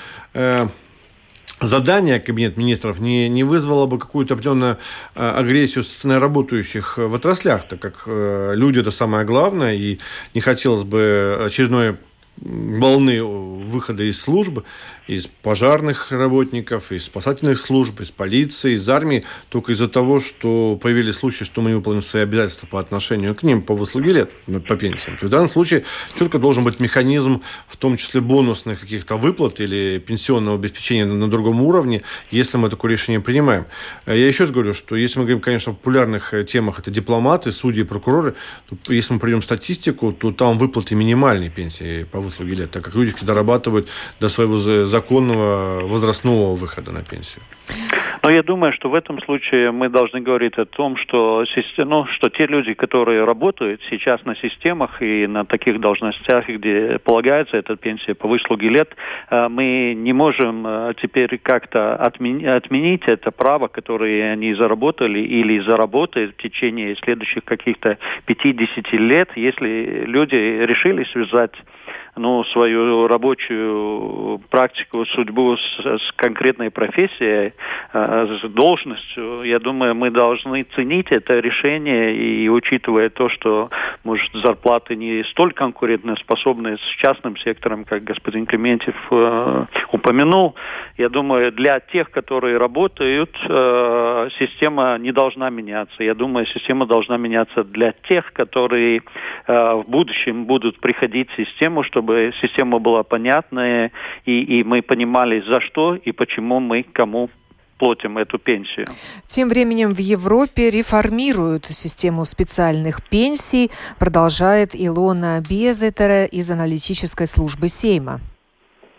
Задание 1.62 2.20
Кабинет 2.20 2.56
министров 2.56 3.00
не, 3.00 3.28
не 3.28 3.44
вызвало 3.44 3.84
бы 3.84 3.98
какую-то 3.98 4.32
определенную 4.32 4.78
агрессию 5.14 5.84
со 5.84 6.18
работающих 6.18 6.96
в 6.96 7.14
отраслях, 7.14 7.68
так 7.68 7.80
как 7.80 8.04
люди 8.06 8.78
это 8.78 8.90
самое 8.90 9.26
главное, 9.26 9.74
и 9.74 9.98
не 10.32 10.40
хотелось 10.40 10.84
бы 10.84 11.38
очередной 11.44 11.98
волны 12.40 13.22
выхода 13.22 14.02
из 14.02 14.20
службы, 14.20 14.64
из 15.10 15.26
пожарных 15.26 16.12
работников, 16.12 16.92
из 16.92 17.06
спасательных 17.06 17.58
служб, 17.58 18.00
из 18.00 18.12
полиции, 18.12 18.74
из 18.74 18.88
армии, 18.88 19.24
только 19.48 19.72
из-за 19.72 19.88
того, 19.88 20.20
что 20.20 20.78
появились 20.80 21.16
случаи, 21.16 21.42
что 21.42 21.60
мы 21.62 21.70
не 21.70 21.76
выполним 21.76 22.00
свои 22.00 22.22
обязательства 22.22 22.68
по 22.68 22.78
отношению 22.78 23.34
к 23.34 23.42
ним 23.42 23.62
по 23.62 23.74
выслуге 23.74 24.12
лет, 24.12 24.30
по 24.68 24.76
пенсиям. 24.76 25.16
То 25.16 25.26
в 25.26 25.28
данном 25.28 25.48
случае 25.48 25.82
четко 26.16 26.38
должен 26.38 26.62
быть 26.62 26.78
механизм, 26.78 27.42
в 27.66 27.76
том 27.76 27.96
числе 27.96 28.20
бонусных 28.20 28.80
каких-то 28.80 29.16
выплат 29.16 29.58
или 29.58 29.98
пенсионного 29.98 30.56
обеспечения 30.56 31.06
на 31.06 31.28
другом 31.28 31.60
уровне, 31.60 32.02
если 32.30 32.56
мы 32.56 32.70
такое 32.70 32.92
решение 32.92 33.20
принимаем. 33.20 33.66
Я 34.06 34.14
еще 34.14 34.44
раз 34.44 34.52
говорю, 34.52 34.74
что 34.74 34.94
если 34.94 35.18
мы 35.18 35.24
говорим, 35.24 35.40
конечно, 35.40 35.72
о 35.72 35.74
популярных 35.74 36.32
темах, 36.46 36.78
это 36.78 36.92
дипломаты, 36.92 37.50
судьи, 37.50 37.82
прокуроры, 37.82 38.36
то 38.84 38.92
если 38.92 39.14
мы 39.14 39.18
придем 39.18 39.42
статистику, 39.42 40.12
то 40.12 40.30
там 40.30 40.56
выплаты 40.56 40.94
минимальной 40.94 41.50
пенсии 41.50 42.04
по 42.04 42.20
выслуге 42.20 42.54
лет, 42.54 42.70
так 42.70 42.84
как 42.84 42.94
люди 42.94 43.12
дорабатывают 43.22 43.88
до 44.20 44.28
своего 44.28 44.56
законного 45.00 45.80
возрастного 45.86 46.54
выхода 46.54 46.92
на 46.92 47.02
пенсию. 47.02 47.42
Но 48.22 48.30
я 48.30 48.42
думаю, 48.42 48.72
что 48.74 48.90
в 48.90 48.94
этом 48.94 49.18
случае 49.22 49.70
мы 49.70 49.88
должны 49.88 50.20
говорить 50.20 50.58
о 50.58 50.66
том, 50.66 50.96
что, 50.96 51.44
ну, 51.78 52.04
что 52.06 52.28
те 52.28 52.46
люди, 52.46 52.74
которые 52.74 53.24
работают 53.24 53.80
сейчас 53.88 54.22
на 54.26 54.36
системах 54.36 55.00
и 55.00 55.26
на 55.26 55.46
таких 55.46 55.80
должностях, 55.80 56.46
где 56.46 56.98
полагается 56.98 57.56
эта 57.56 57.76
пенсия 57.76 58.14
по 58.14 58.28
выслуге 58.28 58.68
лет, 58.68 58.94
э, 59.30 59.48
мы 59.48 59.94
не 59.96 60.12
можем 60.12 60.66
э, 60.66 60.94
теперь 61.00 61.38
как-то 61.38 61.96
отменить 61.96 63.04
это 63.06 63.30
право, 63.30 63.68
которое 63.68 64.32
они 64.32 64.52
заработали 64.54 65.20
или 65.20 65.60
заработают 65.60 66.34
в 66.34 66.42
течение 66.42 66.96
следующих 66.96 67.44
каких-то 67.44 67.96
50 68.26 68.92
лет, 68.92 69.30
если 69.34 70.04
люди 70.04 70.34
решили 70.34 71.04
связать 71.04 71.54
ну, 72.16 72.44
свою 72.44 73.06
рабочую 73.06 74.40
практику, 74.50 75.04
судьбу 75.06 75.56
с, 75.56 75.80
с 75.80 76.12
конкретной 76.16 76.70
профессией, 76.70 77.52
э, 77.92 78.38
с 78.42 78.48
должностью, 78.48 79.42
я 79.42 79.58
думаю, 79.58 79.94
мы 79.94 80.10
должны 80.10 80.64
ценить 80.74 81.10
это 81.10 81.38
решение 81.38 82.14
и 82.14 82.48
учитывая 82.48 83.10
то, 83.10 83.28
что, 83.28 83.70
может, 84.04 84.30
зарплаты 84.34 84.96
не 84.96 85.24
столь 85.24 85.52
конкурентоспособны 85.52 86.76
с 86.78 86.96
частным 86.98 87.36
сектором, 87.38 87.84
как 87.84 88.04
господин 88.04 88.46
Клементьев 88.46 88.96
э, 89.10 89.64
упомянул, 89.92 90.54
я 90.96 91.08
думаю, 91.08 91.52
для 91.52 91.80
тех, 91.80 92.10
которые 92.10 92.58
работают, 92.58 93.36
э, 93.48 94.28
система 94.38 94.98
не 94.98 95.12
должна 95.12 95.50
меняться. 95.50 96.02
Я 96.02 96.14
думаю, 96.14 96.46
система 96.46 96.86
должна 96.86 97.16
меняться 97.16 97.64
для 97.64 97.92
тех, 98.08 98.32
которые 98.32 99.02
э, 99.46 99.72
в 99.74 99.84
будущем 99.88 100.44
будут 100.44 100.80
приходить 100.80 101.30
в 101.30 101.36
систему, 101.36 101.82
чтобы 101.82 101.99
чтобы 102.00 102.32
система 102.40 102.78
была 102.78 103.02
понятная, 103.02 103.90
и, 104.24 104.60
и 104.60 104.64
мы 104.64 104.80
понимали, 104.80 105.42
за 105.46 105.60
что 105.60 105.94
и 105.94 106.12
почему 106.12 106.58
мы 106.60 106.82
кому 106.82 107.28
платим 107.78 108.16
эту 108.18 108.38
пенсию. 108.38 108.86
Тем 109.26 109.48
временем 109.48 109.94
в 109.94 109.98
Европе 109.98 110.70
реформируют 110.70 111.66
систему 111.66 112.24
специальных 112.24 113.06
пенсий, 113.10 113.70
продолжает 113.98 114.70
Илона 114.74 115.42
Безетера 115.50 116.24
из 116.24 116.50
аналитической 116.50 117.26
службы 117.26 117.68
Сейма. 117.68 118.20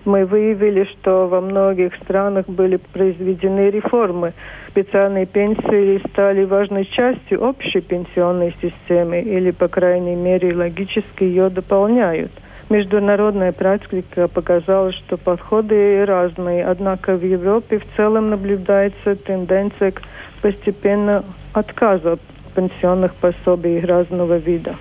Мы 0.06 0.26
выявили, 0.26 0.88
что 0.92 1.28
во 1.28 1.42
многих 1.42 1.96
странах 2.04 2.48
были 2.48 2.78
произведены 2.78 3.70
реформы. 3.72 4.34
Специальные 4.70 5.26
пенсии 5.26 6.02
стали 6.10 6.44
важной 6.44 6.86
частью 6.86 7.42
общей 7.42 7.82
пенсионной 7.82 8.56
системы 8.62 9.22
или, 9.22 9.52
по 9.52 9.68
крайней 9.68 10.16
мере, 10.16 10.56
логически 10.56 11.24
ее 11.24 11.50
дополняют– 11.50 12.32
Международная 12.72 13.52
практика 13.52 14.30
показала, 14.30 14.94
что 14.94 15.18
подходы 15.18 16.06
разные, 16.06 16.66
однако 16.66 17.18
в 17.18 17.26
Европе 17.26 17.80
в 17.80 17.98
целом 17.98 18.30
наблюдается 18.30 19.18
тенденция 19.18 19.92
к 19.92 20.02
постепенному 20.42 21.26
отказу 21.52 22.14
от 22.14 22.22
пенсионных 22.56 23.14
пособий 23.16 23.82
разного 23.82 24.38
вида. 24.38 24.76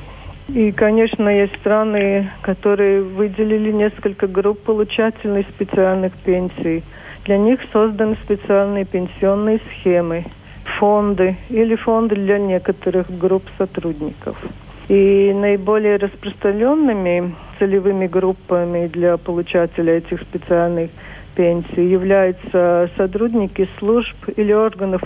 И, 0.46 0.70
конечно, 0.70 1.28
есть 1.28 1.56
страны, 1.56 2.30
которые 2.42 3.02
выделили 3.02 3.72
несколько 3.72 4.28
групп 4.28 4.60
получателей 4.60 5.42
специальных 5.42 6.12
пенсий. 6.12 6.84
Для 7.24 7.38
них 7.38 7.58
созданы 7.72 8.14
специальные 8.22 8.84
пенсионные 8.84 9.58
схемы, 9.68 10.26
фонды 10.78 11.36
или 11.48 11.74
фонды 11.74 12.14
для 12.14 12.38
некоторых 12.38 13.06
групп 13.18 13.42
сотрудников. 13.58 14.36
И 14.90 15.32
наиболее 15.32 15.98
распространенными 15.98 17.36
целевыми 17.60 18.08
группами 18.08 18.88
для 18.88 19.18
получателей 19.18 19.98
этих 19.98 20.20
специальных 20.22 20.90
пенсий 21.36 21.86
являются 21.88 22.90
сотрудники 22.96 23.68
служб 23.78 24.16
или 24.36 24.52
органов 24.52 25.00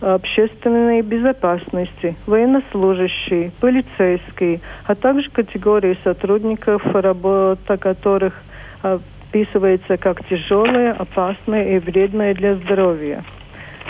общественной 0.00 1.02
безопасности, 1.02 2.14
военнослужащие, 2.26 3.50
полицейские, 3.60 4.60
а 4.84 4.94
также 4.94 5.28
категории 5.30 5.98
сотрудников, 6.04 6.86
работа 6.94 7.78
которых 7.78 8.40
описывается 8.82 9.96
как 9.96 10.24
тяжелая, 10.28 10.92
опасная 10.92 11.74
и 11.74 11.78
вредная 11.80 12.32
для 12.32 12.54
здоровья. 12.54 13.24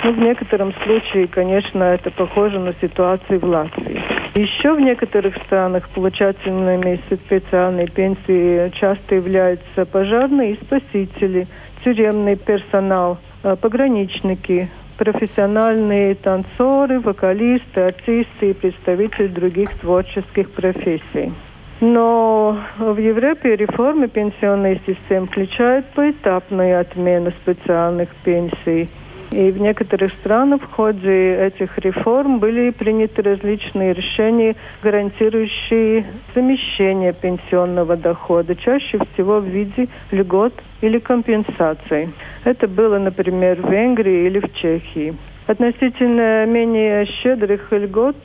Ну, 0.02 0.12
в 0.12 0.18
некотором 0.18 0.72
случае, 0.82 1.26
конечно, 1.26 1.82
это 1.82 2.10
похоже 2.10 2.58
на 2.58 2.72
ситуацию 2.80 3.38
в 3.38 3.44
Латвии. 3.44 4.00
Еще 4.36 4.74
в 4.74 4.80
некоторых 4.80 5.34
странах 5.46 5.88
получателями 5.88 7.00
специальной 7.10 7.88
пенсии 7.88 8.68
часто 8.78 9.14
являются 9.14 9.86
пожарные 9.86 10.52
и 10.52 10.62
спасители, 10.62 11.46
тюремный 11.82 12.36
персонал, 12.36 13.16
э, 13.42 13.56
пограничники, 13.56 14.68
профессиональные 14.98 16.16
танцоры, 16.16 17.00
вокалисты, 17.00 17.80
артисты 17.80 18.50
и 18.50 18.52
представители 18.52 19.28
других 19.28 19.70
творческих 19.78 20.50
профессий. 20.50 21.32
Но 21.80 22.58
в 22.76 22.98
Европе 22.98 23.56
реформы 23.56 24.08
пенсионной 24.08 24.82
системы 24.86 25.28
включают 25.28 25.86
поэтапную 25.94 26.78
отмену 26.78 27.30
специальных 27.30 28.14
пенсий– 28.16 28.90
и 29.36 29.50
в 29.50 29.60
некоторых 29.60 30.12
странах 30.12 30.62
в 30.62 30.72
ходе 30.72 31.36
этих 31.46 31.76
реформ 31.76 32.38
были 32.38 32.70
приняты 32.70 33.20
различные 33.20 33.92
решения, 33.92 34.56
гарантирующие 34.82 36.06
замещение 36.34 37.12
пенсионного 37.12 37.96
дохода, 37.98 38.56
чаще 38.56 38.98
всего 39.12 39.40
в 39.40 39.44
виде 39.44 39.88
льгот 40.10 40.54
или 40.80 40.98
компенсаций. 40.98 42.08
Это 42.44 42.66
было, 42.66 42.98
например, 42.98 43.60
в 43.60 43.70
Венгрии 43.70 44.26
или 44.26 44.38
в 44.38 44.54
Чехии. 44.54 45.14
Относительно 45.46 46.46
менее 46.46 47.04
щедрых 47.04 47.70
льгот 47.72 48.16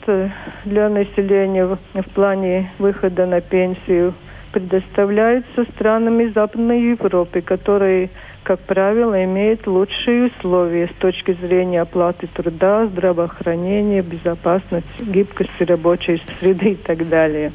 для 0.64 0.88
населения 0.88 1.66
в 1.66 2.09
плане 2.16 2.72
выхода 2.80 3.26
на 3.26 3.41
пенсию 3.41 4.14
предоставляются 4.53 5.64
странами 5.76 6.32
Западной 6.34 6.82
Европы, 6.91 7.41
которые 7.41 8.09
как 8.44 8.60
правило, 8.62 9.24
имеет 9.24 9.68
лучшие 9.68 10.28
условия 10.28 10.88
с 10.88 11.00
точки 11.00 11.34
зрения 11.34 11.82
оплаты 11.82 12.28
труда, 12.28 12.88
здравоохранения, 12.88 14.02
безопасности, 14.02 14.88
гибкости 15.02 15.64
рабочей 15.64 16.22
среды 16.39 16.72
и 16.72 16.76
так 16.76 17.08
далее. 17.08 17.52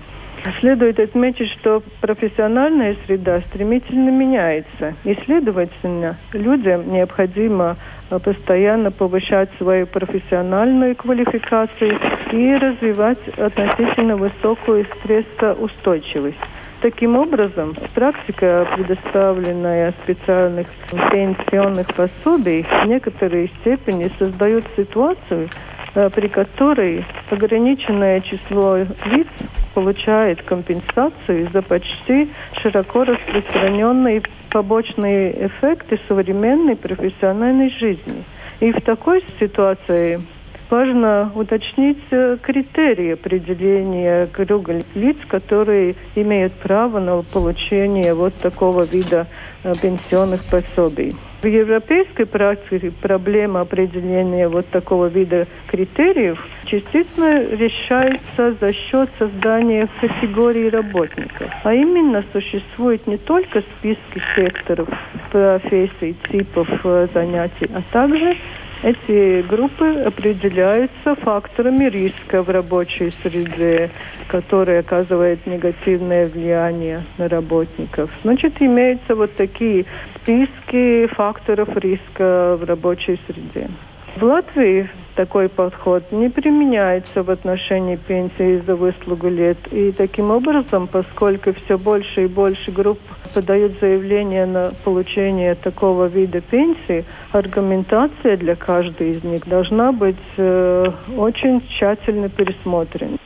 Следует 0.60 1.00
отметить, 1.00 1.50
что 1.58 1.82
профессиональная 2.00 2.96
среда 3.04 3.40
стремительно 3.40 4.10
меняется, 4.10 4.94
и, 5.04 5.14
следовательно, 5.24 6.16
людям 6.32 6.92
необходимо 6.92 7.76
а, 8.10 8.20
постоянно 8.20 8.92
повышать 8.92 9.50
свою 9.58 9.86
профессиональную 9.86 10.94
квалификацию 10.94 11.98
и 12.30 12.54
развивать 12.54 13.18
относительно 13.36 14.16
высокую 14.16 14.86
стрессоустойчивость. 15.00 16.38
Таким 16.82 17.16
образом, 17.16 17.74
практика, 17.94 18.68
предоставленная 18.74 19.94
специальных 20.04 20.66
пенсионных 21.10 21.86
пособий, 21.94 22.64
в 22.64 22.86
некоторой 22.86 23.50
степени 23.60 24.10
создает 24.18 24.64
ситуацию, 24.76 25.48
э, 25.94 26.10
при 26.10 26.28
которой 26.28 27.04
ограниченное 27.30 28.20
число 28.20 28.76
лиц 29.06 29.26
получает 29.74 30.42
компенсацию 30.42 31.48
за 31.50 31.62
почти 31.62 32.28
широко 32.60 33.04
распространенные 33.04 34.22
побочные 34.50 35.46
эффекты 35.46 35.98
современной 36.08 36.76
профессиональной 36.76 37.70
жизни. 37.70 38.22
И 38.60 38.70
в 38.72 38.80
такой 38.82 39.24
ситуации 39.40 40.20
важно 40.70 41.30
уточнить 41.34 42.02
э, 42.10 42.36
критерии 42.42 43.12
определения 43.12 44.26
круга 44.26 44.82
лиц, 44.94 45.16
которые 45.28 45.94
имеют 46.14 46.52
право 46.54 47.00
на 47.00 47.22
получение 47.22 48.14
вот 48.14 48.34
такого 48.34 48.82
вида 48.82 49.26
э, 49.64 49.74
пенсионных 49.80 50.44
пособий. 50.44 51.14
В 51.42 51.46
европейской 51.46 52.24
практике 52.24 52.90
проблема 52.90 53.60
определения 53.60 54.48
вот 54.48 54.66
такого 54.68 55.06
вида 55.06 55.46
критериев 55.68 56.44
частично 56.64 57.44
решается 57.44 58.54
за 58.58 58.72
счет 58.72 59.10
создания 59.18 59.88
категории 60.00 60.68
работников. 60.68 61.50
А 61.62 61.74
именно 61.74 62.24
существует 62.32 63.06
не 63.06 63.18
только 63.18 63.60
списки 63.60 64.22
секторов, 64.34 64.88
профессий, 65.30 66.16
типов 66.30 66.68
э, 66.84 67.06
занятий, 67.12 67.68
а 67.74 67.82
также 67.92 68.36
эти 68.82 69.42
группы 69.42 69.86
определяются 70.04 71.14
факторами 71.16 71.86
риска 71.86 72.42
в 72.42 72.50
рабочей 72.50 73.12
среде, 73.22 73.90
которые 74.28 74.80
оказывают 74.80 75.46
негативное 75.46 76.28
влияние 76.28 77.02
на 77.18 77.28
работников. 77.28 78.10
Значит, 78.22 78.60
имеются 78.60 79.14
вот 79.14 79.34
такие 79.34 79.86
списки 80.16 81.06
факторов 81.14 81.68
риска 81.76 82.56
в 82.60 82.64
рабочей 82.64 83.18
среде. 83.26 83.68
В 84.16 84.22
Латвии 84.22 84.88
такой 85.14 85.48
подход 85.48 86.10
не 86.10 86.30
применяется 86.30 87.22
в 87.22 87.30
отношении 87.30 87.96
пенсии 87.96 88.62
за 88.66 88.74
выслугу 88.74 89.28
лет. 89.28 89.58
И 89.70 89.92
таким 89.92 90.30
образом, 90.30 90.86
поскольку 90.86 91.52
все 91.52 91.76
больше 91.76 92.24
и 92.24 92.26
больше 92.26 92.70
групп 92.70 92.98
подают 93.26 93.72
заявление 93.80 94.46
на 94.46 94.72
получение 94.84 95.54
такого 95.54 96.06
вида 96.06 96.40
пенсии, 96.40 97.04
аргументация 97.32 98.36
для 98.36 98.56
каждой 98.56 99.12
из 99.12 99.24
них 99.24 99.46
должна 99.46 99.92
быть 99.92 100.16
э, 100.36 100.86
очень 101.16 101.60
тщательно 101.68 102.28
пересмотрена. 102.28 103.18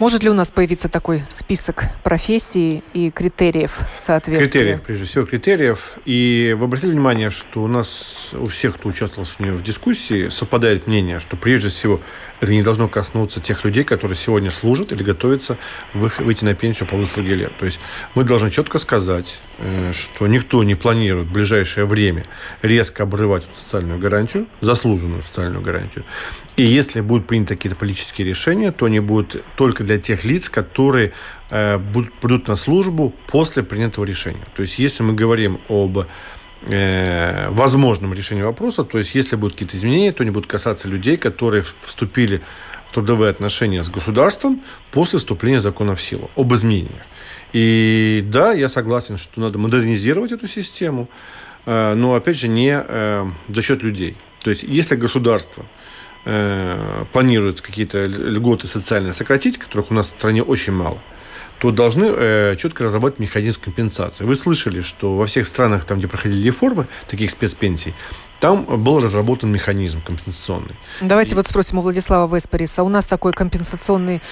Может 0.00 0.22
ли 0.22 0.30
у 0.30 0.34
нас 0.34 0.50
появиться 0.50 0.88
такой 0.88 1.24
список 1.28 1.84
профессий 2.02 2.82
и 2.94 3.10
критериев 3.10 3.80
соответствия? 3.94 4.48
Критериев, 4.48 4.80
прежде 4.80 5.04
всего, 5.04 5.26
критериев. 5.26 5.98
И 6.06 6.56
вы 6.58 6.64
обратили 6.64 6.92
внимание, 6.92 7.28
что 7.28 7.62
у 7.62 7.66
нас, 7.66 8.30
у 8.32 8.46
всех, 8.46 8.76
кто 8.78 8.88
участвовал 8.88 9.26
в 9.26 9.62
дискуссии, 9.62 10.30
совпадает 10.30 10.86
мнение, 10.86 11.20
что 11.20 11.36
прежде 11.36 11.68
всего 11.68 12.00
это 12.40 12.52
не 12.52 12.62
должно 12.62 12.88
коснуться 12.88 13.40
тех 13.40 13.64
людей, 13.64 13.84
которые 13.84 14.16
сегодня 14.16 14.50
служат 14.50 14.92
или 14.92 15.02
готовятся 15.02 15.58
выйти 15.94 16.44
на 16.44 16.54
пенсию 16.54 16.88
по 16.88 16.96
выслуге 16.96 17.34
лет. 17.34 17.52
То 17.58 17.66
есть 17.66 17.78
мы 18.14 18.24
должны 18.24 18.50
четко 18.50 18.78
сказать, 18.78 19.38
э, 19.58 19.92
что 19.92 20.26
никто 20.26 20.64
не 20.64 20.74
планирует 20.74 21.28
в 21.28 21.32
ближайшее 21.32 21.84
время 21.84 22.26
резко 22.62 23.02
обрывать 23.02 23.44
социальную 23.64 23.98
гарантию, 23.98 24.46
заслуженную 24.60 25.22
социальную 25.22 25.62
гарантию. 25.62 26.04
И 26.56 26.64
если 26.64 27.00
будут 27.00 27.26
приняты 27.26 27.56
какие-то 27.56 27.76
политические 27.76 28.26
решения, 28.26 28.72
то 28.72 28.86
они 28.86 29.00
будут 29.00 29.44
только 29.56 29.84
для 29.84 29.98
тех 29.98 30.24
лиц, 30.24 30.48
которые 30.48 31.12
э, 31.50 31.78
будут, 31.78 32.12
придут 32.14 32.48
на 32.48 32.56
службу 32.56 33.14
после 33.28 33.62
принятого 33.62 34.04
решения. 34.04 34.44
То 34.56 34.62
есть 34.62 34.78
если 34.78 35.02
мы 35.02 35.14
говорим 35.14 35.60
об 35.68 36.04
возможном 36.62 38.12
решении 38.12 38.42
вопроса. 38.42 38.84
То 38.84 38.98
есть, 38.98 39.14
если 39.14 39.36
будут 39.36 39.54
какие-то 39.54 39.76
изменения, 39.76 40.12
то 40.12 40.22
они 40.22 40.30
будут 40.30 40.48
касаться 40.48 40.88
людей, 40.88 41.16
которые 41.16 41.64
вступили 41.82 42.42
в 42.88 42.94
трудовые 42.94 43.30
отношения 43.30 43.82
с 43.82 43.88
государством 43.88 44.60
после 44.90 45.18
вступления 45.18 45.60
закона 45.60 45.94
в 45.94 46.02
силу, 46.02 46.30
об 46.36 46.52
изменениях. 46.54 47.02
И 47.52 48.24
да, 48.26 48.52
я 48.52 48.68
согласен, 48.68 49.16
что 49.16 49.40
надо 49.40 49.58
модернизировать 49.58 50.32
эту 50.32 50.48
систему, 50.48 51.08
э, 51.66 51.94
но, 51.94 52.14
опять 52.14 52.36
же, 52.36 52.48
не 52.48 52.72
э, 52.72 53.26
за 53.48 53.62
счет 53.62 53.82
людей. 53.82 54.16
То 54.42 54.50
есть, 54.50 54.62
если 54.62 54.96
государство 54.96 55.64
э, 56.24 57.04
планирует 57.12 57.60
какие-то 57.60 58.04
льготы 58.06 58.66
социальные 58.66 59.14
сократить, 59.14 59.58
которых 59.58 59.90
у 59.90 59.94
нас 59.94 60.06
в 60.06 60.10
стране 60.10 60.42
очень 60.42 60.72
мало– 60.72 61.00
то 61.60 61.70
должны 61.70 62.06
э, 62.06 62.56
четко 62.56 62.84
разработать 62.84 63.18
механизм 63.18 63.60
компенсации. 63.60 64.24
Вы 64.24 64.34
слышали, 64.34 64.80
что 64.80 65.16
во 65.16 65.26
всех 65.26 65.46
странах, 65.46 65.84
там, 65.84 65.98
где 65.98 66.08
проходили 66.08 66.46
реформы 66.46 66.86
таких 67.06 67.30
спецпенсий, 67.30 67.94
там 68.40 68.64
был 68.64 69.00
разработан 69.00 69.52
механизм 69.52 70.00
компенсационный. 70.02 70.74
Давайте 71.02 71.32
И... 71.32 71.34
вот 71.34 71.46
спросим 71.46 71.78
у 71.78 71.82
Владислава 71.82 72.34
Веспариса. 72.34 72.82
У 72.82 72.88
нас 72.88 73.04
такой 73.04 73.32
компенсационный 73.32 74.22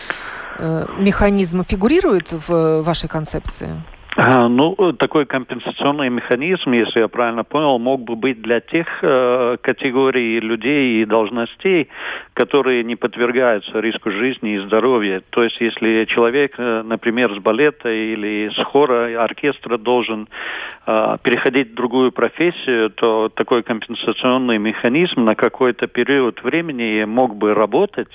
э, 0.59 0.87
механизм 0.99 1.63
фигурирует 1.65 2.33
в 2.33 2.83
вашей 2.83 3.09
концепции? 3.09 3.83
Ну, 4.21 4.75
такой 4.99 5.27
компенсационный 5.27 6.09
механизм, 6.11 6.73
если 6.73 6.99
я 6.99 7.07
правильно 7.07 7.45
понял, 7.45 7.79
мог 7.79 8.01
бы 8.01 8.17
быть 8.17 8.43
для 8.43 8.59
тех 8.59 8.89
э, 9.01 9.59
категорий 9.61 10.41
людей 10.41 11.01
и 11.01 11.05
должностей, 11.05 11.89
которые 12.35 12.83
не 12.83 12.97
подвергаются 12.97 13.79
риску 13.79 14.11
жизни 14.11 14.55
и 14.55 14.59
здоровья. 14.59 15.23
То 15.31 15.45
есть, 15.45 15.61
если 15.61 16.05
человек, 16.07 16.55
э, 16.59 16.83
например, 16.83 17.33
с 17.33 17.39
балета 17.39 17.91
или 17.91 18.51
с 18.53 18.61
хора, 18.65 19.23
оркестра 19.23 19.79
должен 19.79 20.29
э, 20.85 21.17
переходить 21.23 21.71
в 21.71 21.75
другую 21.75 22.11
профессию, 22.11 22.91
то 22.91 23.29
такой 23.29 23.63
компенсационный 23.63 24.59
механизм 24.59 25.27
на 25.27 25.37
какой-то 25.37 25.87
период 25.87 26.43
времени 26.43 27.05
мог 27.05 27.37
бы 27.37 27.55
работать. 27.55 28.13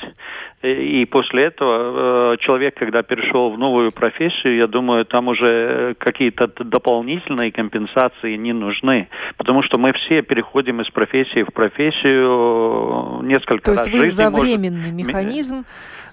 И 0.63 1.05
после 1.05 1.43
этого 1.43 2.33
э, 2.33 2.37
человек, 2.39 2.75
когда 2.75 3.03
перешел 3.03 3.51
в 3.51 3.57
новую 3.57 3.91
профессию, 3.91 4.55
я 4.55 4.67
думаю, 4.67 5.05
там 5.05 5.29
уже 5.29 5.92
какие-то 5.93 6.47
дополнительные 6.47 7.51
компенсации 7.51 8.35
не 8.35 8.53
нужны, 8.53 9.07
потому 9.37 9.61
что 9.63 9.77
мы 9.77 9.93
все 9.93 10.21
переходим 10.21 10.81
из 10.81 10.89
профессии 10.89 11.43
в 11.43 11.53
профессию 11.53 13.21
несколько 13.23 13.65
То 13.65 13.71
раз. 13.71 13.83
То 13.85 13.89
есть 13.89 13.99
вы 13.99 14.11
за 14.11 14.29
временный 14.29 14.91
может... 14.91 15.07
механизм? 15.07 15.65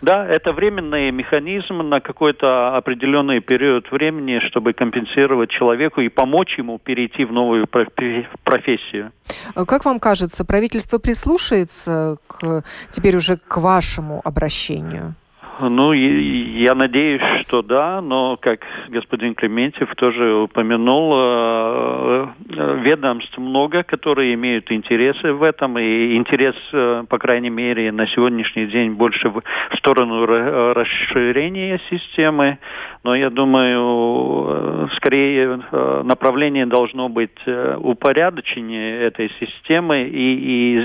Да, 0.02 0.26
это 0.26 0.54
временный 0.54 1.10
механизм 1.10 1.78
на 1.78 2.00
какой-то 2.00 2.74
определенный 2.74 3.40
период 3.40 3.90
времени, 3.90 4.38
чтобы 4.48 4.72
компенсировать 4.72 5.50
человеку 5.50 6.00
и 6.00 6.08
помочь 6.08 6.56
ему 6.56 6.78
перейти 6.78 7.26
в 7.26 7.32
новую 7.32 7.66
профессию. 7.66 9.12
Как 9.54 9.84
вам 9.84 10.00
кажется, 10.00 10.46
правительство 10.46 10.98
прислушается 10.98 12.16
к, 12.26 12.64
теперь 12.90 13.16
уже 13.16 13.36
к 13.36 13.58
вашему 13.58 14.22
обращению? 14.24 15.14
Ну, 15.62 15.92
я 15.92 16.74
надеюсь, 16.74 17.22
что 17.42 17.60
да, 17.60 18.00
но, 18.00 18.38
как 18.40 18.60
господин 18.88 19.34
Клементьев 19.34 19.94
тоже 19.94 20.34
упомянул, 20.34 21.12
э, 21.14 22.26
э, 22.56 22.78
ведомств 22.82 23.36
много, 23.36 23.82
которые 23.82 24.32
имеют 24.34 24.72
интересы 24.72 25.34
в 25.34 25.42
этом, 25.42 25.78
и 25.78 26.16
интерес, 26.16 26.54
э, 26.72 27.04
по 27.08 27.18
крайней 27.18 27.50
мере, 27.50 27.92
на 27.92 28.06
сегодняшний 28.06 28.66
день 28.66 28.92
больше 28.92 29.28
в 29.28 29.42
сторону 29.76 30.24
расширения 30.24 31.78
системы, 31.90 32.58
но 33.04 33.14
я 33.14 33.28
думаю, 33.28 34.88
скорее 34.96 35.60
направление 36.04 36.66
должно 36.66 37.08
быть 37.08 37.38
упорядочение 37.46 39.00
этой 39.00 39.30
системы 39.40 40.02
и, 40.02 40.78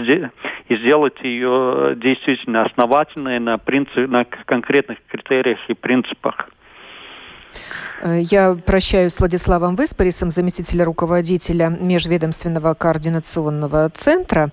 и, 0.70 0.76
сделать 0.76 1.22
ее 1.22 1.96
действительно 1.96 2.64
основательной 2.64 3.40
на, 3.40 3.58
принцип, 3.58 4.10
на 4.10 4.26
конкретном 4.26 4.65
конкретных 4.66 4.98
критериях 5.08 5.60
и 5.68 5.74
принципах. 5.74 6.50
Э, 8.02 8.20
я 8.20 8.56
прощаюсь 8.56 9.14
с 9.14 9.20
Владиславом 9.20 9.76
Выспорисом, 9.76 10.30
заместителя 10.30 10.86
руководителя 10.86 11.70
Межведомственного 11.70 12.74
координационного 12.74 13.90
центра. 13.90 14.50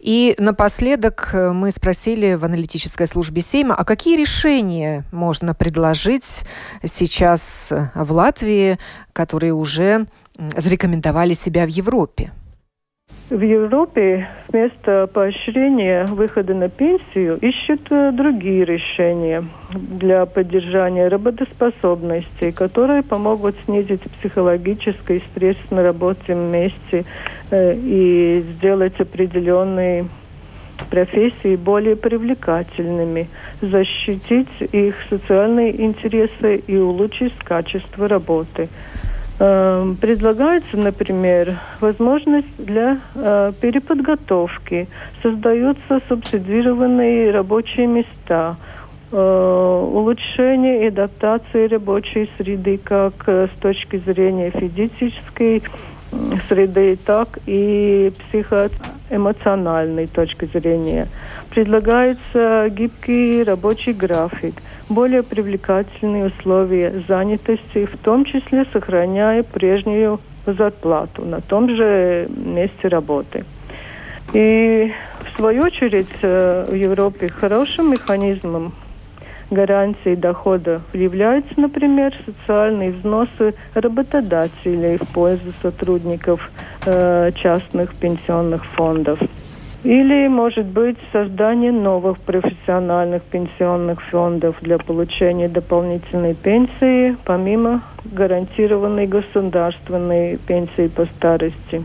И 0.00 0.34
напоследок 0.38 1.30
э, 1.32 1.52
мы 1.52 1.70
спросили 1.70 2.34
в 2.34 2.44
аналитической 2.44 3.06
службе 3.06 3.40
Сейма, 3.40 3.74
а 3.74 3.84
какие 3.84 4.16
решения 4.16 5.04
можно 5.12 5.54
предложить 5.54 6.42
сейчас 6.84 7.72
в 7.94 8.12
Латвии, 8.12 8.78
которые 9.12 9.52
уже 9.52 10.06
зарекомендовали 10.36 11.34
себя 11.34 11.64
в 11.64 11.68
Европе? 11.68 12.32
В 13.28 13.40
Европе 13.40 14.28
вместо 14.46 15.08
поощрения 15.12 16.04
выхода 16.04 16.54
на 16.54 16.68
пенсию 16.68 17.36
ищут 17.38 17.80
э, 17.90 18.12
другие 18.12 18.64
решения 18.64 19.44
для 19.72 20.26
поддержания 20.26 21.08
работоспособности, 21.08 22.52
которые 22.52 23.02
помогут 23.02 23.56
снизить 23.64 24.02
психологический 24.20 25.24
стресс 25.32 25.56
на 25.70 25.82
рабочем 25.82 26.38
месте 26.52 27.04
э, 27.50 27.74
и 27.74 28.44
сделать 28.58 29.00
определенные 29.00 30.06
профессии 30.88 31.56
более 31.56 31.96
привлекательными, 31.96 33.26
защитить 33.60 34.60
их 34.70 34.94
социальные 35.10 35.82
интересы 35.82 36.62
и 36.64 36.76
улучшить 36.76 37.34
качество 37.38 38.06
работы. 38.06 38.68
Эм, 39.38 39.96
предлагается, 39.96 40.78
например, 40.78 41.58
возможность 41.80 42.56
для 42.56 43.00
э, 43.14 43.52
переподготовки. 43.60 44.88
Создаются 45.22 46.00
субсидированные 46.08 47.30
рабочие 47.32 47.86
места, 47.86 48.56
э, 49.12 49.88
улучшение 49.92 50.84
и 50.84 50.88
адаптации 50.88 51.66
рабочей 51.66 52.30
среды 52.38 52.78
как 52.82 53.12
э, 53.26 53.48
с 53.54 53.60
точки 53.60 53.98
зрения 53.98 54.48
физической 54.48 55.62
среды, 56.48 56.96
так 57.04 57.38
и 57.46 58.12
психо 58.18 58.70
эмоциональной 59.10 60.06
точки 60.06 60.46
зрения. 60.46 61.08
Предлагается 61.50 62.68
гибкий 62.70 63.42
рабочий 63.42 63.92
график, 63.92 64.62
более 64.88 65.22
привлекательные 65.22 66.26
условия 66.26 67.02
занятости, 67.08 67.86
в 67.86 67.96
том 67.98 68.24
числе 68.24 68.64
сохраняя 68.72 69.42
прежнюю 69.42 70.20
зарплату 70.46 71.24
на 71.24 71.40
том 71.40 71.74
же 71.74 72.28
месте 72.28 72.88
работы. 72.88 73.44
И 74.32 74.92
в 75.24 75.36
свою 75.36 75.62
очередь 75.62 76.08
э, 76.22 76.66
в 76.68 76.74
Европе 76.74 77.28
хорошим 77.28 77.90
механизмом 77.90 78.72
гарантии 79.50 80.14
дохода 80.14 80.82
являются, 80.92 81.52
например, 81.56 82.14
социальные 82.24 82.92
взносы 82.92 83.54
работодателей 83.74 84.98
в 84.98 85.08
пользу 85.08 85.52
сотрудников 85.62 86.50
э, 86.84 87.30
частных 87.34 87.94
пенсионных 87.94 88.64
фондов. 88.64 89.18
Или, 89.84 90.26
может 90.26 90.66
быть, 90.66 90.96
создание 91.12 91.70
новых 91.70 92.18
профессиональных 92.18 93.22
пенсионных 93.22 94.02
фондов 94.02 94.56
для 94.60 94.78
получения 94.78 95.48
дополнительной 95.48 96.34
пенсии, 96.34 97.16
помимо 97.24 97.82
гарантированной 98.04 99.06
государственной 99.06 100.38
пенсии 100.38 100.88
по 100.88 101.04
старости. 101.04 101.84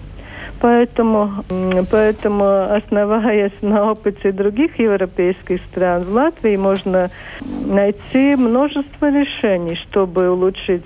Поэтому, 0.62 1.44
поэтому, 1.90 2.44
основываясь 2.72 3.62
на 3.62 3.92
опыте 3.92 4.32
других 4.32 4.78
европейских 4.78 5.60
стран, 5.72 6.04
в 6.04 6.14
Латвии 6.14 6.56
можно 6.56 7.10
найти 7.66 8.36
множество 8.36 9.10
решений, 9.10 9.76
чтобы 9.76 10.30
улучшить 10.30 10.86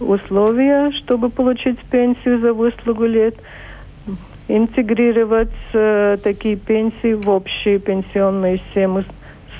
условия, 0.00 0.90
чтобы 0.92 1.28
получить 1.28 1.78
пенсию 1.90 2.40
за 2.40 2.54
выслугу 2.54 3.04
лет, 3.04 3.34
интегрировать 4.48 5.52
э, 5.74 6.16
такие 6.22 6.56
пенсии 6.56 7.12
в 7.12 7.28
общие 7.28 7.78
пенсионные 7.78 8.58
системы 8.58 9.04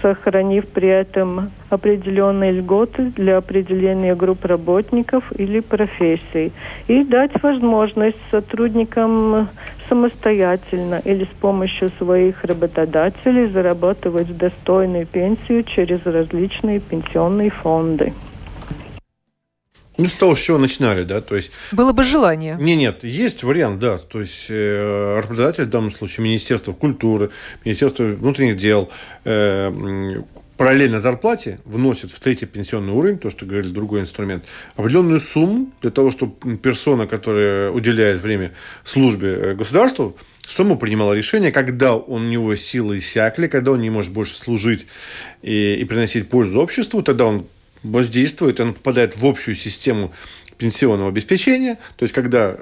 сохранив 0.02 0.68
при 0.68 0.88
этом 0.88 1.50
определенные 1.70 2.52
льготы 2.52 3.12
для 3.16 3.38
определения 3.38 4.14
групп 4.14 4.44
работников 4.44 5.24
или 5.38 5.60
профессий. 5.60 6.52
И 6.88 7.04
дать 7.04 7.42
возможность 7.42 8.18
сотрудникам 8.30 9.48
самостоятельно 9.88 11.00
или 11.04 11.24
с 11.24 11.40
помощью 11.40 11.90
своих 11.98 12.44
работодателей 12.44 13.46
зарабатывать 13.48 14.36
достойную 14.36 15.06
пенсию 15.06 15.64
через 15.64 16.04
различные 16.04 16.80
пенсионные 16.80 17.50
фонды. 17.50 18.12
Ну, 19.98 20.04
с 20.04 20.12
того, 20.12 20.36
с 20.36 20.40
чего 20.40 20.58
начинали, 20.58 21.04
да, 21.04 21.22
то 21.22 21.36
есть... 21.36 21.50
Было 21.72 21.92
бы 21.92 22.04
желание. 22.04 22.58
Не, 22.60 22.76
нет, 22.76 23.02
есть 23.02 23.42
вариант, 23.42 23.80
да, 23.80 23.96
то 23.96 24.20
есть 24.20 24.46
э, 24.50 25.20
работодатель, 25.22 25.64
в 25.64 25.70
данном 25.70 25.90
случае 25.90 26.24
Министерство 26.24 26.74
культуры, 26.74 27.30
Министерство 27.64 28.04
внутренних 28.04 28.58
дел, 28.58 28.90
э, 29.24 29.72
параллельно 30.56 31.00
зарплате 31.00 31.58
вносит 31.64 32.10
в 32.10 32.18
третий 32.18 32.46
пенсионный 32.46 32.92
уровень, 32.92 33.18
то, 33.18 33.30
что 33.30 33.46
говорили, 33.46 33.72
другой 33.72 34.00
инструмент, 34.00 34.44
определенную 34.74 35.20
сумму 35.20 35.70
для 35.82 35.90
того, 35.90 36.10
чтобы 36.10 36.56
персона, 36.56 37.06
которая 37.06 37.70
уделяет 37.70 38.20
время 38.20 38.52
службе 38.84 39.28
э, 39.28 39.54
государству, 39.54 40.16
саму 40.46 40.78
принимала 40.78 41.12
решение, 41.12 41.52
когда 41.52 41.94
у 41.94 42.18
него 42.18 42.54
силы 42.56 42.98
иссякли, 42.98 43.48
когда 43.48 43.72
он 43.72 43.80
не 43.80 43.90
может 43.90 44.12
больше 44.12 44.36
служить 44.36 44.86
и, 45.42 45.74
и 45.74 45.84
приносить 45.84 46.28
пользу 46.28 46.60
обществу, 46.60 47.02
тогда 47.02 47.26
он 47.26 47.46
воздействует, 47.82 48.58
он 48.60 48.74
попадает 48.74 49.16
в 49.16 49.26
общую 49.26 49.54
систему 49.54 50.12
пенсионного 50.56 51.10
обеспечения, 51.10 51.78
то 51.96 52.04
есть 52.04 52.14
когда 52.14 52.56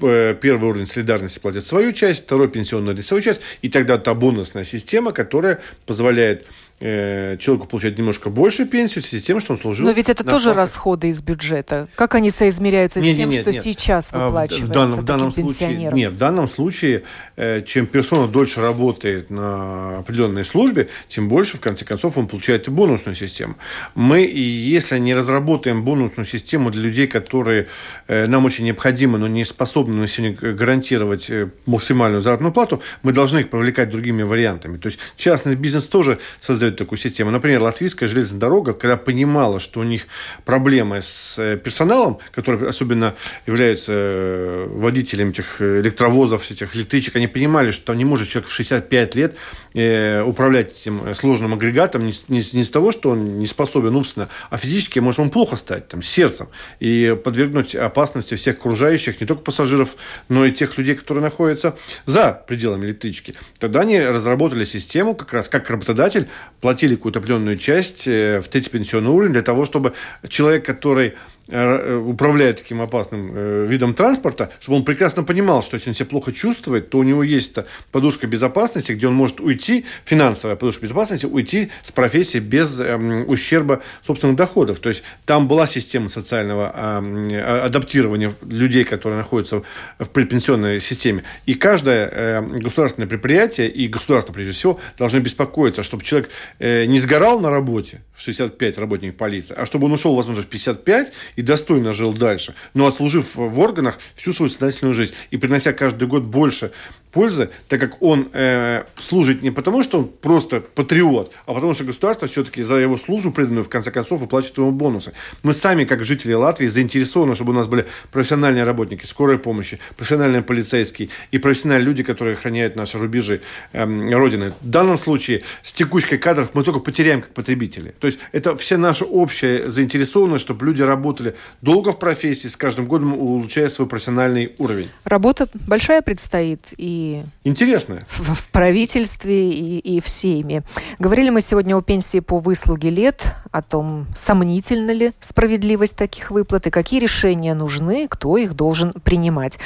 э, 0.00 0.36
первый 0.40 0.70
уровень 0.70 0.86
солидарности 0.86 1.40
платит 1.40 1.64
свою 1.64 1.92
часть, 1.92 2.24
второй 2.24 2.48
пенсионный 2.48 2.96
свою 3.02 3.22
часть, 3.22 3.40
и 3.62 3.68
тогда 3.68 3.98
та 3.98 4.14
бонусная 4.14 4.64
система, 4.64 5.12
которая 5.12 5.60
позволяет 5.86 6.46
человеку 6.80 7.66
получать 7.66 7.98
немножко 7.98 8.30
больше 8.30 8.64
пенсию 8.64 9.04
в 9.04 9.06
связи 9.06 9.22
с 9.22 9.26
тем, 9.26 9.38
что 9.40 9.52
он 9.52 9.58
служил. 9.58 9.86
Но 9.86 9.92
ведь 9.92 10.08
это 10.08 10.24
тоже 10.24 10.44
платах. 10.44 10.60
расходы 10.60 11.08
из 11.08 11.20
бюджета. 11.20 11.88
Как 11.94 12.14
они 12.14 12.30
соизмеряются 12.30 13.00
нет, 13.00 13.14
с 13.14 13.18
тем, 13.18 13.28
нет, 13.28 13.42
что 13.42 13.52
нет. 13.52 13.62
сейчас 13.62 14.08
а, 14.12 14.26
выплачивается 14.26 14.64
в, 14.66 14.68
данном, 14.70 15.00
в 15.00 15.04
данном 15.04 15.32
случае, 15.32 15.90
Нет, 15.92 16.12
в 16.12 16.16
данном 16.16 16.48
случае, 16.48 17.02
э, 17.36 17.62
чем 17.62 17.86
персона 17.86 18.28
дольше 18.28 18.62
работает 18.62 19.28
на 19.28 19.98
определенной 19.98 20.44
службе, 20.44 20.88
тем 21.08 21.28
больше, 21.28 21.58
в 21.58 21.60
конце 21.60 21.84
концов, 21.84 22.16
он 22.16 22.26
получает 22.26 22.68
и 22.68 22.70
бонусную 22.70 23.14
систему. 23.14 23.56
Мы, 23.94 24.20
если 24.20 24.98
не 24.98 25.14
разработаем 25.14 25.84
бонусную 25.84 26.24
систему 26.24 26.70
для 26.70 26.82
людей, 26.82 27.06
которые 27.06 27.68
э, 28.08 28.26
нам 28.26 28.46
очень 28.46 28.64
необходимы, 28.64 29.18
но 29.18 29.28
не 29.28 29.44
способны 29.44 29.96
на 29.96 30.06
сегодня 30.06 30.34
гарантировать 30.54 31.30
максимальную 31.66 32.22
заработную 32.22 32.54
плату, 32.54 32.82
мы 33.02 33.12
должны 33.12 33.40
их 33.40 33.50
привлекать 33.50 33.90
другими 33.90 34.22
вариантами. 34.22 34.78
То 34.78 34.86
есть 34.86 34.98
частный 35.16 35.56
бизнес 35.56 35.86
тоже 35.86 36.18
создает 36.40 36.69
создают 36.70 36.78
такую 36.78 36.98
систему. 36.98 37.30
Например, 37.30 37.62
латвийская 37.62 38.08
железная 38.08 38.40
дорога, 38.40 38.72
когда 38.72 38.96
понимала, 38.96 39.60
что 39.60 39.80
у 39.80 39.82
них 39.82 40.06
проблемы 40.44 41.02
с 41.02 41.36
э, 41.38 41.56
персоналом, 41.56 42.18
который 42.32 42.68
особенно 42.68 43.14
является 43.46 43.92
э, 43.94 44.66
водителем 44.70 45.30
этих 45.30 45.60
электровозов, 45.60 46.50
этих 46.50 46.74
электричек, 46.76 47.16
они 47.16 47.26
понимали, 47.26 47.70
что 47.70 47.94
не 47.94 48.04
может 48.04 48.28
человек 48.28 48.48
в 48.48 48.52
65 48.52 49.14
лет 49.14 49.34
э, 49.74 50.22
управлять 50.22 50.72
этим 50.72 51.14
сложным 51.14 51.54
агрегатом 51.54 52.06
не, 52.06 52.12
не, 52.28 52.42
не 52.52 52.64
с 52.64 52.70
того, 52.70 52.92
что 52.92 53.10
он 53.10 53.38
не 53.38 53.46
способен 53.46 53.94
умственно, 53.94 54.28
а 54.50 54.58
физически 54.58 55.00
может 55.00 55.20
он 55.20 55.30
плохо 55.30 55.56
стать, 55.56 55.88
там, 55.88 56.02
сердцем, 56.02 56.48
и 56.80 57.16
подвергнуть 57.22 57.74
опасности 57.74 58.34
всех 58.34 58.58
окружающих, 58.58 59.20
не 59.20 59.26
только 59.26 59.42
пассажиров, 59.42 59.96
но 60.28 60.46
и 60.46 60.52
тех 60.52 60.78
людей, 60.78 60.94
которые 60.94 61.22
находятся 61.22 61.76
за 62.06 62.42
пределами 62.46 62.86
электрички. 62.86 63.34
Тогда 63.58 63.80
они 63.80 64.00
разработали 64.00 64.64
систему, 64.64 65.14
как 65.14 65.32
раз 65.32 65.48
как 65.48 65.68
работодатель 65.70 66.28
платили 66.60 66.94
какую-то 66.94 67.18
определенную 67.18 67.56
часть 67.56 68.06
э, 68.06 68.40
в 68.40 68.48
третий 68.48 68.70
пенсионный 68.70 69.10
уровень 69.10 69.32
для 69.32 69.42
того, 69.42 69.64
чтобы 69.64 69.94
человек, 70.28 70.64
который 70.64 71.14
управляет 71.50 72.58
таким 72.58 72.80
опасным 72.80 73.32
э, 73.34 73.66
видом 73.66 73.94
транспорта, 73.94 74.50
чтобы 74.60 74.78
он 74.78 74.84
прекрасно 74.84 75.24
понимал, 75.24 75.62
что 75.62 75.74
если 75.76 75.90
он 75.90 75.94
себя 75.94 76.06
плохо 76.06 76.32
чувствует, 76.32 76.90
то 76.90 76.98
у 76.98 77.02
него 77.02 77.22
есть 77.22 77.56
подушка 77.90 78.26
безопасности, 78.26 78.92
где 78.92 79.08
он 79.08 79.14
может 79.14 79.40
уйти, 79.40 79.84
финансовая 80.04 80.56
подушка 80.56 80.84
безопасности, 80.84 81.26
уйти 81.26 81.70
с 81.82 81.90
профессии 81.90 82.38
без 82.38 82.78
эм, 82.78 83.28
ущерба 83.28 83.82
собственных 84.02 84.36
доходов. 84.36 84.78
То 84.78 84.88
есть 84.88 85.02
там 85.24 85.48
была 85.48 85.66
система 85.66 86.08
социального 86.08 86.72
э, 86.74 87.64
адаптирования 87.64 88.32
людей, 88.42 88.84
которые 88.84 89.18
находятся 89.18 89.62
в 89.98 90.08
предпенсионной 90.10 90.80
системе. 90.80 91.24
И 91.46 91.54
каждое 91.54 92.08
э, 92.12 92.42
государственное 92.42 93.08
предприятие 93.08 93.68
и 93.68 93.88
государство, 93.88 94.32
прежде 94.32 94.52
всего, 94.52 94.78
должны 94.98 95.18
беспокоиться, 95.18 95.82
чтобы 95.82 96.04
человек 96.04 96.30
э, 96.58 96.84
не 96.84 97.00
сгорал 97.00 97.40
на 97.40 97.50
работе 97.50 98.02
в 98.14 98.22
65 98.22 98.78
работник 98.78 99.16
полиции, 99.16 99.54
а 99.56 99.66
чтобы 99.66 99.86
он 99.86 99.92
ушел, 99.92 100.14
возможно, 100.14 100.42
в 100.42 100.46
55 100.46 101.12
и 101.40 101.42
достойно 101.42 101.94
жил 101.94 102.12
дальше, 102.12 102.54
но 102.74 102.86
отслужив 102.86 103.34
в 103.34 103.58
органах 103.58 103.98
всю 104.14 104.34
свою 104.34 104.50
сознательную 104.50 104.92
жизнь 104.92 105.14
и 105.30 105.38
принося 105.38 105.72
каждый 105.72 106.06
год 106.06 106.22
больше 106.22 106.70
пользы, 107.12 107.50
так 107.68 107.80
как 107.80 108.02
он 108.02 108.28
э, 108.32 108.84
служит 108.96 109.42
не 109.42 109.50
потому, 109.50 109.82
что 109.82 109.98
он 109.98 110.08
просто 110.08 110.60
патриот, 110.60 111.32
а 111.46 111.54
потому 111.54 111.74
что 111.74 111.84
государство 111.84 112.28
все-таки 112.28 112.62
за 112.62 112.76
его 112.76 112.96
службу 112.96 113.32
преданную 113.32 113.64
в 113.64 113.68
конце 113.68 113.90
концов 113.90 114.20
выплачивает 114.20 114.58
ему 114.58 114.72
бонусы. 114.72 115.12
Мы 115.42 115.52
сами, 115.52 115.84
как 115.84 116.04
жители 116.04 116.32
Латвии, 116.32 116.66
заинтересованы, 116.66 117.34
чтобы 117.34 117.52
у 117.52 117.54
нас 117.54 117.66
были 117.66 117.86
профессиональные 118.12 118.64
работники 118.64 119.06
скорой 119.06 119.38
помощи, 119.38 119.78
профессиональные 119.96 120.42
полицейские 120.42 121.08
и 121.32 121.38
профессиональные 121.38 121.86
люди, 121.86 122.02
которые 122.02 122.34
охраняют 122.34 122.76
наши 122.76 122.98
рубежи 122.98 123.40
э, 123.72 124.14
Родины. 124.14 124.52
В 124.60 124.68
данном 124.68 124.98
случае 124.98 125.42
с 125.62 125.72
текучкой 125.72 126.18
кадров 126.18 126.50
мы 126.54 126.62
только 126.62 126.80
потеряем 126.80 127.22
как 127.22 127.32
потребители. 127.32 127.94
То 127.98 128.06
есть 128.06 128.18
это 128.32 128.56
все 128.56 128.76
наша 128.76 129.04
общая 129.04 129.68
заинтересованность, 129.68 130.44
чтобы 130.44 130.66
люди 130.66 130.82
работали 130.82 131.34
долго 131.62 131.92
в 131.92 131.98
профессии, 131.98 132.48
с 132.48 132.56
каждым 132.56 132.86
годом 132.86 133.14
улучшая 133.14 133.68
свой 133.68 133.88
профессиональный 133.88 134.52
уровень. 134.58 134.88
Работа 135.04 135.48
большая 135.66 136.02
предстоит 136.02 136.74
и 136.76 136.99
Интересно. 137.44 138.04
В, 138.08 138.34
в 138.34 138.48
правительстве 138.48 139.50
и, 139.50 139.78
и 139.78 140.00
в 140.00 140.08
семье. 140.08 140.62
Говорили 140.98 141.30
мы 141.30 141.40
сегодня 141.40 141.76
о 141.76 141.82
пенсии 141.82 142.20
по 142.20 142.38
выслуге 142.38 142.90
лет, 142.90 143.34
о 143.50 143.62
том, 143.62 144.06
сомнительна 144.14 144.90
ли 144.90 145.12
справедливость 145.20 145.96
таких 145.96 146.30
выплат 146.30 146.66
и 146.66 146.70
какие 146.70 147.00
решения 147.00 147.54
нужны, 147.54 148.06
кто 148.08 148.36
их 148.36 148.54
должен 148.54 148.92
принимать. 148.92 149.58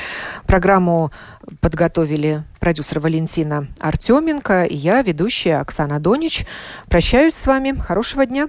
Программу 0.46 1.10
подготовили 1.60 2.44
продюсер 2.60 3.00
Валентина 3.00 3.68
Артеменко 3.80 4.64
и 4.64 4.76
я, 4.76 5.02
ведущая 5.02 5.60
Оксана 5.60 6.00
Донич. 6.00 6.46
Прощаюсь 6.88 7.34
с 7.34 7.46
вами. 7.46 7.78
Хорошего 7.78 8.26
дня. 8.26 8.48